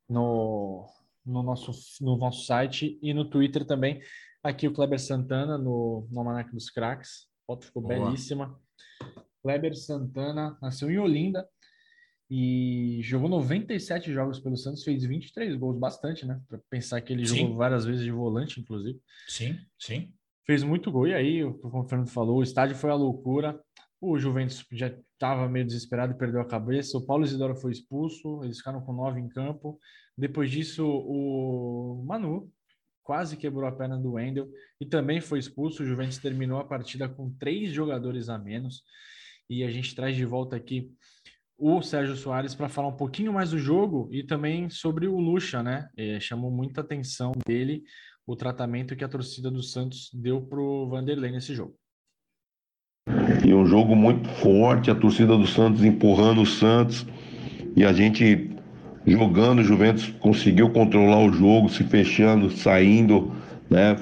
no, 0.09 0.89
no, 1.25 1.43
nosso, 1.43 1.73
no 2.01 2.17
nosso 2.17 2.45
site 2.47 2.99
e 3.03 3.13
no 3.13 3.29
Twitter 3.29 3.65
também. 3.65 4.01
Aqui 4.47 4.69
o 4.69 4.73
Kleber 4.73 5.01
Santana 5.01 5.59
no, 5.59 6.07
no 6.09 6.21
Almanac 6.21 6.53
dos 6.53 6.71
Cracks. 6.71 7.27
A 7.43 7.53
foto 7.53 7.67
ficou 7.67 7.83
Boa. 7.83 8.07
belíssima. 8.07 8.57
Kleber 9.43 9.75
Santana 9.75 10.57
nasceu 10.63 10.89
em 10.89 10.99
Olinda 10.99 11.45
e 12.31 13.01
jogou 13.03 13.29
97 13.29 14.13
jogos 14.13 14.39
pelo 14.39 14.57
Santos, 14.57 14.85
fez 14.85 15.05
23 15.05 15.57
gols, 15.57 15.77
bastante, 15.77 16.25
né? 16.25 16.41
Para 16.49 16.61
pensar 16.71 17.01
que 17.01 17.13
ele 17.13 17.27
sim. 17.27 17.39
jogou 17.39 17.57
várias 17.57 17.85
vezes 17.85 18.05
de 18.05 18.13
volante, 18.13 18.61
inclusive. 18.61 19.01
Sim, 19.27 19.59
sim. 19.77 20.13
Fez 20.45 20.63
muito 20.63 20.93
gol. 20.93 21.09
E 21.09 21.15
aí, 21.15 21.43
como 21.61 21.81
o 21.81 21.89
Fernando 21.89 22.11
falou, 22.11 22.39
o 22.39 22.43
estádio 22.45 22.77
foi 22.77 22.91
a 22.91 22.95
loucura. 22.95 23.61
O 24.01 24.17
Juventus 24.17 24.65
já 24.71 24.95
estava 25.13 25.49
meio 25.49 25.67
desesperado 25.67 26.13
e 26.13 26.19
perdeu 26.19 26.41
a 26.41 26.47
cabeça. 26.47 26.97
O 26.97 27.05
Paulo 27.05 27.25
Isidoro 27.25 27.57
foi 27.57 27.73
expulso, 27.73 28.45
eles 28.45 28.59
ficaram 28.59 28.81
com 28.81 28.93
nove 28.93 29.19
em 29.19 29.29
campo. 29.29 29.81
Depois 30.17 30.53
disso, 30.53 30.87
o 30.87 32.05
Manu 32.07 32.49
quase 33.07 33.37
quebrou 33.37 33.69
a 33.69 33.73
perna 33.73 33.97
do 33.97 34.15
Wendel 34.15 34.49
e 34.81 34.85
também 34.85 35.21
foi 35.21 35.39
expulso. 35.39 35.83
O 35.83 35.87
Juventus 35.87 36.19
terminou 36.19 36.59
a 36.59 36.65
partida 36.65 37.09
com 37.09 37.31
três 37.31 37.73
jogadores 37.73 38.29
a 38.29 38.37
menos. 38.37 38.83
E 39.49 39.63
a 39.63 39.71
gente 39.71 39.95
traz 39.95 40.17
de 40.17 40.25
volta 40.25 40.57
aqui 40.57 40.91
o 41.57 41.81
Sérgio 41.81 42.17
Soares 42.17 42.53
para 42.53 42.69
falar 42.69 42.89
um 42.89 42.97
pouquinho 42.97 43.33
mais 43.33 43.53
do 43.53 43.59
jogo 43.59 44.09
e 44.11 44.25
também 44.25 44.69
sobre 44.69 45.07
o 45.07 45.21
Lucha, 45.21 45.63
né? 45.63 45.89
É, 45.97 46.19
chamou 46.19 46.51
muita 46.51 46.81
atenção 46.81 47.31
dele 47.47 47.85
o 48.27 48.35
tratamento 48.35 48.97
que 48.97 49.05
a 49.05 49.09
torcida 49.09 49.53
do 49.53 49.63
Santos 49.63 50.11
deu 50.13 50.43
para 50.43 50.61
o 50.61 50.89
Vanderlei 50.89 51.31
nesse 51.31 51.55
jogo. 51.55 51.77
E 53.47 53.55
um 53.55 53.65
jogo 53.65 53.95
muito 53.95 54.29
forte, 54.29 54.91
a 54.91 54.97
torcida 54.97 55.39
do 55.39 55.47
Santos 55.47 55.85
empurrando 55.85 56.43
o 56.43 56.47
Santos 56.47 57.07
e 57.77 57.85
a 57.85 57.93
gente 57.93 58.46
jogando, 59.07 59.61
o 59.61 59.65
Juventus 59.65 60.13
conseguiu 60.21 60.71
controlar 60.71 61.21
o 61.21 61.33
jogo, 61.33 61.69
se 61.69 61.85
fechando, 61.85 62.51
saindo, 62.51 63.33
né, 63.71 63.97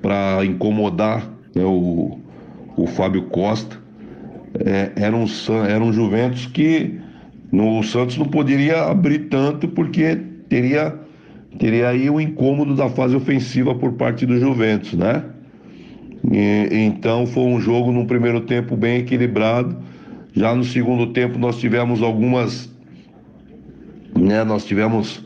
para 0.00 0.44
incomodar 0.44 1.28
né, 1.54 1.64
o, 1.64 2.18
o 2.76 2.86
Fábio 2.86 3.22
Costa. 3.24 3.76
É, 4.64 4.92
era, 4.96 5.16
um, 5.16 5.26
era 5.68 5.82
um 5.82 5.92
Juventus 5.92 6.46
que 6.46 6.98
no 7.52 7.82
Santos 7.82 8.16
não 8.16 8.26
poderia 8.26 8.84
abrir 8.84 9.28
tanto 9.28 9.68
porque 9.68 10.16
teria, 10.48 10.98
teria 11.58 11.88
aí 11.88 12.08
o 12.08 12.20
incômodo 12.20 12.74
da 12.74 12.88
fase 12.88 13.14
ofensiva 13.14 13.74
por 13.74 13.92
parte 13.92 14.26
do 14.26 14.38
Juventus, 14.38 14.94
né? 14.94 15.24
E, 16.32 16.68
então 16.72 17.26
foi 17.26 17.44
um 17.44 17.60
jogo 17.60 17.92
no 17.92 18.06
primeiro 18.06 18.40
tempo 18.42 18.76
bem 18.76 18.98
equilibrado. 18.98 19.76
Já 20.32 20.54
no 20.54 20.64
segundo 20.64 21.08
tempo 21.08 21.38
nós 21.38 21.58
tivemos 21.58 22.02
algumas 22.02 22.70
né? 24.20 24.44
Nós 24.44 24.64
tivemos 24.64 25.24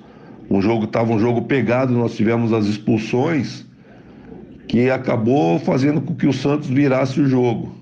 um 0.48 0.60
jogo, 0.60 0.84
estava 0.84 1.12
um 1.12 1.18
jogo 1.18 1.42
pegado, 1.42 1.92
nós 1.92 2.14
tivemos 2.14 2.52
as 2.52 2.66
expulsões 2.66 3.64
que 4.68 4.90
acabou 4.90 5.58
fazendo 5.58 6.00
com 6.00 6.14
que 6.14 6.26
o 6.26 6.32
Santos 6.32 6.68
virasse 6.68 7.20
o 7.20 7.26
jogo. 7.26 7.74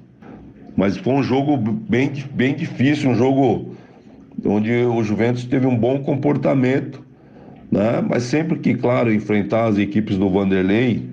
Mas 0.76 0.96
foi 0.96 1.12
um 1.14 1.22
jogo 1.22 1.56
bem, 1.56 2.10
bem 2.34 2.54
difícil, 2.54 3.10
um 3.10 3.14
jogo 3.14 3.74
onde 4.44 4.72
o 4.72 5.02
Juventus 5.04 5.44
teve 5.44 5.66
um 5.66 5.76
bom 5.76 5.98
comportamento, 6.00 7.04
né? 7.70 8.02
Mas 8.08 8.24
sempre 8.24 8.58
que, 8.58 8.74
claro, 8.74 9.12
enfrentar 9.12 9.66
as 9.66 9.78
equipes 9.78 10.16
do 10.16 10.28
Vanderlei, 10.30 11.08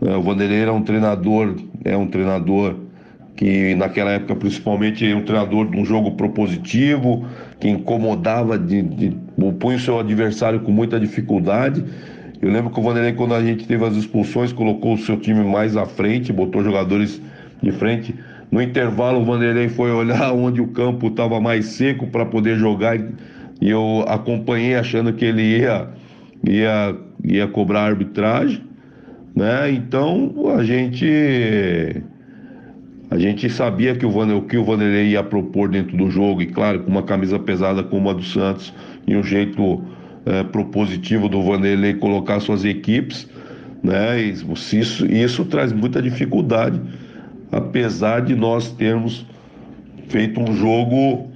né? 0.00 0.16
o 0.16 0.22
Vanderlei 0.22 0.60
era 0.60 0.72
um 0.72 0.82
treinador, 0.82 1.56
é 1.84 1.96
um 1.96 2.06
treinador 2.06 2.76
que 3.36 3.74
naquela 3.74 4.12
época 4.12 4.34
principalmente 4.34 5.06
era 5.06 5.16
um 5.16 5.22
treinador 5.22 5.70
de 5.70 5.78
um 5.78 5.84
jogo 5.84 6.12
propositivo, 6.12 7.26
que 7.60 7.68
incomodava, 7.68 8.58
de, 8.58 8.82
de, 8.82 9.16
punha 9.36 9.76
o 9.76 9.80
seu 9.80 9.98
adversário 9.98 10.60
com 10.60 10.72
muita 10.72 10.98
dificuldade. 10.98 11.84
Eu 12.40 12.50
lembro 12.50 12.70
que 12.70 12.78
o 12.78 12.82
Vanderlei, 12.82 13.12
quando 13.12 13.34
a 13.34 13.42
gente 13.42 13.66
teve 13.66 13.84
as 13.84 13.94
expulsões, 13.96 14.52
colocou 14.52 14.94
o 14.94 14.98
seu 14.98 15.16
time 15.16 15.42
mais 15.42 15.76
à 15.76 15.86
frente, 15.86 16.32
botou 16.32 16.62
jogadores 16.62 17.20
de 17.62 17.72
frente. 17.72 18.14
No 18.50 18.62
intervalo, 18.62 19.20
o 19.20 19.24
Vanderlei 19.24 19.68
foi 19.68 19.90
olhar 19.90 20.32
onde 20.34 20.60
o 20.60 20.68
campo 20.68 21.08
estava 21.08 21.40
mais 21.40 21.66
seco 21.66 22.06
para 22.06 22.24
poder 22.24 22.56
jogar 22.56 22.98
e 23.60 23.70
eu 23.70 24.04
acompanhei 24.06 24.74
achando 24.74 25.12
que 25.12 25.24
ele 25.24 25.60
ia, 25.60 25.88
ia, 26.46 26.96
ia 27.24 27.48
cobrar 27.48 27.82
arbitragem. 27.82 28.62
Né? 29.34 29.70
Então 29.72 30.32
a 30.56 30.64
gente 30.64 32.02
a 33.08 33.18
gente 33.18 33.48
sabia 33.48 33.94
que 33.94 34.04
o, 34.04 34.10
Vander, 34.10 34.40
que 34.42 34.56
o 34.56 34.64
Vanderlei 34.64 35.10
ia 35.10 35.22
propor 35.22 35.68
dentro 35.68 35.96
do 35.96 36.10
jogo, 36.10 36.42
e 36.42 36.46
claro, 36.46 36.80
com 36.80 36.90
uma 36.90 37.04
camisa 37.04 37.38
pesada 37.38 37.82
como 37.82 38.10
a 38.10 38.12
do 38.12 38.22
Santos 38.22 38.74
e 39.06 39.16
um 39.16 39.22
jeito 39.22 39.82
é, 40.24 40.42
propositivo 40.42 41.28
do 41.28 41.42
Vanderlei 41.42 41.94
colocar 41.94 42.40
suas 42.40 42.64
equipes, 42.64 43.28
né? 43.82 44.20
Isso, 44.20 45.06
isso 45.06 45.44
traz 45.44 45.72
muita 45.72 46.02
dificuldade, 46.02 46.80
apesar 47.52 48.20
de 48.22 48.34
nós 48.34 48.72
termos 48.72 49.24
feito 50.08 50.40
um 50.40 50.54
jogo 50.56 51.30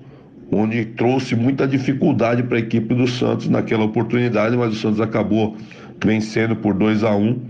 onde 0.52 0.84
trouxe 0.84 1.36
muita 1.36 1.66
dificuldade 1.66 2.42
para 2.42 2.56
a 2.56 2.60
equipe 2.60 2.94
do 2.94 3.06
Santos 3.06 3.48
naquela 3.48 3.84
oportunidade, 3.84 4.56
mas 4.56 4.72
o 4.72 4.76
Santos 4.76 5.00
acabou 5.00 5.56
vencendo 6.04 6.56
por 6.56 6.74
2 6.74 7.04
a 7.04 7.14
1 7.14 7.22
um, 7.22 7.40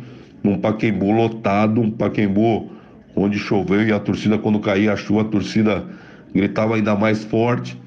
num 0.43 0.59
Paquembu 0.59 1.11
lotado, 1.11 1.81
um 1.81 1.91
Paquembu 1.91 2.71
onde 3.16 3.39
choveu 3.39 3.87
e 3.87 3.93
a 3.93 3.99
torcida, 3.99 4.39
quando 4.39 4.59
caía 4.61 4.93
a 4.93 4.97
chuva, 4.97 5.23
a 5.23 5.25
torcida 5.25 5.85
gritava 6.35 6.77
ainda 6.77 6.95
mais 6.95 7.25
forte. 7.25 7.79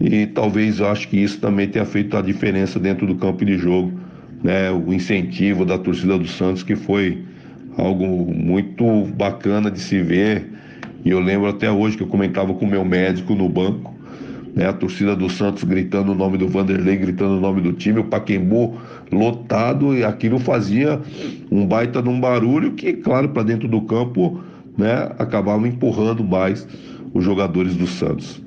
E 0.00 0.26
talvez 0.26 0.78
eu 0.78 0.86
acho 0.86 1.08
que 1.08 1.16
isso 1.16 1.40
também 1.40 1.68
tenha 1.68 1.84
feito 1.84 2.16
a 2.16 2.22
diferença 2.22 2.78
dentro 2.78 3.06
do 3.06 3.16
campo 3.16 3.44
de 3.44 3.58
jogo, 3.58 3.92
né? 4.42 4.70
O 4.70 4.92
incentivo 4.92 5.64
da 5.64 5.76
torcida 5.76 6.16
do 6.16 6.28
Santos, 6.28 6.62
que 6.62 6.76
foi 6.76 7.22
algo 7.76 8.32
muito 8.32 9.06
bacana 9.16 9.70
de 9.70 9.80
se 9.80 10.00
ver. 10.00 10.46
E 11.04 11.10
eu 11.10 11.20
lembro 11.20 11.48
até 11.48 11.70
hoje 11.70 11.96
que 11.96 12.02
eu 12.02 12.06
comentava 12.06 12.54
com 12.54 12.66
meu 12.66 12.84
médico 12.84 13.34
no 13.34 13.48
banco, 13.48 13.92
né? 14.54 14.68
A 14.68 14.72
torcida 14.72 15.16
do 15.16 15.28
Santos 15.28 15.64
gritando 15.64 16.12
o 16.12 16.14
nome 16.14 16.38
do 16.38 16.46
Vanderlei, 16.46 16.96
gritando 16.96 17.36
o 17.36 17.40
nome 17.40 17.60
do 17.60 17.72
time, 17.72 17.98
o 17.98 18.04
Paquembu 18.04 18.78
lotado, 19.10 19.96
e 19.96 20.04
aquilo 20.04 20.38
fazia 20.38 21.00
um 21.50 21.66
baita 21.66 22.00
de 22.00 22.08
um 22.08 22.20
barulho 22.20 22.72
que, 22.72 22.92
claro, 22.92 23.30
para 23.30 23.42
dentro 23.42 23.66
do 23.66 23.80
campo 23.82 24.40
né, 24.76 25.10
acabavam 25.18 25.66
empurrando 25.66 26.22
mais 26.22 26.68
os 27.12 27.24
jogadores 27.24 27.74
do 27.74 27.86
Santos. 27.86 28.40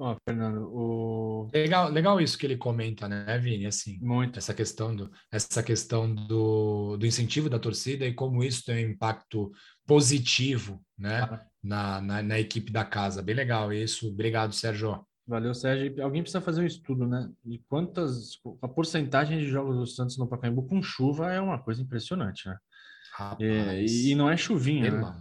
Ó, 0.00 0.16
Fernando, 0.24 0.70
o... 0.72 1.50
legal, 1.52 1.90
legal 1.90 2.20
isso 2.20 2.38
que 2.38 2.46
ele 2.46 2.56
comenta, 2.56 3.08
né, 3.08 3.36
Vini? 3.38 3.66
Assim, 3.66 3.98
muito 4.00 4.38
essa 4.38 4.54
questão 4.54 4.94
do, 4.94 5.10
essa 5.30 5.60
questão 5.60 6.14
do, 6.14 6.96
do 6.96 7.04
incentivo 7.04 7.50
da 7.50 7.58
torcida 7.58 8.06
e 8.06 8.14
como 8.14 8.44
isso 8.44 8.64
tem 8.64 8.86
um 8.86 8.90
impacto 8.90 9.50
positivo, 9.84 10.80
né, 10.96 11.22
ah. 11.22 11.46
na, 11.62 12.00
na, 12.00 12.22
na, 12.22 12.38
equipe 12.38 12.70
da 12.70 12.84
casa. 12.84 13.22
Bem 13.22 13.34
legal 13.34 13.72
isso. 13.72 14.08
Obrigado, 14.08 14.54
Sérgio. 14.54 15.04
Valeu, 15.26 15.52
Sérgio. 15.52 16.00
Alguém 16.02 16.22
precisa 16.22 16.40
fazer 16.40 16.62
um 16.62 16.66
estudo, 16.66 17.06
né? 17.06 17.28
De 17.44 17.58
quantas 17.68 18.38
a 18.62 18.68
porcentagem 18.68 19.38
de 19.38 19.48
jogos 19.48 19.76
do 19.76 19.86
Santos 19.86 20.16
no 20.16 20.28
Pacaembu 20.28 20.62
com 20.62 20.80
chuva 20.80 21.32
é 21.32 21.40
uma 21.40 21.58
coisa 21.58 21.82
impressionante, 21.82 22.48
né? 22.48 22.56
Rapaz, 23.14 23.42
é, 23.42 23.84
e 23.84 24.14
não 24.14 24.30
é 24.30 24.36
chuvinha, 24.36 24.92
né? 24.92 25.14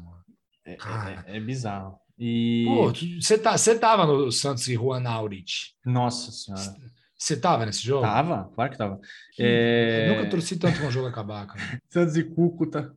É, 0.66 0.74
é, 0.74 1.38
é 1.38 1.40
bizarro. 1.40 2.00
E... 2.18 2.66
Pô, 2.66 2.92
você 3.22 3.38
tá, 3.38 3.58
você 3.58 3.78
tava 3.78 4.06
no 4.06 4.32
Santos 4.32 4.68
e 4.68 4.74
Juan 4.76 5.08
Aurich. 5.08 5.76
Nossa 5.86 6.32
senhora. 6.32 6.76
Você 7.18 7.36
tava 7.36 7.66
nesse 7.66 7.84
jogo? 7.84 8.04
Tava, 8.04 8.52
claro 8.54 8.72
que 8.72 8.78
tava. 8.78 9.00
Que... 9.34 9.44
É... 9.44 10.16
Nunca 10.16 10.30
torci 10.30 10.58
tanto 10.58 10.80
com 10.80 10.88
o 10.88 10.92
jogo 10.92 11.08
acabar, 11.08 11.48
cara. 11.48 11.60
Santos 11.90 12.16
e 12.16 12.24
Cúcuta. 12.24 12.96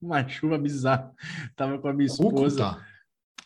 Uma 0.00 0.26
chuva 0.26 0.58
bizarra. 0.58 1.12
Tava 1.54 1.78
com 1.78 1.88
a 1.88 1.92
minha 1.92 2.06
esposa 2.06 2.70
Cúcuta. 2.70 2.86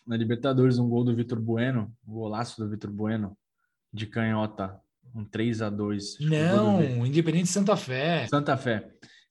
na 0.07 0.16
Libertadores, 0.16 0.79
um 0.79 0.89
gol 0.89 1.05
do 1.05 1.14
Vitor 1.14 1.41
Bueno, 1.41 1.93
um 2.07 2.12
golaço 2.12 2.62
do 2.62 2.68
Vitor 2.68 2.91
Bueno, 2.91 3.37
de 3.93 4.07
canhota, 4.07 4.81
um 5.14 5.24
3 5.24 5.62
a 5.62 5.70
2 5.70 6.18
Não, 6.20 7.07
Independente 7.07 7.49
Santa 7.49 7.77
Fé. 7.77 8.27
Santa 8.29 8.57
Fé. 8.57 8.89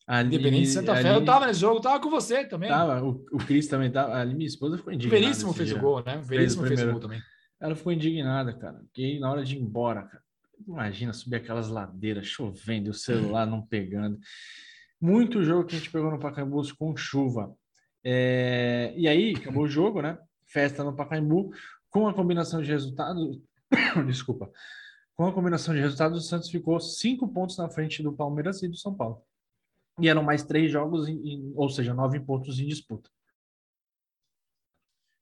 Ali, 0.07 0.35
Independente 0.35 0.63
de 0.63 0.67
Santa 0.67 0.93
ali, 0.93 1.01
Fé, 1.01 1.15
eu 1.15 1.25
tava 1.25 1.47
nesse 1.47 1.59
jogo, 1.59 1.81
tava 1.81 1.99
com 1.99 2.11
você 2.11 2.45
também. 2.45 2.69
Tava, 2.69 3.03
o, 3.03 3.25
o 3.31 3.37
Cris 3.37 3.67
também 3.67 3.91
tava. 3.91 4.15
Ali 4.15 4.35
minha 4.35 4.45
esposa 4.45 4.77
ficou 4.77 4.93
indignada. 4.93 5.19
Veríssimo 5.19 5.53
fez 5.53 5.69
dia. 5.69 5.77
o 5.77 5.81
gol, 5.81 6.03
né? 6.03 6.21
Veríssimo 6.23 6.67
fez, 6.67 6.79
fez 6.79 6.89
o 6.89 6.91
gol 6.91 7.01
também. 7.01 7.21
Ela 7.59 7.75
ficou 7.75 7.91
indignada, 7.91 8.53
cara. 8.53 8.79
Porque 8.83 9.17
na 9.19 9.31
hora 9.31 9.43
de 9.43 9.55
ir 9.55 9.61
embora, 9.61 10.03
cara, 10.03 10.23
imagina 10.67 11.11
subir 11.11 11.37
aquelas 11.37 11.69
ladeiras 11.69 12.27
chovendo, 12.27 12.91
o 12.91 12.93
celular 12.93 13.47
não 13.47 13.63
pegando. 13.65 14.19
Muito 15.01 15.43
jogo 15.43 15.65
que 15.65 15.75
a 15.75 15.79
gente 15.79 15.89
pegou 15.89 16.11
no 16.11 16.19
Pacaembu 16.19 16.61
com 16.77 16.95
chuva. 16.95 17.51
É... 18.03 18.93
E 18.95 19.07
aí, 19.07 19.33
acabou 19.35 19.63
o 19.63 19.67
jogo, 19.67 20.03
né? 20.03 20.19
Festa 20.45 20.83
no 20.83 20.95
Pacaembu, 20.95 21.49
com 21.89 22.07
a 22.07 22.13
combinação 22.13 22.61
de 22.61 22.69
resultados. 22.69 23.39
Desculpa. 24.05 24.51
Com 25.15 25.25
a 25.25 25.33
combinação 25.33 25.73
de 25.73 25.79
resultados, 25.79 26.23
o 26.23 26.27
Santos 26.27 26.51
ficou 26.51 26.79
cinco 26.79 27.27
pontos 27.27 27.57
na 27.57 27.69
frente 27.69 28.03
do 28.03 28.13
Palmeiras 28.13 28.61
e 28.61 28.67
do 28.67 28.77
São 28.77 28.93
Paulo 28.93 29.23
e 29.99 30.09
eram 30.09 30.23
mais 30.23 30.43
três 30.43 30.71
jogos, 30.71 31.07
em, 31.07 31.53
ou 31.55 31.69
seja, 31.69 31.93
nove 31.93 32.19
pontos 32.19 32.59
em 32.59 32.67
disputa. 32.67 33.09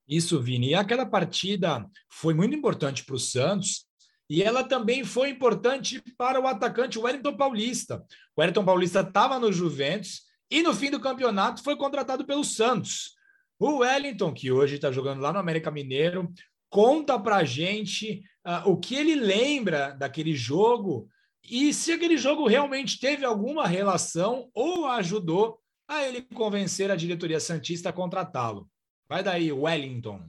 Isso, 0.07 0.41
Vini. 0.41 0.69
E 0.69 0.75
aquela 0.75 1.05
partida 1.05 1.89
foi 2.09 2.33
muito 2.33 2.55
importante 2.55 3.05
para 3.05 3.15
o 3.15 3.19
Santos 3.19 3.85
e 4.29 4.41
ela 4.41 4.63
também 4.63 5.03
foi 5.03 5.29
importante 5.29 6.01
para 6.17 6.39
o 6.39 6.47
atacante 6.47 6.99
Wellington 6.99 7.37
Paulista. 7.37 8.03
O 8.35 8.41
Wellington 8.41 8.65
Paulista 8.65 8.99
estava 9.01 9.39
no 9.39 9.51
Juventus 9.51 10.23
e 10.49 10.61
no 10.61 10.73
fim 10.73 10.89
do 10.91 10.99
campeonato 10.99 11.63
foi 11.63 11.75
contratado 11.75 12.25
pelo 12.25 12.43
Santos. 12.43 13.13
O 13.59 13.77
Wellington, 13.77 14.33
que 14.33 14.51
hoje 14.51 14.75
está 14.75 14.91
jogando 14.91 15.21
lá 15.21 15.31
no 15.31 15.39
América 15.39 15.71
Mineiro, 15.71 16.31
conta 16.69 17.17
para 17.19 17.43
gente 17.43 18.23
uh, 18.45 18.69
o 18.69 18.77
que 18.77 18.95
ele 18.95 19.15
lembra 19.15 19.91
daquele 19.91 20.35
jogo 20.35 21.07
e 21.49 21.73
se 21.73 21.91
aquele 21.91 22.17
jogo 22.17 22.47
realmente 22.47 22.99
teve 22.99 23.25
alguma 23.25 23.67
relação 23.67 24.49
ou 24.53 24.87
ajudou 24.87 25.59
a 25.87 26.03
ele 26.03 26.21
convencer 26.21 26.89
a 26.89 26.95
diretoria 26.95 27.39
Santista 27.39 27.89
a 27.89 27.93
contratá-lo. 27.93 28.67
Vai 29.07 29.21
daí, 29.21 29.51
Wellington. 29.51 30.21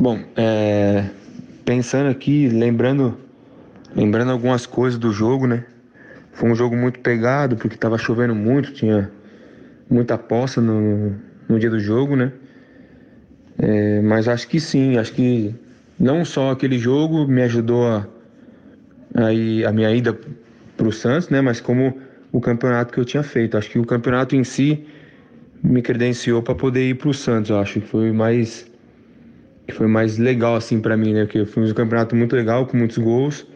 Bom, 0.00 0.24
é, 0.36 1.10
pensando 1.64 2.08
aqui, 2.08 2.48
lembrando, 2.48 3.18
lembrando 3.94 4.30
algumas 4.30 4.64
coisas 4.64 4.98
do 4.98 5.10
jogo, 5.10 5.46
né? 5.46 5.66
Foi 6.32 6.48
um 6.48 6.54
jogo 6.54 6.76
muito 6.76 7.00
pegado, 7.00 7.56
porque 7.56 7.74
estava 7.74 7.98
chovendo 7.98 8.34
muito, 8.34 8.72
tinha 8.72 9.10
muita 9.90 10.16
poça 10.16 10.60
no, 10.60 11.18
no 11.48 11.58
dia 11.58 11.68
do 11.68 11.80
jogo, 11.80 12.14
né? 12.14 12.32
É, 13.58 14.00
mas 14.02 14.28
acho 14.28 14.46
que 14.46 14.60
sim, 14.60 14.96
acho 14.96 15.12
que 15.12 15.52
não 15.98 16.24
só 16.24 16.50
aquele 16.50 16.78
jogo 16.78 17.26
me 17.26 17.42
ajudou 17.42 17.86
a, 17.86 18.06
a, 19.14 19.68
a 19.68 19.72
minha 19.72 19.94
ida 19.94 20.18
para 20.76 20.86
o 20.86 20.92
Santos, 20.92 21.28
né? 21.28 21.40
Mas 21.40 21.60
como 21.60 21.94
o 22.32 22.40
campeonato 22.40 22.92
que 22.92 23.00
eu 23.00 23.04
tinha 23.04 23.22
feito. 23.22 23.56
Acho 23.56 23.70
que 23.70 23.78
o 23.78 23.84
campeonato 23.84 24.36
em 24.36 24.44
si 24.44 24.84
me 25.62 25.82
credenciou 25.82 26.42
para 26.42 26.54
poder 26.54 26.88
ir 26.88 26.94
para 26.94 27.08
o 27.08 27.14
Santos. 27.14 27.50
Eu 27.50 27.58
acho 27.58 27.80
que 27.80 27.86
foi 27.86 28.12
mais 28.12 28.70
que 29.66 29.74
foi 29.74 29.86
mais 29.86 30.16
legal 30.16 30.56
assim 30.56 30.80
para 30.80 30.96
mim, 30.96 31.12
né? 31.12 31.24
Porque 31.24 31.44
foi 31.44 31.70
um 31.70 31.74
campeonato 31.74 32.16
muito 32.16 32.34
legal 32.34 32.66
com 32.66 32.76
muitos 32.76 32.96
gols 32.96 33.46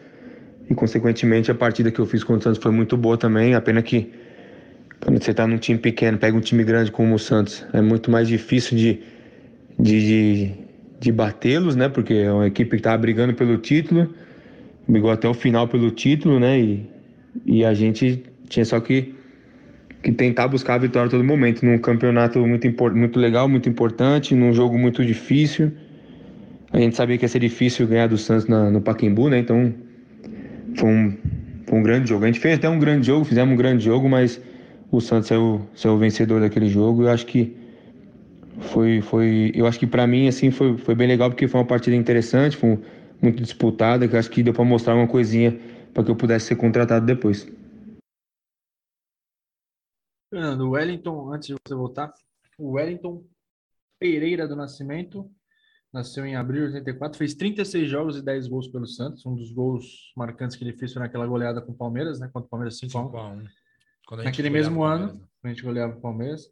e 0.69 0.75
consequentemente 0.75 1.49
a 1.49 1.55
partida 1.55 1.91
que 1.91 1.99
eu 1.99 2.05
fiz 2.05 2.23
contra 2.23 2.39
o 2.39 2.43
Santos 2.43 2.61
foi 2.61 2.71
muito 2.71 2.95
boa 2.95 3.17
também. 3.17 3.55
A 3.55 3.61
pena 3.61 3.81
que 3.81 4.13
quando 5.01 5.21
você 5.21 5.31
está 5.31 5.47
num 5.47 5.57
time 5.57 5.79
pequeno, 5.79 6.17
pega 6.17 6.37
um 6.37 6.39
time 6.39 6.63
grande 6.63 6.91
como 6.91 7.15
o 7.15 7.19
Santos, 7.19 7.65
é 7.73 7.81
muito 7.81 8.11
mais 8.11 8.27
difícil 8.27 8.77
de, 8.77 9.01
de, 9.79 10.07
de 10.07 10.51
de 11.03 11.11
batê-los, 11.11 11.75
né? 11.75 11.89
Porque 11.89 12.13
é 12.13 12.31
uma 12.31 12.47
equipe 12.47 12.69
que 12.71 12.75
estava 12.77 12.97
brigando 12.97 13.33
pelo 13.33 13.57
título, 13.57 14.13
brigou 14.87 15.11
até 15.11 15.27
o 15.27 15.33
final 15.33 15.67
pelo 15.67 15.91
título, 15.91 16.39
né? 16.39 16.57
E, 16.57 16.89
e 17.45 17.65
a 17.65 17.73
gente 17.73 18.23
tinha 18.47 18.63
só 18.63 18.79
que, 18.79 19.13
que 20.01 20.13
tentar 20.13 20.47
buscar 20.47 20.75
a 20.75 20.77
vitória 20.77 21.07
a 21.07 21.11
todo 21.11 21.23
momento, 21.23 21.65
num 21.65 21.77
campeonato 21.77 22.39
muito, 22.39 22.65
muito 22.95 23.19
legal, 23.19 23.49
muito 23.49 23.67
importante, 23.67 24.33
num 24.33 24.53
jogo 24.53 24.77
muito 24.77 25.03
difícil. 25.05 25.73
A 26.71 26.79
gente 26.79 26.95
sabia 26.95 27.17
que 27.17 27.25
ia 27.25 27.29
ser 27.29 27.39
difícil 27.39 27.85
ganhar 27.85 28.07
do 28.07 28.17
Santos 28.17 28.47
na, 28.47 28.71
no 28.71 28.79
Pacaembu, 28.79 29.29
né? 29.29 29.39
Então 29.39 29.73
foi 30.77 30.89
um, 30.89 31.17
foi 31.67 31.79
um 31.79 31.83
grande 31.83 32.07
jogo. 32.07 32.23
A 32.23 32.27
gente 32.27 32.39
fez 32.39 32.55
até 32.55 32.69
um 32.69 32.79
grande 32.79 33.07
jogo, 33.07 33.25
fizemos 33.25 33.53
um 33.53 33.57
grande 33.57 33.83
jogo, 33.83 34.07
mas 34.07 34.41
o 34.89 35.01
Santos 35.01 35.29
é 35.31 35.37
o, 35.37 35.59
é 35.83 35.89
o 35.89 35.97
vencedor 35.97 36.39
daquele 36.39 36.69
jogo. 36.69 37.03
Eu 37.03 37.09
acho 37.09 37.25
que 37.25 37.62
foi, 38.59 39.01
foi, 39.01 39.51
eu 39.55 39.65
acho 39.65 39.79
que 39.79 39.87
para 39.87 40.05
mim 40.07 40.27
assim 40.27 40.51
foi, 40.51 40.77
foi 40.77 40.95
bem 40.95 41.07
legal 41.07 41.29
porque 41.29 41.47
foi 41.47 41.59
uma 41.59 41.67
partida 41.67 41.95
interessante, 41.95 42.57
foi 42.57 42.79
muito 43.21 43.41
disputada, 43.41 44.07
que 44.07 44.17
acho 44.17 44.29
que 44.29 44.43
deu 44.43 44.53
para 44.53 44.63
mostrar 44.63 44.95
uma 44.95 45.07
coisinha 45.07 45.59
para 45.93 46.03
que 46.03 46.11
eu 46.11 46.15
pudesse 46.15 46.47
ser 46.47 46.55
contratado 46.55 47.05
depois. 47.05 47.47
Fernando, 50.29 50.61
o 50.61 50.71
Wellington, 50.71 51.31
antes 51.31 51.47
de 51.47 51.53
você 51.53 51.75
voltar, 51.75 52.11
o 52.57 52.71
Wellington 52.71 53.23
Pereira 53.99 54.47
do 54.47 54.55
Nascimento, 54.55 55.29
nasceu 55.93 56.25
em 56.25 56.35
abril 56.35 56.67
de 56.67 56.75
84, 56.77 57.17
fez 57.17 57.35
36 57.35 57.87
jogos 57.87 58.17
e 58.17 58.21
10 58.21 58.47
gols 58.47 58.67
pelo 58.67 58.87
Santos. 58.87 59.23
Um 59.25 59.35
dos 59.35 59.51
gols 59.51 60.11
marcantes 60.17 60.57
que 60.57 60.63
ele 60.63 60.73
fez 60.73 60.91
foi 60.91 61.01
naquela 61.01 61.27
goleada 61.27 61.61
com 61.61 61.71
o 61.71 61.75
Palmeiras, 61.75 62.19
né? 62.19 62.27
Contra 62.33 62.47
o 62.47 62.49
Palmeiras 62.49 62.79
5x1. 62.79 63.47
Naquele 64.23 64.49
mesmo 64.49 64.83
ano, 64.83 65.21
a 65.43 65.47
gente 65.47 65.61
goleava 65.61 65.95
o 65.95 66.01
Palmeiras. 66.01 66.51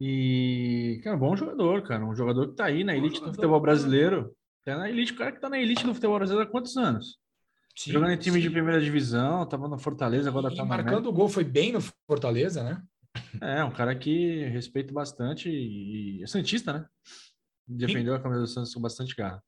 E, 0.00 1.00
cara, 1.04 1.16
bom 1.16 1.36
jogador, 1.36 1.82
cara. 1.82 2.04
Um 2.04 2.14
jogador 2.14 2.48
que 2.48 2.56
tá 2.56 2.64
aí 2.64 2.82
na 2.82 2.96
elite 2.96 3.20
do 3.20 3.34
futebol 3.34 3.60
brasileiro. 3.60 4.34
Tá 4.64 4.78
na 4.78 4.88
elite, 4.88 5.12
o 5.12 5.16
cara 5.16 5.32
que 5.32 5.40
tá 5.40 5.48
na 5.48 5.58
elite 5.58 5.84
do 5.84 5.94
futebol 5.94 6.16
brasileiro 6.16 6.48
há 6.48 6.50
quantos 6.50 6.76
anos? 6.76 7.18
Sim, 7.76 7.92
Jogando 7.92 8.12
em 8.12 8.18
time 8.18 8.36
sim. 8.36 8.42
de 8.42 8.50
primeira 8.50 8.80
divisão, 8.80 9.46
tava 9.46 9.68
no 9.68 9.78
Fortaleza, 9.78 10.28
agora 10.28 10.52
e 10.52 10.56
tá 10.56 10.64
marcando 10.64 11.06
o 11.06 11.12
gol 11.12 11.28
foi 11.28 11.44
bem 11.44 11.72
no 11.72 11.80
Fortaleza, 12.06 12.62
né? 12.62 12.82
É, 13.40 13.64
um 13.64 13.70
cara 13.70 13.94
que 13.94 14.44
respeito 14.48 14.92
bastante 14.92 15.48
e 15.48 16.22
é 16.22 16.26
santista, 16.26 16.72
né? 16.72 16.86
Defendeu 17.66 18.14
sim. 18.14 18.20
a 18.20 18.22
camisa 18.22 18.40
do 18.40 18.46
Santos 18.46 18.74
com 18.74 18.80
bastante 18.80 19.14
garra. 19.14 19.42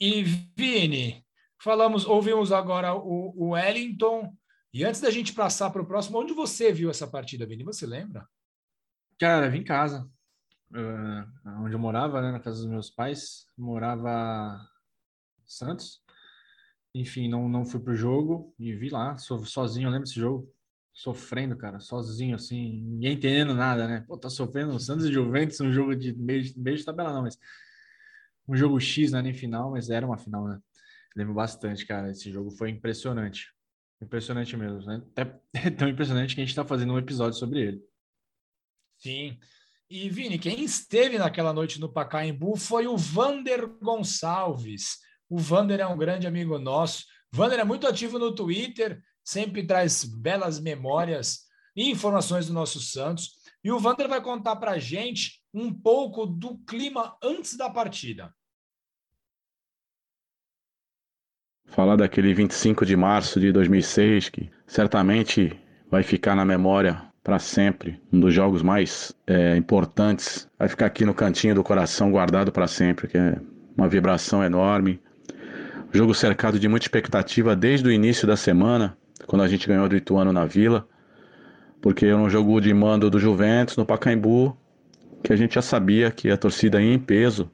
E 0.00 0.22
Vini, 0.56 1.24
falamos, 1.60 2.06
ouvimos 2.06 2.52
agora 2.52 2.94
o, 2.94 3.32
o 3.36 3.48
Wellington. 3.50 4.32
E 4.72 4.84
antes 4.84 5.00
da 5.00 5.10
gente 5.10 5.32
passar 5.32 5.70
para 5.70 5.82
o 5.82 5.86
próximo, 5.86 6.18
onde 6.18 6.32
você 6.32 6.72
viu 6.72 6.90
essa 6.90 7.06
partida, 7.06 7.46
Vini? 7.46 7.64
Você 7.64 7.86
lembra? 7.86 8.26
Cara, 9.18 9.50
vim 9.50 9.58
em 9.58 9.64
casa. 9.64 10.08
Uh, 10.70 11.60
onde 11.62 11.74
eu 11.74 11.78
morava, 11.78 12.20
né, 12.20 12.30
na 12.30 12.40
casa 12.40 12.58
dos 12.58 12.66
meus 12.66 12.90
pais, 12.90 13.46
morava 13.56 14.60
Santos. 15.46 16.02
Enfim, 16.94 17.28
não, 17.28 17.48
não 17.48 17.64
fui 17.64 17.80
pro 17.80 17.96
jogo 17.96 18.54
e 18.58 18.72
vi 18.74 18.90
lá, 18.90 19.16
so, 19.18 19.44
sozinho, 19.44 19.86
eu 19.86 19.90
lembro 19.90 20.06
desse 20.06 20.18
jogo, 20.20 20.52
sofrendo, 20.92 21.56
cara, 21.56 21.80
sozinho, 21.80 22.34
assim, 22.34 22.82
ninguém 22.82 23.14
entendendo 23.14 23.54
nada, 23.54 23.86
né? 23.86 24.04
Pô, 24.06 24.16
tá 24.18 24.28
sofrendo 24.30 24.78
Santos 24.80 25.06
e 25.06 25.12
Juventus, 25.12 25.60
um 25.60 25.72
jogo 25.72 25.94
de 25.94 26.14
meio, 26.14 26.44
meio 26.56 26.76
de 26.76 26.84
tabela, 26.84 27.12
não, 27.12 27.22
mas 27.22 27.38
um 28.48 28.56
jogo 28.56 28.80
X, 28.80 29.12
não 29.12 29.20
é 29.20 29.22
nem 29.22 29.34
final, 29.34 29.70
mas 29.70 29.90
era 29.90 30.06
uma 30.06 30.18
final, 30.18 30.48
né? 30.48 30.58
Lembro 31.16 31.34
bastante, 31.34 31.86
cara, 31.86 32.10
esse 32.10 32.30
jogo 32.30 32.50
foi 32.50 32.70
impressionante. 32.70 33.52
Impressionante 34.00 34.56
mesmo, 34.56 34.80
né? 34.86 35.02
Até 35.16 35.40
é 35.54 35.70
tão 35.70 35.88
impressionante 35.88 36.34
que 36.34 36.40
a 36.40 36.44
gente 36.44 36.54
tá 36.54 36.64
fazendo 36.64 36.92
um 36.92 36.98
episódio 36.98 37.38
sobre 37.38 37.60
ele. 37.60 37.87
Sim. 38.98 39.38
E, 39.90 40.10
Vini, 40.10 40.38
quem 40.38 40.62
esteve 40.62 41.18
naquela 41.18 41.52
noite 41.52 41.80
no 41.80 41.90
Pacaembu 41.90 42.56
foi 42.56 42.86
o 42.86 42.96
Vander 42.96 43.66
Gonçalves. 43.80 44.98
O 45.30 45.38
Vander 45.38 45.80
é 45.80 45.86
um 45.86 45.96
grande 45.96 46.26
amigo 46.26 46.58
nosso. 46.58 47.04
Vander 47.32 47.58
é 47.58 47.64
muito 47.64 47.86
ativo 47.86 48.18
no 48.18 48.34
Twitter, 48.34 49.02
sempre 49.24 49.66
traz 49.66 50.04
belas 50.04 50.60
memórias 50.60 51.46
e 51.74 51.90
informações 51.90 52.46
do 52.46 52.52
nosso 52.52 52.80
Santos. 52.80 53.38
E 53.64 53.70
o 53.70 53.78
Vander 53.78 54.08
vai 54.08 54.20
contar 54.22 54.56
para 54.56 54.72
a 54.72 54.78
gente 54.78 55.42
um 55.54 55.72
pouco 55.72 56.26
do 56.26 56.58
clima 56.58 57.16
antes 57.22 57.56
da 57.56 57.70
partida. 57.70 58.34
Falar 61.66 61.96
daquele 61.96 62.32
25 62.34 62.84
de 62.84 62.96
março 62.96 63.38
de 63.38 63.52
2006, 63.52 64.28
que 64.30 64.50
certamente 64.66 65.58
vai 65.90 66.02
ficar 66.02 66.34
na 66.34 66.44
memória 66.44 67.07
para 67.28 67.38
sempre, 67.38 68.00
um 68.10 68.18
dos 68.18 68.32
jogos 68.32 68.62
mais 68.62 69.14
é, 69.26 69.54
importantes, 69.54 70.48
vai 70.58 70.66
ficar 70.66 70.86
aqui 70.86 71.04
no 71.04 71.12
cantinho 71.12 71.54
do 71.54 71.62
coração 71.62 72.10
guardado 72.10 72.50
para 72.50 72.66
sempre, 72.66 73.06
que 73.06 73.18
é 73.18 73.38
uma 73.76 73.86
vibração 73.86 74.42
enorme. 74.42 74.98
Jogo 75.92 76.14
cercado 76.14 76.58
de 76.58 76.66
muita 76.66 76.86
expectativa 76.86 77.54
desde 77.54 77.86
o 77.86 77.92
início 77.92 78.26
da 78.26 78.34
semana, 78.34 78.96
quando 79.26 79.42
a 79.42 79.46
gente 79.46 79.68
ganhou 79.68 79.86
do 79.86 79.94
Ituano 79.94 80.32
na 80.32 80.46
Vila, 80.46 80.88
porque 81.82 82.06
era 82.06 82.16
um 82.16 82.30
jogo 82.30 82.58
de 82.62 82.72
mando 82.72 83.10
do 83.10 83.18
Juventus 83.18 83.76
no 83.76 83.84
Pacaembu, 83.84 84.56
que 85.22 85.30
a 85.30 85.36
gente 85.36 85.56
já 85.56 85.62
sabia 85.62 86.10
que 86.10 86.30
a 86.30 86.36
torcida 86.38 86.80
ia 86.80 86.94
em 86.94 86.98
peso, 86.98 87.50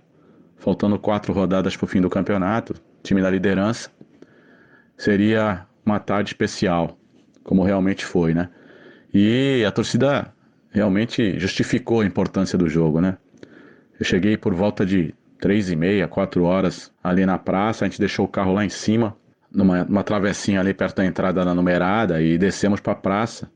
faltando 0.56 0.96
quatro 1.00 1.32
rodadas 1.32 1.76
para 1.76 1.84
o 1.84 1.88
fim 1.88 2.00
do 2.00 2.08
campeonato, 2.08 2.76
time 3.02 3.20
da 3.20 3.28
liderança, 3.28 3.90
seria 4.96 5.66
uma 5.84 5.98
tarde 5.98 6.30
especial, 6.30 6.96
como 7.42 7.64
realmente 7.64 8.04
foi, 8.04 8.34
né? 8.34 8.50
E 9.16 9.64
a 9.64 9.70
torcida 9.70 10.34
realmente 10.70 11.38
justificou 11.38 12.00
a 12.00 12.04
importância 12.04 12.58
do 12.58 12.68
jogo, 12.68 13.00
né? 13.00 13.16
Eu 13.98 14.04
cheguei 14.04 14.36
por 14.36 14.52
volta 14.52 14.84
de 14.84 15.14
três 15.38 15.70
e 15.70 15.76
meia, 15.76 16.08
quatro 16.08 16.42
horas 16.42 16.92
ali 17.02 17.24
na 17.24 17.38
praça, 17.38 17.84
a 17.84 17.88
gente 17.88 18.00
deixou 18.00 18.24
o 18.24 18.28
carro 18.28 18.52
lá 18.52 18.64
em 18.64 18.68
cima, 18.68 19.16
numa, 19.52 19.84
numa 19.84 20.02
travessinha 20.02 20.58
ali 20.58 20.74
perto 20.74 20.96
da 20.96 21.06
entrada 21.06 21.44
da 21.44 21.54
numerada 21.54 22.20
e 22.20 22.36
descemos 22.36 22.80
para 22.80 22.94
a 22.94 22.96
praça. 22.96 23.48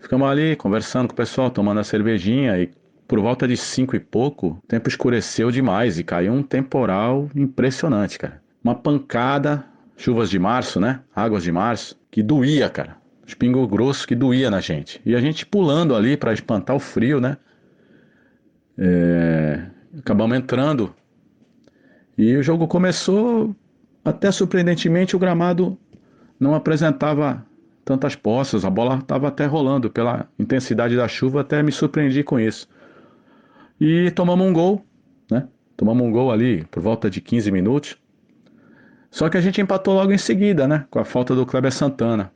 Ficamos 0.00 0.28
ali 0.28 0.56
conversando 0.56 1.06
com 1.06 1.12
o 1.12 1.16
pessoal, 1.16 1.50
tomando 1.50 1.78
a 1.78 1.84
cervejinha 1.84 2.58
e 2.58 2.68
por 3.06 3.20
volta 3.20 3.46
de 3.46 3.56
cinco 3.56 3.94
e 3.94 4.00
pouco, 4.00 4.60
o 4.64 4.66
tempo 4.66 4.88
escureceu 4.88 5.52
demais 5.52 6.00
e 6.00 6.04
caiu 6.04 6.32
um 6.32 6.42
temporal 6.42 7.30
impressionante, 7.36 8.18
cara. 8.18 8.42
Uma 8.62 8.74
pancada, 8.74 9.64
chuvas 9.96 10.28
de 10.28 10.38
março, 10.38 10.80
né? 10.80 11.00
Águas 11.14 11.44
de 11.44 11.52
março, 11.52 11.96
que 12.10 12.24
doía, 12.24 12.68
cara 12.68 12.99
espingo 13.30 13.66
grosso 13.66 14.06
que 14.06 14.14
doía 14.14 14.50
na 14.50 14.60
gente. 14.60 15.00
E 15.04 15.14
a 15.14 15.20
gente 15.20 15.46
pulando 15.46 15.94
ali 15.94 16.16
para 16.16 16.32
espantar 16.32 16.76
o 16.76 16.80
frio, 16.80 17.20
né? 17.20 17.36
É... 18.76 19.66
Acabamos 19.98 20.36
entrando. 20.36 20.94
E 22.16 22.36
o 22.36 22.42
jogo 22.42 22.68
começou, 22.68 23.54
até 24.04 24.30
surpreendentemente, 24.30 25.16
o 25.16 25.18
gramado 25.18 25.78
não 26.38 26.54
apresentava 26.54 27.44
tantas 27.84 28.14
poças, 28.14 28.64
a 28.64 28.70
bola 28.70 28.98
estava 28.98 29.28
até 29.28 29.46
rolando 29.46 29.90
pela 29.90 30.28
intensidade 30.38 30.96
da 30.96 31.08
chuva, 31.08 31.40
até 31.40 31.62
me 31.62 31.72
surpreendi 31.72 32.22
com 32.22 32.38
isso. 32.38 32.68
E 33.80 34.10
tomamos 34.10 34.46
um 34.46 34.52
gol, 34.52 34.84
né? 35.30 35.48
Tomamos 35.76 36.06
um 36.06 36.10
gol 36.10 36.30
ali 36.30 36.64
por 36.70 36.82
volta 36.82 37.08
de 37.08 37.20
15 37.20 37.50
minutos. 37.50 37.96
Só 39.10 39.28
que 39.28 39.36
a 39.36 39.40
gente 39.40 39.60
empatou 39.60 39.94
logo 39.94 40.12
em 40.12 40.18
seguida, 40.18 40.68
né? 40.68 40.84
Com 40.90 40.98
a 40.98 41.04
falta 41.04 41.34
do 41.34 41.46
Kleber 41.46 41.72
Santana 41.72 42.30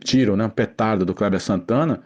tiro, 0.00 0.36
né, 0.36 0.44
um 0.46 0.50
petardo 0.50 1.04
do 1.04 1.14
Kleber 1.14 1.40
Santana. 1.40 2.02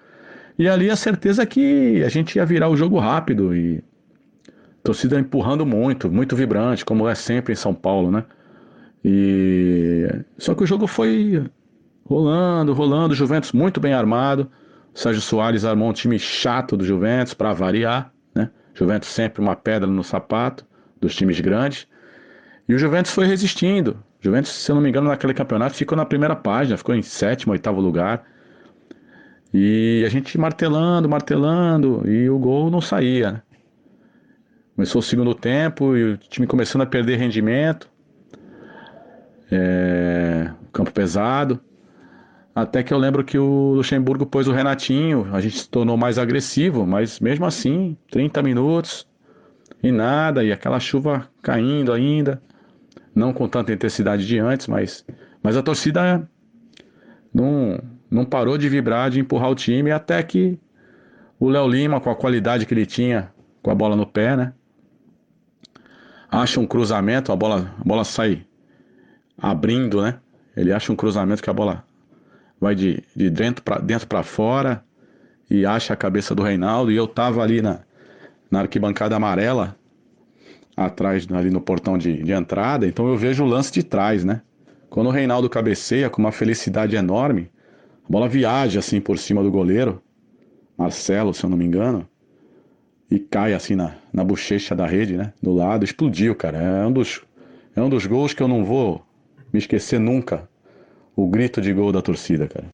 E 0.59 0.69
ali 0.69 0.91
a 0.91 0.97
certeza 0.97 1.47
que 1.47 2.03
a 2.05 2.09
gente 2.09 2.37
ia 2.37 2.45
virar 2.45 2.69
o 2.69 2.77
jogo 2.77 2.99
rápido 2.99 3.55
e 3.55 3.83
torcida 4.83 5.19
empurrando 5.19 5.65
muito, 5.65 6.11
muito 6.11 6.37
vibrante, 6.37 6.85
como 6.85 7.09
é 7.09 7.15
sempre 7.15 7.53
em 7.53 7.57
São 7.57 7.75
Paulo, 7.75 8.11
né? 8.11 8.25
E 9.05 10.07
só 10.39 10.55
que 10.55 10.63
o 10.63 10.67
jogo 10.67 10.87
foi 10.87 11.45
rolando, 12.05 12.73
rolando, 12.73 13.15
Juventus 13.15 13.53
muito 13.53 13.81
bem 13.81 13.95
armado. 13.95 14.51
O 14.95 14.99
Sérgio 14.99 15.23
Soares 15.23 15.65
armou 15.65 15.89
um 15.89 15.93
time 15.93 16.19
chato 16.19 16.77
do 16.77 16.85
Juventus 16.85 17.33
para 17.33 17.53
variar, 17.53 18.13
né? 18.35 18.51
Juventus 18.75 19.09
sempre 19.09 19.41
uma 19.41 19.57
pedra 19.57 19.89
no 19.89 20.05
sapato 20.05 20.67
dos 21.01 21.15
times 21.15 21.41
grandes. 21.41 21.87
E 22.69 22.75
o 22.75 22.79
Juventus 22.79 23.13
foi 23.13 23.27
resistindo, 23.27 24.03
Juventus, 24.21 24.53
se 24.53 24.71
eu 24.71 24.75
não 24.75 24.83
me 24.83 24.91
engano, 24.91 25.09
naquele 25.09 25.33
campeonato 25.33 25.75
ficou 25.75 25.97
na 25.97 26.05
primeira 26.05 26.37
página, 26.37 26.77
ficou 26.77 26.95
em 26.95 27.03
sétimo, 27.03 27.53
oitavo 27.53 27.81
lugar. 27.81 28.23
E 29.53 30.05
a 30.07 30.11
gente 30.11 30.37
martelando, 30.37 31.09
martelando, 31.09 32.03
e 32.07 32.29
o 32.29 32.39
gol 32.39 32.71
não 32.71 32.81
saía. 32.81 33.33
Né? 33.33 33.43
Começou 34.77 35.01
o 35.01 35.03
segundo 35.03 35.35
tempo 35.35 35.97
e 35.97 36.13
o 36.13 36.17
time 36.19 36.47
começando 36.47 36.83
a 36.83 36.87
perder 36.87 37.17
rendimento. 37.17 37.89
É, 39.51 40.51
campo 40.73 40.93
pesado. 40.93 41.59
Até 42.55 42.83
que 42.83 42.93
eu 42.93 42.99
lembro 42.99 43.25
que 43.25 43.39
o 43.39 43.73
Luxemburgo 43.75 44.27
pôs 44.27 44.47
o 44.47 44.53
Renatinho, 44.53 45.29
a 45.33 45.41
gente 45.41 45.59
se 45.59 45.69
tornou 45.69 45.97
mais 45.97 46.19
agressivo, 46.19 46.87
mas 46.87 47.19
mesmo 47.21 47.47
assim, 47.47 47.97
30 48.11 48.43
minutos 48.43 49.09
e 49.83 49.91
nada, 49.91 50.45
e 50.45 50.53
aquela 50.53 50.79
chuva 50.79 51.27
caindo 51.41 51.93
ainda 51.93 52.43
não 53.21 53.35
com 53.35 53.47
tanta 53.47 53.71
intensidade 53.71 54.27
de 54.27 54.39
antes, 54.39 54.67
mas, 54.67 55.05
mas 55.43 55.55
a 55.55 55.63
torcida 55.63 56.27
não, 57.33 57.79
não 58.11 58.25
parou 58.25 58.57
de 58.57 58.67
vibrar, 58.67 59.11
de 59.11 59.21
empurrar 59.21 59.51
o 59.51 59.55
time, 59.55 59.91
até 59.91 60.23
que 60.23 60.59
o 61.39 61.51
Léo 61.51 61.69
Lima, 61.69 62.01
com 62.01 62.09
a 62.11 62.17
qualidade 62.17 62.65
que 62.65 62.73
ele 62.73 62.87
tinha 62.87 63.31
com 63.63 63.71
a 63.71 63.75
bola 63.75 63.95
no 63.95 64.07
pé, 64.07 64.35
né? 64.37 64.55
Acha 66.31 66.59
um 66.61 66.67
cruzamento, 66.67 67.31
a 67.31 67.37
bola, 67.37 67.75
a 67.79 67.85
bola 67.85 68.05
sai 68.05 68.47
abrindo, 69.37 70.01
né? 70.01 70.19
Ele 70.57 70.73
acha 70.73 70.91
um 70.91 70.97
cruzamento 70.97 71.43
que 71.43 71.51
a 71.51 71.53
bola 71.53 71.85
vai 72.59 72.75
de, 72.75 73.05
de 73.15 73.29
dentro 73.29 73.63
para 73.63 73.79
dentro 73.81 74.23
fora 74.23 74.83
e 75.51 75.67
acha 75.67 75.93
a 75.93 75.97
cabeça 75.97 76.35
do 76.35 76.43
Reinaldo. 76.43 76.91
E 76.91 76.97
eu 76.97 77.07
tava 77.07 77.43
ali 77.43 77.61
na, 77.61 77.81
na 78.51 78.61
arquibancada 78.61 79.17
amarela, 79.17 79.77
atrás, 80.77 81.27
ali 81.33 81.51
no 81.51 81.61
portão 81.61 81.99
de, 81.99 82.23
de 82.23 82.33
entrada, 82.33 82.87
então 82.87 83.09
eu 83.09 83.17
vejo 83.17 83.45
o 83.45 83.47
lance 83.47 83.73
de 83.73 83.83
trás, 83.83 84.25
né? 84.25 84.43
Quando 84.89 85.09
o 85.09 85.11
Reinaldo 85.11 85.49
cabeceia 85.49 86.11
com 86.11 86.21
uma 86.21 86.33
felicidade 86.33 86.97
enorme, 86.97 87.51
a 88.05 88.11
bola 88.11 88.29
viaja 88.29 88.81
assim 88.81 89.01
por 89.01 89.19
cima 89.19 89.43
do 89.43 89.51
goleiro, 89.51 90.03
Marcelo, 90.77 91.35
se 91.35 91.45
eu 91.45 91.51
não 91.51 91.57
me 91.57 91.65
engano, 91.65 92.09
e 93.11 93.19
cai 93.19 93.55
assim 93.55 93.75
na, 93.75 93.97
na 94.13 94.25
bochecha 94.25 94.75
da 94.75 94.87
rede, 94.87 95.17
né? 95.17 95.33
Do 95.43 95.53
lado, 95.53 95.85
explodiu, 95.85 96.35
cara. 96.35 96.59
É 96.59 96.87
um 96.87 96.93
dos, 96.93 97.23
é 97.75 97.83
um 97.83 97.89
dos 97.89 98.07
gols 98.07 98.33
que 98.33 98.43
eu 98.43 98.49
não 98.49 98.65
vou 98.65 99.05
me 99.53 99.59
esquecer 99.59 99.99
nunca. 99.99 100.49
O 101.15 101.29
grito 101.29 101.61
de 101.61 101.73
gol 101.73 101.93
da 101.93 102.01
torcida, 102.01 102.49
cara. 102.49 102.69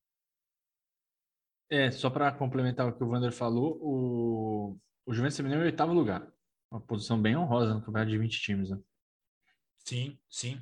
É, 1.70 1.90
só 1.90 2.08
para 2.10 2.30
complementar 2.30 2.86
o 2.86 2.92
que 2.92 3.02
o 3.02 3.08
Vander 3.08 3.32
falou, 3.32 3.76
o, 3.82 4.76
o 5.04 5.12
Juventus 5.12 5.36
terminou 5.36 5.62
em 5.62 5.66
oitavo 5.66 5.92
lugar. 5.92 6.26
Uma 6.70 6.80
posição 6.80 7.20
bem 7.20 7.36
honrosa 7.36 7.74
no 7.74 7.80
campeonato 7.80 8.10
de 8.10 8.18
20 8.18 8.40
times, 8.40 8.70
né? 8.70 8.78
Sim, 9.84 10.18
sim. 10.28 10.60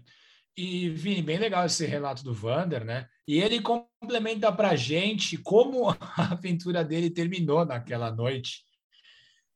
E, 0.57 0.89
Vini, 0.91 1.23
bem 1.23 1.39
legal 1.39 1.67
esse 1.67 1.85
relato 1.85 2.23
do 2.23 2.33
Vander, 2.33 2.85
né? 2.85 3.09
E 3.27 3.41
ele 3.41 3.61
complementa 3.61 4.53
pra 4.53 4.77
gente 4.77 5.37
como 5.39 5.91
a 6.17 6.33
aventura 6.33 6.85
dele 6.85 7.11
terminou 7.11 7.65
naquela 7.65 8.11
noite. 8.13 8.65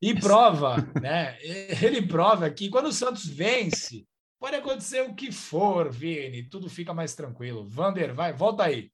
E 0.01 0.15
prova, 0.15 0.77
né? 1.01 1.37
Ele 1.83 2.01
prova 2.01 2.49
que 2.51 2.69
quando 2.69 2.87
o 2.87 2.93
Santos 2.93 3.27
vence, 3.27 4.07
pode 4.39 4.55
acontecer 4.55 5.03
o 5.03 5.13
que 5.13 5.33
for, 5.33 5.91
Vini, 5.91 6.45
tudo 6.45 6.71
fica 6.71 6.95
mais 6.95 7.17
tranquilo. 7.17 7.67
Vander, 7.67 8.15
vai, 8.15 8.33
volta 8.33 8.63
aí. 8.63 8.93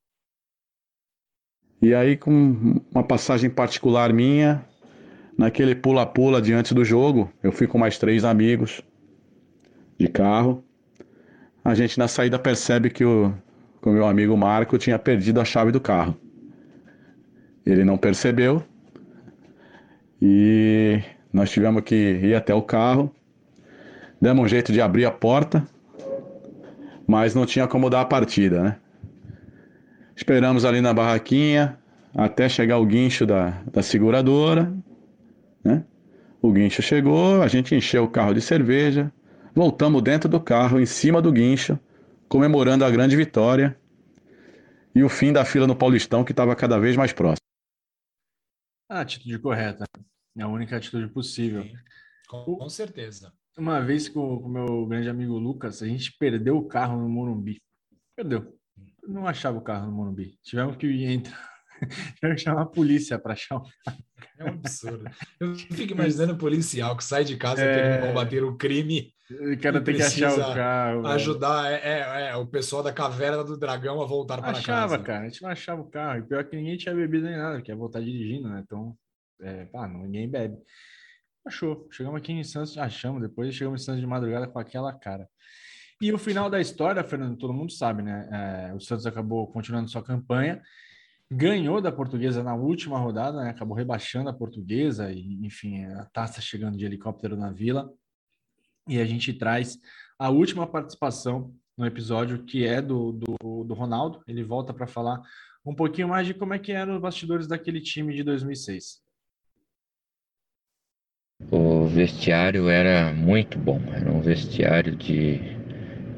E 1.83 1.95
aí, 1.95 2.17
com 2.17 2.81
uma 2.91 3.07
passagem 3.07 3.51
particular 3.51 4.15
minha, 4.15 4.67
naquele 5.37 5.74
pula-pula 5.74 6.41
diante 6.41 6.72
do 6.74 6.85
jogo, 6.85 7.30
eu 7.43 7.53
fui 7.53 7.66
com 7.66 7.78
mais 7.78 7.99
três 7.99 8.24
amigos 8.24 8.82
de 9.99 10.09
carro. 10.09 10.64
A 11.64 11.74
gente 11.74 11.99
na 11.99 12.09
saída 12.09 12.39
percebe 12.39 12.91
que 12.91 13.05
o, 13.05 13.32
que 13.82 13.89
o 13.89 13.93
meu 13.93 14.07
amigo 14.07 14.37
Marco 14.37 14.78
tinha 14.78 14.99
perdido 14.99 15.41
a 15.41 15.45
chave 15.45 15.72
do 15.72 15.80
carro. 15.80 16.16
Ele 17.64 17.85
não 17.85 17.97
percebeu 17.97 18.62
e 20.20 21.03
nós 21.32 21.51
tivemos 21.51 21.82
que 21.82 21.95
ir 21.95 22.35
até 22.35 22.55
o 22.55 22.62
carro. 22.62 23.14
Demos 24.20 24.45
um 24.45 24.49
jeito 24.49 24.72
de 24.72 24.80
abrir 24.80 25.05
a 25.05 25.11
porta, 25.11 25.66
mas 27.07 27.35
não 27.35 27.45
tinha 27.45 27.66
como 27.66 27.91
dar 27.91 28.03
a 28.03 28.05
partida, 28.07 28.62
né? 28.62 28.76
Esperamos 30.16 30.64
ali 30.64 30.80
na 30.80 30.95
barraquinha 30.95 31.76
até 32.14 32.49
chegar 32.49 32.78
o 32.78 32.87
guincho 32.87 33.26
da, 33.26 33.62
da 33.72 33.82
seguradora 33.82 34.72
né? 35.65 35.85
O 36.43 36.53
guincho 36.53 36.83
chegou, 36.83 37.43
a 37.43 37.49
gente 37.49 37.75
encheu 37.75 38.05
o 38.05 38.11
carro 38.11 38.35
de 38.35 38.41
cerveja, 38.41 39.11
voltamos 39.55 40.03
dentro 40.03 40.29
do 40.29 40.39
carro, 40.39 40.79
em 40.79 40.85
cima 40.85 41.23
do 41.23 41.33
guincho, 41.33 41.79
comemorando 42.29 42.85
a 42.85 42.91
grande 42.91 43.17
vitória 43.17 43.79
e 44.95 45.03
o 45.03 45.09
fim 45.09 45.33
da 45.33 45.45
fila 45.45 45.67
no 45.67 45.75
Paulistão, 45.75 46.23
que 46.23 46.33
estava 46.33 46.55
cada 46.55 46.79
vez 46.79 46.97
mais 46.97 47.12
próximo. 47.12 47.45
A 48.91 49.01
atitude 49.01 49.39
correta. 49.39 49.85
É 50.37 50.43
a 50.43 50.49
única 50.49 50.77
atitude 50.77 51.09
possível. 51.09 51.62
Sim, 51.62 51.73
com, 52.29 52.57
com, 52.57 52.69
certeza. 52.69 53.33
Uma 53.57 53.81
vez 53.81 54.09
com 54.09 54.37
o 54.37 54.49
meu 54.49 54.87
grande 54.87 55.09
amigo 55.09 55.39
Lucas, 55.39 55.83
a 55.83 55.87
gente 55.87 56.15
perdeu 56.19 56.57
o 56.57 56.67
carro 56.67 57.01
no 57.01 57.09
Morumbi. 57.09 57.62
Perdeu. 58.15 58.55
Não 59.07 59.27
achava 59.27 59.59
o 59.59 59.62
carro 59.62 59.87
no 59.87 59.93
Morumbi. 59.93 60.39
Tivemos 60.43 60.77
que 60.77 60.87
entrar 61.05 61.54
Tiveram 62.14 62.35
que 62.37 62.43
chamar 62.43 62.62
a 62.62 62.66
polícia 62.66 63.18
para 63.18 63.33
achar 63.33 63.57
um 63.57 63.62
É 64.39 64.45
um 64.45 64.49
absurdo. 64.49 65.05
Eu 65.41 65.55
fico 65.72 65.93
imaginando 65.93 66.37
policial 66.37 66.97
que 66.97 67.05
sai 67.05 67.25
de 67.25 67.37
casa 67.37 67.62
é... 67.62 67.75
querendo 67.75 68.09
combater 68.09 68.45
o 68.45 68.57
crime. 68.57 69.12
O 69.31 69.59
cara 69.59 69.81
tem 69.81 69.97
que 69.97 70.03
achar 70.03 70.35
o 70.35 70.55
carro. 70.55 71.07
Ajudar 71.07 71.72
é, 71.72 71.81
é, 71.83 72.29
é, 72.29 72.37
o 72.37 72.47
pessoal 72.47 72.83
da 72.83 72.93
caverna 72.93 73.43
do 73.43 73.57
dragão 73.57 74.03
a 74.03 74.07
voltar 74.07 74.39
para 74.39 74.51
achava, 74.51 74.64
casa. 74.64 74.85
Achava, 74.95 75.03
cara. 75.03 75.20
A 75.20 75.29
gente 75.29 75.43
não 75.43 75.51
achava 75.51 75.81
o 75.81 75.91
carro. 75.91 76.18
E 76.18 76.22
pior 76.22 76.45
que 76.45 76.57
ninguém 76.57 76.77
tinha 76.77 76.95
bebido 76.95 77.27
nem 77.27 77.37
nada, 77.37 77.62
que 77.62 77.70
ia 77.70 77.77
voltar 77.77 78.01
dirigindo, 78.01 78.49
né? 78.49 78.62
Então, 78.64 78.95
é, 79.41 79.64
pá, 79.66 79.89
ninguém 79.89 80.29
bebe. 80.29 80.57
Achou. 81.47 81.89
Chegamos 81.91 82.18
aqui 82.18 82.33
em 82.33 82.45
Santos, 82.45 82.77
achamos. 82.77 83.22
Depois 83.22 83.55
chegamos 83.55 83.81
em 83.81 83.85
Santos 83.85 84.01
de 84.01 84.07
madrugada 84.07 84.47
com 84.47 84.59
aquela 84.59 84.93
cara. 84.93 85.27
E 86.03 86.12
o 86.12 86.18
final 86.18 86.51
da 86.51 86.61
história, 86.61 87.03
Fernando, 87.03 87.39
todo 87.39 87.55
mundo 87.55 87.72
sabe, 87.72 88.03
né? 88.03 88.29
É, 88.70 88.75
o 88.75 88.81
Santos 88.81 89.07
acabou 89.07 89.47
continuando 89.51 89.89
sua 89.89 90.03
campanha 90.03 90.61
ganhou 91.31 91.81
da 91.81 91.91
portuguesa 91.91 92.43
na 92.43 92.55
última 92.55 92.99
rodada, 92.99 93.43
né? 93.43 93.51
acabou 93.51 93.77
rebaixando 93.77 94.29
a 94.29 94.35
portuguesa, 94.35 95.11
e 95.12 95.45
enfim, 95.45 95.85
a 95.85 96.05
taça 96.07 96.41
chegando 96.41 96.77
de 96.77 96.85
helicóptero 96.85 97.37
na 97.37 97.51
vila. 97.51 97.91
E 98.89 99.01
a 99.01 99.05
gente 99.05 99.33
traz 99.33 99.79
a 100.18 100.29
última 100.29 100.66
participação 100.66 101.55
no 101.77 101.87
episódio, 101.87 102.45
que 102.45 102.66
é 102.66 102.81
do, 102.81 103.12
do, 103.12 103.64
do 103.64 103.75
Ronaldo. 103.75 104.22
Ele 104.29 104.45
volta 104.45 104.72
para 104.72 104.87
falar 104.87 105.20
um 105.64 105.75
pouquinho 105.75 106.09
mais 106.09 106.27
de 106.27 106.35
como 106.35 106.55
é 106.55 106.59
que 106.59 106.72
eram 106.72 106.95
os 106.95 107.01
bastidores 107.01 107.47
daquele 107.47 107.81
time 107.81 108.14
de 108.14 108.22
2006. 108.22 109.03
O 111.51 111.87
vestiário 111.87 112.68
era 112.68 113.12
muito 113.12 113.59
bom, 113.59 113.81
era 113.93 114.11
um 114.11 114.20
vestiário 114.20 114.95
de, 114.95 115.41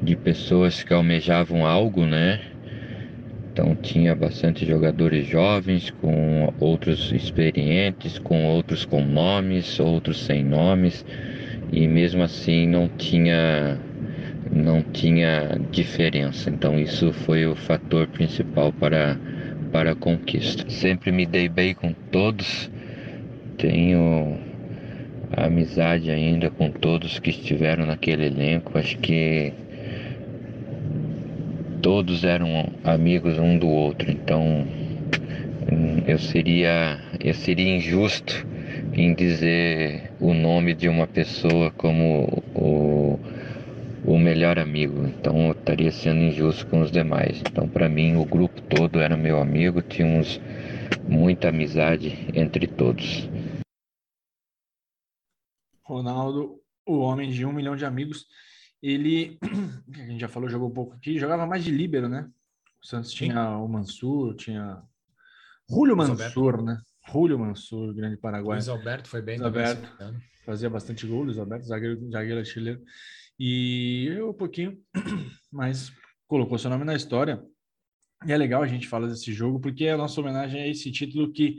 de 0.01 0.15
pessoas 0.15 0.83
que 0.83 0.93
almejavam 0.93 1.65
algo, 1.65 2.05
né? 2.05 2.56
Então 3.57 3.75
tinha 3.75 4.13
bastante 4.13 4.67
jogadores 4.67 5.25
jovens, 5.25 5.89
com 5.89 6.53
outros 6.59 7.11
experientes, 7.11 8.19
com 8.19 8.45
outros 8.45 8.85
com 8.85 9.03
nomes, 9.03 9.79
outros 9.79 10.23
sem 10.23 10.43
nomes, 10.43 11.03
e 11.71 11.87
mesmo 11.87 12.21
assim 12.21 12.67
não 12.67 12.87
tinha 12.87 13.79
não 14.51 14.83
tinha 14.83 15.59
diferença. 15.71 16.51
Então 16.51 16.77
isso 16.77 17.11
foi 17.11 17.47
o 17.47 17.55
fator 17.55 18.07
principal 18.09 18.71
para 18.71 19.17
para 19.71 19.93
a 19.93 19.95
conquista. 19.95 20.69
Sempre 20.69 21.11
me 21.11 21.25
dei 21.25 21.49
bem 21.49 21.73
com 21.73 21.93
todos. 22.11 22.69
Tenho 23.57 24.37
amizade 25.35 26.11
ainda 26.11 26.51
com 26.51 26.69
todos 26.69 27.17
que 27.17 27.31
estiveram 27.31 27.87
naquele 27.87 28.27
elenco. 28.27 28.77
Acho 28.77 28.99
que 28.99 29.51
todos 31.81 32.23
eram 32.23 32.71
amigos 32.83 33.37
um 33.37 33.57
do 33.57 33.67
outro, 33.67 34.11
então 34.11 34.65
eu 36.07 36.17
seria, 36.17 36.99
eu 37.19 37.33
seria 37.33 37.75
injusto 37.75 38.47
em 38.93 39.13
dizer 39.13 40.11
o 40.19 40.33
nome 40.33 40.73
de 40.73 40.87
uma 40.87 41.05
pessoa 41.05 41.69
como 41.71 42.43
o, 42.55 43.19
o 44.05 44.17
melhor 44.17 44.57
amigo, 44.57 45.05
então 45.05 45.47
eu 45.47 45.51
estaria 45.51 45.91
sendo 45.91 46.21
injusto 46.21 46.65
com 46.67 46.81
os 46.81 46.91
demais. 46.91 47.41
Então, 47.41 47.67
para 47.67 47.89
mim, 47.89 48.15
o 48.15 48.25
grupo 48.25 48.61
todo 48.61 48.99
era 48.99 49.17
meu 49.17 49.39
amigo, 49.39 49.81
tínhamos 49.81 50.39
muita 51.07 51.49
amizade 51.49 52.27
entre 52.33 52.67
todos. 52.67 53.29
Ronaldo, 55.83 56.59
o 56.85 56.99
homem 56.99 57.29
de 57.29 57.45
um 57.45 57.51
milhão 57.51 57.75
de 57.75 57.85
amigos 57.85 58.25
ele, 58.81 59.37
a 59.93 60.05
gente 60.05 60.19
já 60.19 60.27
falou, 60.27 60.49
jogou 60.49 60.69
um 60.69 60.73
pouco 60.73 60.93
aqui, 60.93 61.17
jogava 61.17 61.45
mais 61.45 61.63
de 61.63 61.71
líbero, 61.71 62.07
né? 62.07 62.29
O 62.81 62.85
Santos 62.85 63.11
tinha 63.11 63.33
Sim. 63.33 63.55
o 63.55 63.67
Mansur, 63.67 64.35
tinha 64.35 64.81
Julio 65.69 65.95
Luiz 65.95 66.09
Mansur, 66.09 66.55
Alberto. 66.55 66.65
né? 66.65 66.81
Julio 67.11 67.39
Mansur, 67.39 67.93
grande 67.93 68.17
paraguaio. 68.17 68.59
Luiz 68.59 68.69
Alberto 68.69 69.09
foi 69.09 69.21
bem. 69.21 69.37
Luiz 69.37 69.47
Alberto 69.47 69.89
fazia 70.45 70.69
bastante 70.69 71.05
gol, 71.05 71.23
Luiz 71.23 71.37
Alberto, 71.37 71.65
zagueiro, 71.65 72.09
zagueiro 72.09 72.45
chileno. 72.45 72.81
E 73.39 74.07
eu 74.09 74.29
um 74.29 74.33
pouquinho, 74.33 74.77
mas 75.51 75.91
colocou 76.27 76.57
seu 76.57 76.69
nome 76.69 76.85
na 76.85 76.95
história. 76.95 77.43
E 78.25 78.31
é 78.31 78.37
legal 78.37 78.63
a 78.63 78.67
gente 78.67 78.87
falar 78.87 79.07
desse 79.07 79.31
jogo, 79.31 79.59
porque 79.59 79.87
a 79.87 79.97
nossa 79.97 80.19
homenagem 80.19 80.61
é 80.61 80.69
esse 80.69 80.91
título 80.91 81.31
que 81.31 81.57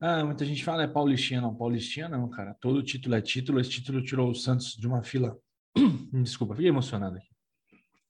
ah, 0.00 0.24
muita 0.24 0.44
gente 0.44 0.62
fala 0.62 0.82
é 0.82 0.86
paulistinha, 0.86 1.40
não. 1.40 1.54
Paulistinha 1.54 2.08
não, 2.08 2.28
cara. 2.28 2.54
Todo 2.60 2.82
título 2.82 3.14
é 3.14 3.22
título. 3.22 3.58
Esse 3.58 3.70
título 3.70 4.02
tirou 4.02 4.30
o 4.30 4.34
Santos 4.34 4.76
de 4.76 4.86
uma 4.86 5.02
fila 5.02 5.38
Desculpa, 6.22 6.54
fiquei 6.54 6.68
emocionado 6.68 7.16
aqui. 7.16 7.28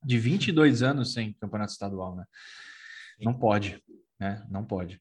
De 0.02 0.18
22 0.18 0.82
anos 0.82 1.12
sem 1.12 1.32
campeonato 1.34 1.72
estadual, 1.72 2.14
né? 2.14 2.24
Não 3.20 3.32
pode, 3.32 3.82
né? 4.20 4.46
Não 4.50 4.64
pode. 4.64 5.00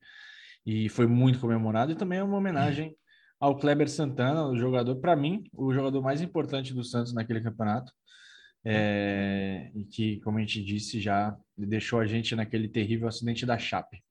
E 0.65 0.87
foi 0.89 1.07
muito 1.07 1.39
comemorado 1.39 1.91
e 1.91 1.95
também 1.95 2.19
é 2.19 2.23
uma 2.23 2.37
homenagem 2.37 2.95
ao 3.39 3.57
Kleber 3.57 3.89
Santana, 3.89 4.47
o 4.47 4.57
jogador, 4.57 4.95
para 4.95 5.15
mim, 5.15 5.43
o 5.51 5.73
jogador 5.73 6.01
mais 6.01 6.21
importante 6.21 6.73
do 6.73 6.83
Santos 6.83 7.13
naquele 7.13 7.41
campeonato. 7.41 7.91
É, 8.65 9.69
e 9.75 9.83
que, 9.83 10.21
como 10.21 10.37
a 10.37 10.41
gente 10.41 10.63
disse, 10.63 11.01
já 11.01 11.37
deixou 11.57 11.99
a 11.99 12.05
gente 12.05 12.33
naquele 12.33 12.69
terrível 12.69 13.09
acidente 13.09 13.45
da 13.45 13.57
Chape. 13.57 14.01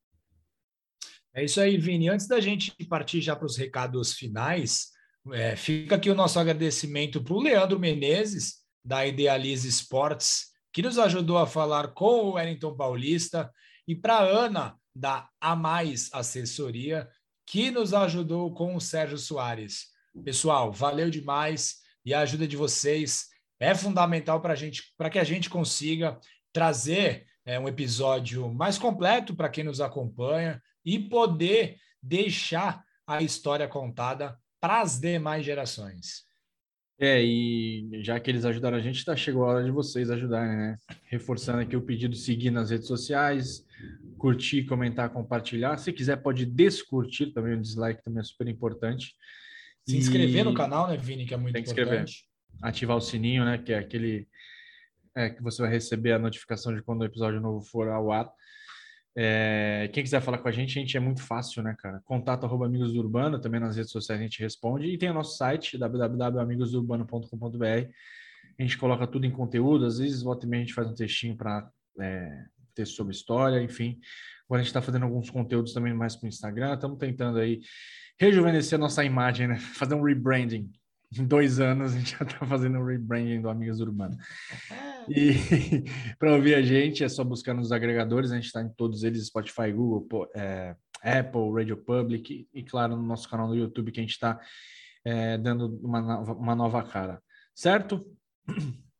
É 1.34 1.42
isso 1.42 1.58
aí, 1.58 1.78
Vini. 1.78 2.10
Antes 2.10 2.26
da 2.26 2.38
gente 2.38 2.74
partir 2.86 3.22
já 3.22 3.34
para 3.34 3.46
os 3.46 3.56
recados 3.56 4.12
finais, 4.12 4.91
é, 5.30 5.54
fica 5.54 5.96
aqui 5.96 6.10
o 6.10 6.14
nosso 6.14 6.38
agradecimento 6.38 7.22
para 7.22 7.34
o 7.34 7.40
Leandro 7.40 7.78
Menezes, 7.78 8.56
da 8.84 9.06
Idealize 9.06 9.68
Sports, 9.68 10.46
que 10.72 10.82
nos 10.82 10.98
ajudou 10.98 11.38
a 11.38 11.46
falar 11.46 11.88
com 11.88 12.24
o 12.24 12.32
Wellington 12.32 12.74
Paulista, 12.74 13.50
e 13.86 13.94
para 13.94 14.16
a 14.16 14.24
Ana, 14.24 14.76
da 14.94 15.28
A 15.40 15.54
Mais 15.54 16.10
Assessoria, 16.12 17.08
que 17.46 17.70
nos 17.70 17.94
ajudou 17.94 18.52
com 18.52 18.74
o 18.74 18.80
Sérgio 18.80 19.18
Soares. 19.18 19.86
Pessoal, 20.24 20.72
valeu 20.72 21.10
demais 21.10 21.76
e 22.04 22.12
a 22.12 22.20
ajuda 22.20 22.46
de 22.46 22.56
vocês 22.56 23.26
é 23.60 23.74
fundamental 23.74 24.40
para 24.40 24.54
gente, 24.54 24.82
para 24.96 25.08
que 25.08 25.18
a 25.18 25.24
gente 25.24 25.48
consiga 25.48 26.18
trazer 26.52 27.26
é, 27.44 27.58
um 27.58 27.68
episódio 27.68 28.52
mais 28.52 28.76
completo 28.76 29.34
para 29.34 29.48
quem 29.48 29.64
nos 29.64 29.80
acompanha 29.80 30.60
e 30.84 30.98
poder 30.98 31.76
deixar 32.02 32.84
a 33.06 33.22
história 33.22 33.68
contada 33.68 34.36
para 34.62 34.80
as 34.80 35.00
demais 35.00 35.44
gerações. 35.44 36.22
É, 36.96 37.20
e 37.20 38.00
já 38.04 38.20
que 38.20 38.30
eles 38.30 38.44
ajudaram 38.44 38.76
a 38.76 38.80
gente, 38.80 39.04
tá, 39.04 39.16
chegou 39.16 39.44
a 39.44 39.48
hora 39.48 39.64
de 39.64 39.72
vocês 39.72 40.08
ajudarem, 40.08 40.56
né? 40.56 40.76
Reforçando 41.06 41.58
aqui 41.58 41.76
o 41.76 41.82
pedido 41.82 42.14
seguir 42.14 42.52
nas 42.52 42.70
redes 42.70 42.86
sociais, 42.86 43.66
curtir, 44.16 44.64
comentar, 44.66 45.10
compartilhar. 45.10 45.76
Se 45.78 45.92
quiser, 45.92 46.22
pode 46.22 46.46
descurtir 46.46 47.32
também, 47.32 47.54
o 47.54 47.60
dislike 47.60 48.04
também 48.04 48.20
é 48.20 48.22
super 48.22 48.46
importante. 48.46 49.16
Se 49.84 49.96
inscrever 49.96 50.42
e... 50.42 50.44
no 50.44 50.54
canal, 50.54 50.86
né, 50.86 50.96
Vini, 50.96 51.26
que 51.26 51.34
é 51.34 51.36
muito 51.36 51.54
Tem 51.54 51.64
que 51.64 51.70
importante. 51.72 52.10
Inscrever. 52.12 52.62
Ativar 52.62 52.96
o 52.96 53.00
sininho, 53.00 53.44
né, 53.44 53.58
que 53.58 53.72
é 53.72 53.78
aquele 53.78 54.28
é, 55.16 55.28
que 55.28 55.42
você 55.42 55.60
vai 55.60 55.72
receber 55.72 56.12
a 56.12 56.20
notificação 56.20 56.72
de 56.72 56.82
quando 56.82 57.00
o 57.00 57.04
episódio 57.04 57.40
novo 57.40 57.64
for 57.64 57.88
ao 57.88 58.12
ar. 58.12 58.30
É, 59.14 59.90
quem 59.92 60.02
quiser 60.02 60.22
falar 60.22 60.38
com 60.38 60.48
a 60.48 60.52
gente, 60.52 60.78
a 60.78 60.80
gente 60.80 60.96
é 60.96 61.00
muito 61.00 61.22
fácil, 61.22 61.62
né, 61.62 61.76
cara? 61.78 62.00
Contato 62.04 62.44
arroba 62.44 62.64
Amigos 62.66 62.92
do 62.92 62.98
Urbano, 62.98 63.38
também 63.38 63.60
nas 63.60 63.76
redes 63.76 63.92
sociais 63.92 64.20
a 64.20 64.24
gente 64.24 64.40
responde. 64.40 64.86
E 64.86 64.96
tem 64.96 65.10
o 65.10 65.14
nosso 65.14 65.36
site, 65.36 65.76
www.amigosdourbano.com.br. 65.76 67.90
A 68.58 68.62
gente 68.62 68.78
coloca 68.78 69.06
tudo 69.06 69.26
em 69.26 69.30
conteúdo, 69.30 69.86
às 69.86 69.98
vezes 69.98 70.22
volta 70.22 70.46
e 70.46 70.48
meia 70.48 70.62
a 70.62 70.64
gente 70.64 70.74
faz 70.74 70.88
um 70.88 70.94
textinho 70.94 71.36
para 71.36 71.68
é, 72.00 72.44
texto 72.74 72.96
sobre 72.96 73.14
história, 73.14 73.62
enfim. 73.62 74.00
Agora 74.46 74.60
a 74.60 74.62
gente 74.62 74.68
está 74.68 74.82
fazendo 74.82 75.04
alguns 75.04 75.30
conteúdos 75.30 75.72
também 75.72 75.94
mais 75.94 76.16
para 76.16 76.26
o 76.26 76.28
Instagram, 76.28 76.74
estamos 76.74 76.98
tentando 76.98 77.38
aí 77.38 77.60
rejuvenescer 78.18 78.78
a 78.78 78.80
nossa 78.80 79.04
imagem, 79.04 79.48
né? 79.48 79.56
Fazer 79.76 79.94
um 79.94 80.02
rebranding. 80.02 80.70
Em 81.18 81.26
dois 81.26 81.60
anos 81.60 81.94
a 81.94 81.98
gente 81.98 82.16
já 82.16 82.24
está 82.24 82.46
fazendo 82.46 82.78
um 82.78 82.84
rebranding 82.84 83.42
do 83.42 83.48
Amigos 83.50 83.80
Urbano. 83.80 84.16
E 85.08 85.34
para 86.18 86.34
ouvir 86.34 86.54
a 86.54 86.62
gente 86.62 87.04
é 87.04 87.08
só 87.08 87.22
buscar 87.22 87.54
nos 87.54 87.72
agregadores, 87.72 88.30
a 88.30 88.36
gente 88.36 88.46
está 88.46 88.62
em 88.62 88.68
todos 88.70 89.02
eles, 89.02 89.26
Spotify, 89.26 89.72
Google, 89.72 90.30
é, 90.34 90.74
Apple, 91.02 91.52
Radio 91.52 91.76
Public 91.76 92.48
e, 92.52 92.62
claro, 92.62 92.96
no 92.96 93.02
nosso 93.02 93.28
canal 93.28 93.48
no 93.48 93.56
YouTube 93.56 93.92
que 93.92 94.00
a 94.00 94.02
gente 94.02 94.12
está 94.12 94.40
é, 95.04 95.36
dando 95.36 95.78
uma 95.82 96.00
nova, 96.00 96.32
uma 96.32 96.54
nova 96.54 96.82
cara. 96.82 97.22
Certo? 97.54 98.06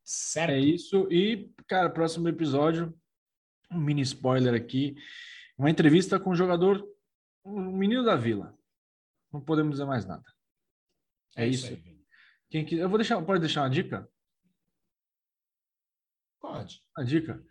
Certo. 0.05 0.51
É 0.51 0.59
isso. 0.59 1.09
E, 1.11 1.51
cara, 1.67 1.89
próximo 1.89 2.29
episódio, 2.29 2.95
um 3.71 3.79
mini 3.79 4.03
spoiler 4.03 4.55
aqui, 4.55 4.95
uma 5.57 5.71
entrevista 5.71 6.19
com 6.19 6.31
o 6.31 6.35
jogador, 6.35 6.87
um 7.45 7.73
menino 7.73 8.05
da 8.05 8.17
Vila. 8.17 8.55
Não 9.33 9.41
podemos 9.41 9.73
dizer 9.73 9.87
mais 9.87 10.05
nada. 10.05 10.25
É, 11.37 11.45
é 11.45 11.49
isso. 11.49 11.73
isso. 11.73 11.92
Quem 12.53 12.67
quiser, 12.67 12.83
eu 12.83 12.89
vou 12.91 12.99
deixar, 12.99 13.21
pode 13.23 13.41
deixar 13.41 13.63
uma 13.63 13.71
dica? 13.71 14.07
Pode. 16.39 16.83
A 16.95 17.03
dica. 17.03 17.43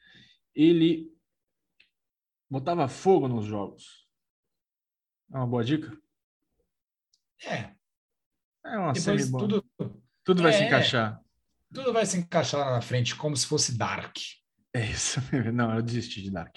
Ele 0.53 1.11
botava 2.47 2.87
fogo 2.87 3.27
nos 3.27 3.47
jogos. 3.47 4.07
É 5.33 5.37
uma 5.37 5.47
boa 5.47 5.63
dica? 5.63 5.91
É. 7.43 7.73
É 8.63 8.77
uma 8.77 8.93
série 8.93 9.25
boa. 9.25 9.41
Tudo, 9.47 9.65
tudo 10.23 10.43
vai 10.43 10.53
é, 10.53 10.57
se 10.59 10.63
encaixar. 10.65 11.19
Tudo 11.73 11.91
vai 11.91 12.05
se 12.05 12.19
encaixar 12.19 12.59
lá 12.59 12.71
na 12.73 12.81
frente, 12.81 13.15
como 13.15 13.35
se 13.35 13.47
fosse 13.47 13.75
Dark. 13.75 14.15
É 14.71 14.85
isso. 14.85 15.19
Não, 15.51 15.75
eu 15.75 15.81
desisti 15.81 16.21
de 16.21 16.29
Dark. 16.29 16.55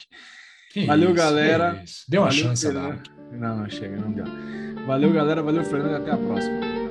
Que 0.71 0.85
Valeu, 0.85 1.15
isso, 1.15 1.17
galera. 1.17 1.83
Deu 2.07 2.21
uma 2.21 2.29
Valeu, 2.29 2.45
chance 2.45 2.67
a 2.67 2.73
Fernando. 2.73 3.03
dar. 3.09 3.33
Não, 3.33 3.57
não 3.57 3.71
chega, 3.71 3.97
não 3.97 4.13
deu. 4.13 4.27
Valeu, 4.87 5.13
galera. 5.15 5.43
Valeu, 5.43 5.65
Fernando. 5.65 5.93
e 5.93 5.95
Até 5.95 6.11
a 6.11 6.19
próxima. 6.19 6.84